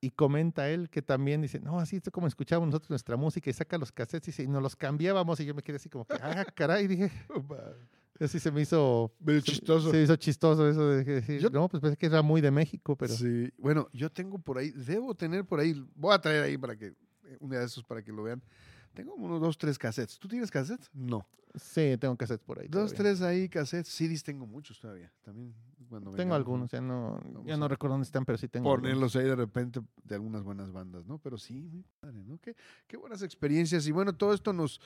Y 0.00 0.10
comenta 0.10 0.68
él 0.68 0.90
que 0.90 1.00
también 1.00 1.40
dice, 1.40 1.60
no, 1.60 1.80
así 1.80 1.96
es 1.96 2.02
como 2.12 2.26
escuchábamos 2.26 2.68
nosotros 2.68 2.90
nuestra 2.90 3.16
música 3.16 3.48
y 3.48 3.54
saca 3.54 3.78
los 3.78 3.90
cassettes 3.90 4.28
y, 4.28 4.30
dice, 4.32 4.42
y 4.42 4.48
nos 4.48 4.62
los 4.62 4.76
cambiábamos 4.76 5.40
y 5.40 5.46
yo 5.46 5.54
me 5.54 5.62
quedé 5.62 5.76
así 5.76 5.88
como 5.88 6.04
que, 6.04 6.14
ah, 6.20 6.44
caray, 6.54 6.86
dije, 6.86 7.10
así 8.20 8.38
se 8.38 8.50
me 8.50 8.60
hizo 8.60 9.14
se- 9.26 9.42
chistoso. 9.42 9.90
Se 9.90 9.96
me 9.96 10.02
hizo 10.02 10.16
chistoso 10.16 10.68
eso 10.68 10.90
de 10.90 11.04
decir, 11.04 11.40
Yo- 11.40 11.48
no, 11.48 11.68
pues 11.70 11.80
pensé 11.80 11.96
que 11.96 12.04
era 12.06 12.20
muy 12.20 12.42
de 12.42 12.50
México, 12.50 12.96
pero 12.96 13.14
Sí, 13.14 13.50
bueno, 13.56 13.88
yo 13.94 14.10
tengo 14.10 14.38
por 14.38 14.58
ahí, 14.58 14.72
debo 14.72 15.14
tener 15.14 15.46
por 15.46 15.60
ahí, 15.60 15.74
voy 15.94 16.14
a 16.14 16.18
traer 16.20 16.42
ahí 16.44 16.58
para 16.58 16.76
que, 16.76 16.88
eh, 16.88 17.36
un 17.40 17.48
día 17.48 17.60
de 17.60 17.66
esos 17.66 17.82
para 17.82 18.02
que 18.02 18.12
lo 18.12 18.22
vean. 18.24 18.42
Tengo 18.94 19.14
unos 19.14 19.40
dos, 19.40 19.58
tres 19.58 19.78
cassettes. 19.78 20.18
¿Tú 20.18 20.28
tienes 20.28 20.50
cassettes? 20.50 20.90
No. 20.92 21.26
sí, 21.54 21.96
tengo 21.98 22.16
cassettes 22.16 22.44
por 22.44 22.60
ahí. 22.60 22.68
Dos, 22.68 22.92
todavía. 22.92 22.96
tres 22.96 23.22
ahí 23.22 23.48
cassettes. 23.48 23.92
CDs 23.92 24.22
tengo 24.22 24.46
muchos 24.46 24.78
todavía. 24.78 25.12
También 25.22 25.54
cuando 25.88 26.10
Tengo 26.10 26.16
vengamos, 26.16 26.36
algunos, 26.36 26.70
ya 26.70 26.80
no, 26.80 27.20
ya 27.44 27.56
no 27.56 27.68
recuerdo 27.68 27.94
dónde 27.94 28.06
están, 28.06 28.24
pero 28.24 28.38
sí 28.38 28.48
tengo. 28.48 28.70
algunos. 28.70 28.90
Ponerlos 28.90 29.16
ahí 29.16 29.24
de 29.24 29.36
repente 29.36 29.80
de 30.02 30.14
algunas 30.14 30.42
buenas 30.42 30.72
bandas, 30.72 31.06
¿no? 31.06 31.18
Pero 31.18 31.38
sí, 31.38 31.60
muy 31.60 31.84
padre, 32.00 32.22
¿no? 32.24 32.38
Qué, 32.40 32.56
qué 32.86 32.96
buenas 32.96 33.22
experiencias. 33.22 33.86
Y 33.86 33.92
bueno, 33.92 34.14
todo 34.14 34.32
esto 34.32 34.52
nos, 34.52 34.80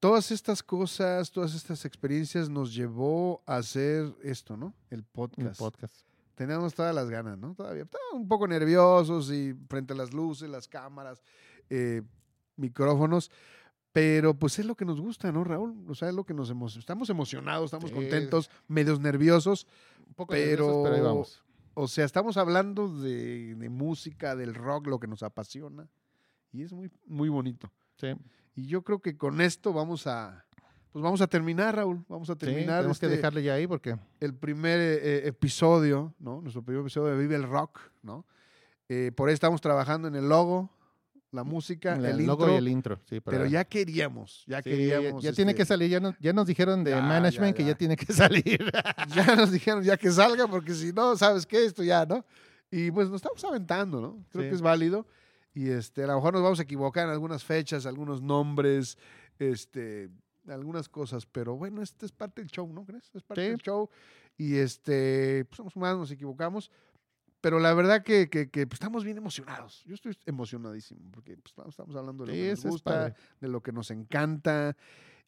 todas 0.00 0.30
estas 0.30 0.62
cosas, 0.62 1.30
todas 1.30 1.54
estas 1.54 1.84
experiencias 1.84 2.48
nos 2.48 2.74
llevó 2.74 3.42
a 3.46 3.56
hacer 3.56 4.12
esto, 4.22 4.56
¿no? 4.56 4.74
El 4.90 5.02
podcast. 5.04 5.58
podcast. 5.58 5.94
Teníamos 6.34 6.74
todas 6.74 6.94
las 6.94 7.08
ganas, 7.08 7.38
¿no? 7.38 7.54
Todavía 7.54 7.84
estábamos 7.84 8.14
un 8.14 8.28
poco 8.28 8.48
nerviosos 8.48 9.30
y 9.30 9.54
frente 9.68 9.92
a 9.92 9.96
las 9.96 10.12
luces, 10.12 10.50
las 10.50 10.66
cámaras, 10.66 11.22
eh, 11.70 12.02
micrófonos, 12.56 13.30
Pero 13.92 14.34
pues 14.34 14.58
es 14.58 14.66
lo 14.66 14.74
que 14.74 14.84
nos 14.84 15.00
gusta, 15.00 15.30
¿no, 15.30 15.44
Raúl? 15.44 15.76
O 15.88 15.94
sea, 15.94 16.08
es 16.08 16.14
lo 16.16 16.24
que 16.24 16.34
nos 16.34 16.50
emo- 16.52 16.66
estamos 16.76 17.08
emocionados, 17.10 17.66
estamos 17.66 17.90
Sí. 17.90 17.94
contentos, 17.94 18.50
medios 18.66 18.98
nerviosos. 18.98 19.68
Un 20.08 20.14
poco 20.14 20.34
nerviosos, 20.34 20.66
pero 20.82 20.86
ahí 20.86 20.92
Pero- 21.00 21.04
vamos. 21.04 21.44
O 21.74 21.86
sea, 21.86 22.04
estamos 22.04 22.36
hablando 22.36 22.88
de, 22.88 23.54
de 23.54 23.68
música, 23.68 24.34
del 24.34 24.52
rock, 24.56 24.88
lo 24.88 24.98
que 24.98 25.06
nos 25.06 25.22
apasiona. 25.22 25.88
Y 26.50 26.62
es 26.62 26.72
muy, 26.72 26.90
muy 27.06 27.28
bonito. 27.28 27.70
Sí, 27.96 28.08
Y 28.56 28.66
yo 28.66 28.82
creo 28.82 28.98
que 29.00 29.16
con 29.16 29.40
esto 29.40 29.72
vamos 29.72 30.08
a, 30.08 30.44
pues 30.90 31.00
vamos 31.00 31.20
a 31.20 31.28
terminar, 31.28 31.76
Raúl. 31.76 32.04
Vamos 32.08 32.28
a 32.30 32.32
sí, 32.32 32.38
terminar 32.40 32.78
tenemos 32.78 32.98
que 32.98 33.06
este- 33.06 33.16
dejarle 33.16 33.44
ya 33.44 33.54
ahí 33.54 33.68
porque 33.68 33.96
el 34.18 34.34
primer 34.34 34.80
eh, 34.80 35.28
episodio, 35.28 36.14
¿no? 36.18 36.40
Nuestro 36.40 36.62
primer 36.64 36.80
episodio 36.80 37.14
de 37.14 37.20
Vive 37.22 37.36
el 37.36 37.44
Rock, 37.44 37.78
¿no? 38.02 38.26
Eh, 38.88 39.12
por 39.14 39.28
ahí 39.28 39.34
estamos 39.34 39.60
trabajando 39.60 40.08
en 40.08 40.16
el 40.16 40.28
logo, 40.28 40.70
la 41.34 41.44
música, 41.44 41.94
el, 41.96 42.04
el, 42.04 42.26
logo 42.26 42.44
intro, 42.44 42.54
y 42.54 42.56
el 42.58 42.68
intro. 42.68 43.00
Sí, 43.08 43.20
para- 43.20 43.36
pero 43.38 43.50
ya 43.50 43.64
queríamos, 43.64 44.44
ya 44.46 44.62
sí, 44.62 44.70
queríamos. 44.70 45.22
ya 45.22 45.32
tiene 45.32 45.50
este, 45.52 45.62
que 45.62 45.66
salir. 45.66 45.90
Ya 45.90 46.00
nos, 46.00 46.14
ya 46.18 46.32
nos 46.32 46.46
dijeron 46.46 46.84
de 46.84 46.92
Ya, 46.92 47.00
management 47.02 47.52
ya, 47.54 47.56
que 47.56 47.62
ya. 47.64 47.68
ya 47.70 47.74
tiene 47.76 47.96
que 47.96 48.12
salir. 48.12 48.72
Ya 49.14 49.36
nos 49.36 49.50
dijeron 49.50 49.82
ya 49.82 49.96
que 49.96 50.10
salga, 50.10 50.46
porque 50.46 50.72
si 50.74 50.92
no, 50.92 51.16
¿sabes 51.16 51.44
qué? 51.46 51.64
Esto 51.64 51.82
ya, 51.82 52.06
¿no? 52.06 52.24
Y 52.70 52.90
pues 52.90 53.08
nos 53.08 53.16
estamos 53.16 53.44
aventando, 53.44 54.00
¿no? 54.00 54.24
Creo 54.30 54.44
Sí. 54.44 54.48
que 54.50 54.54
es 54.54 54.62
válido. 54.62 55.06
Y 55.54 55.68
este, 55.70 56.02
a 56.02 56.06
lo 56.08 56.14
mejor 56.16 56.32
nos 56.34 56.42
vamos 56.42 56.58
a 56.58 56.62
equivocar 56.62 57.04
en 57.06 57.10
algunas 57.12 57.44
fechas, 57.44 57.86
algunos 57.86 58.20
nombres, 58.20 58.98
este, 59.38 60.10
algunas 60.48 60.88
cosas, 60.88 61.26
pero 61.26 61.56
bueno, 61.56 61.80
este 61.82 62.06
es 62.06 62.12
parte 62.12 62.40
del 62.42 62.50
show, 62.50 62.66
¿no 62.72 62.84
crees? 62.84 63.10
Es 63.14 63.22
parte 63.22 63.44
Sí. 63.44 63.50
del 63.50 63.58
show. 63.60 63.88
Y 64.36 64.56
este, 64.56 65.44
pues 65.44 65.56
somos 65.58 65.76
humanos, 65.76 65.98
nos 66.00 66.10
equivocamos. 66.10 66.70
Pero 67.44 67.60
la 67.60 67.74
verdad 67.74 68.02
que, 68.02 68.28
que- 68.30 68.48
que, 68.48 68.66
pues, 68.66 68.76
estamos 68.80 69.04
bien 69.04 69.18
emocionados. 69.18 69.84
Yo 69.84 69.94
estoy 69.94 70.16
emocionadísimo 70.24 71.00
porque 71.12 71.36
pues, 71.36 71.54
estamos- 71.68 71.96
hablando 71.98 72.24
de 72.24 72.32
lo 72.32 72.32
que 72.32 72.50
nos 72.50 72.64
gusta, 72.72 72.90
de 73.40 73.48
lo 73.48 73.62
que 73.62 73.72
nos 73.72 73.90
encanta 73.90 74.76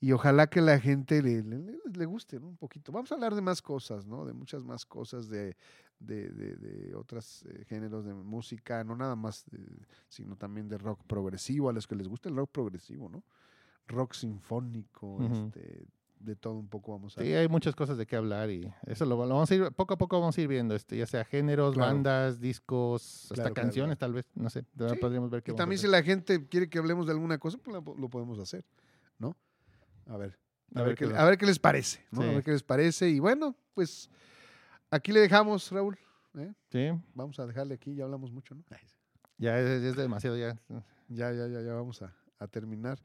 y 0.00 0.12
ojalá 0.12 0.46
que 0.46 0.60
la 0.62 0.80
gente 0.80 1.22
le, 1.22 1.42
le- 1.42 2.04
guste 2.06 2.40
¿no? 2.40 2.48
un 2.48 2.56
poquito. 2.56 2.90
Vamos 2.92 3.12
a 3.12 3.16
hablar 3.16 3.34
de 3.34 3.42
más 3.42 3.60
cosas, 3.60 4.06
¿no? 4.06 4.24
De 4.24 4.32
muchas 4.32 4.62
más 4.64 4.86
cosas, 4.86 5.28
de, 5.28 5.56
de, 5.98 6.28
de, 6.30 6.56
de 6.56 6.94
otros 6.94 7.44
géneros 7.68 8.04
de 8.06 8.14
música, 8.14 8.82
no 8.82 8.96
nada 8.96 9.14
más, 9.14 9.44
de- 9.50 9.86
sino 10.08 10.36
también 10.36 10.68
de 10.68 10.78
rock 10.78 11.02
progresivo, 11.06 11.68
a 11.68 11.72
los 11.74 11.86
que 11.86 11.96
les 11.96 12.08
gusta 12.08 12.28
el 12.30 12.36
rock 12.36 12.50
progresivo, 12.50 13.08
¿no? 13.10 13.22
Rock 13.88 14.14
sinfónico, 14.14 15.18
este, 15.46 15.86
de 16.18 16.34
todo 16.36 16.54
un 16.54 16.68
poco 16.68 16.92
vamos 16.92 17.16
a... 17.18 17.22
Sí, 17.22 17.32
hay 17.34 17.48
muchas 17.48 17.74
cosas 17.74 17.96
de 17.98 18.06
qué 18.06 18.16
hablar 18.16 18.50
y 18.50 18.70
eso 18.86 19.04
lo, 19.04 19.16
lo 19.16 19.34
vamos 19.34 19.50
a 19.50 19.54
ir, 19.54 19.70
poco 19.72 19.94
a 19.94 19.98
poco 19.98 20.18
vamos 20.20 20.36
a 20.36 20.40
ir 20.40 20.48
viendo, 20.48 20.74
este, 20.74 20.96
ya 20.96 21.06
sea 21.06 21.24
géneros, 21.24 21.74
Claro. 21.74 21.92
bandas, 21.94 22.40
discos, 22.40 23.24
hasta 23.24 23.34
Claro, 23.34 23.54
canciones 23.54 23.98
tal 23.98 24.12
vez, 24.12 24.26
no 24.34 24.50
sé, 24.50 24.60
Sí, 24.62 24.96
podríamos 25.00 25.30
ver 25.30 25.42
qué 25.42 25.50
Y 25.50 25.52
vamos 25.52 25.60
a 25.60 25.62
también 25.62 25.78
si 25.78 25.86
la 25.88 26.02
gente 26.02 26.46
quiere 26.48 26.68
que 26.68 26.78
hablemos 26.78 27.06
de 27.06 27.12
alguna 27.12 27.38
cosa, 27.38 27.58
pues 27.58 27.76
lo 27.98 28.08
podemos 28.08 28.38
hacer, 28.38 28.64
¿no? 29.18 29.36
A 30.06 30.16
ver. 30.16 30.38
A, 30.74 30.82
ver, 30.82 30.94
qué, 30.94 31.08
qué- 31.08 31.14
a 31.16 31.24
ver 31.24 31.38
qué 31.38 31.46
les 31.46 31.58
parece, 31.58 32.04
¿no? 32.10 32.22
A 32.22 32.26
ver 32.32 32.42
qué 32.42 32.50
les 32.50 32.62
parece. 32.62 33.08
Y 33.08 33.20
bueno, 33.20 33.54
pues 33.74 34.10
aquí 34.90 35.12
le 35.12 35.20
dejamos, 35.20 35.70
Raúl. 35.70 35.96
¿eh? 36.36 36.52
Sí, 36.70 36.88
Vamos 37.14 37.38
a 37.38 37.46
dejarle 37.46 37.74
aquí, 37.74 37.94
ya 37.94 38.04
hablamos 38.04 38.32
mucho, 38.32 38.54
¿no? 38.54 38.64
ya 39.38 39.58
es, 39.60 39.82
es 39.82 39.96
demasiado 39.96 40.36
ya. 40.36 40.58
Ya, 41.08 41.32
ya, 41.32 41.46
ya, 41.46 41.60
ya 41.62 41.72
vamos 41.74 42.02
a, 42.02 42.12
a 42.38 42.46
terminar. 42.48 42.98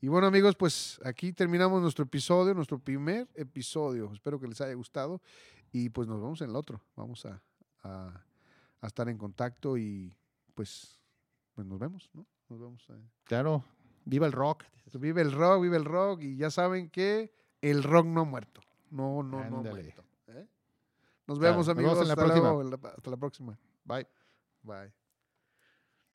Y 0.00 0.08
bueno, 0.08 0.26
amigos, 0.26 0.54
pues 0.56 1.00
aquí 1.04 1.32
terminamos 1.32 1.80
nuestro 1.82 2.04
episodio, 2.04 2.54
nuestro 2.54 2.78
primer 2.78 3.28
episodio. 3.34 4.12
Espero 4.12 4.38
que 4.38 4.46
les 4.46 4.60
haya 4.60 4.74
gustado. 4.74 5.20
Y 5.72 5.88
pues 5.90 6.06
nos 6.08 6.20
vemos 6.20 6.40
en 6.42 6.50
el 6.50 6.56
otro. 6.56 6.80
Vamos 6.96 7.24
a, 7.26 7.42
a- 7.82 8.22
a 8.80 8.86
estar 8.86 9.08
en 9.08 9.16
contacto 9.18 9.76
y 9.78 10.14
pues, 10.54 11.00
pues 11.54 11.66
nos 11.66 11.78
vemos, 11.78 12.10
¿no? 12.12 12.26
Nos 12.48 12.60
vemos. 12.60 12.86
eh. 12.90 13.02
Claro, 13.24 13.64
viva 14.04 14.26
el 14.26 14.32
rock. 14.32 14.64
Vive 14.94 15.22
el 15.22 15.32
rock, 15.32 15.62
vive 15.62 15.76
el 15.76 15.84
rock. 15.84 16.20
Y 16.22 16.36
ya 16.36 16.50
saben 16.50 16.88
que 16.90 17.32
el 17.60 17.82
rock 17.82 18.06
no 18.06 18.20
ha 18.20 18.24
muerto. 18.24 18.60
No, 18.90 19.22
no, 19.22 19.38
no 19.50 19.58
ha 19.58 19.62
muerto. 19.62 20.04
¿eh? 20.28 20.46
Nos 21.26 21.38
Claro, 21.38 21.52
vemos, 21.54 21.66
nos 21.66 21.68
amigos. 21.76 21.92
vemos 21.94 22.02
en 22.02 22.08
la 22.08 22.12
Hasta 22.12 22.24
próxima. 22.24 22.52
luego, 22.52 22.88
hasta 22.96 23.10
la 23.10 23.16
próxima. 23.16 23.58
Bye. 23.84 24.06
Bye. 24.62 25.05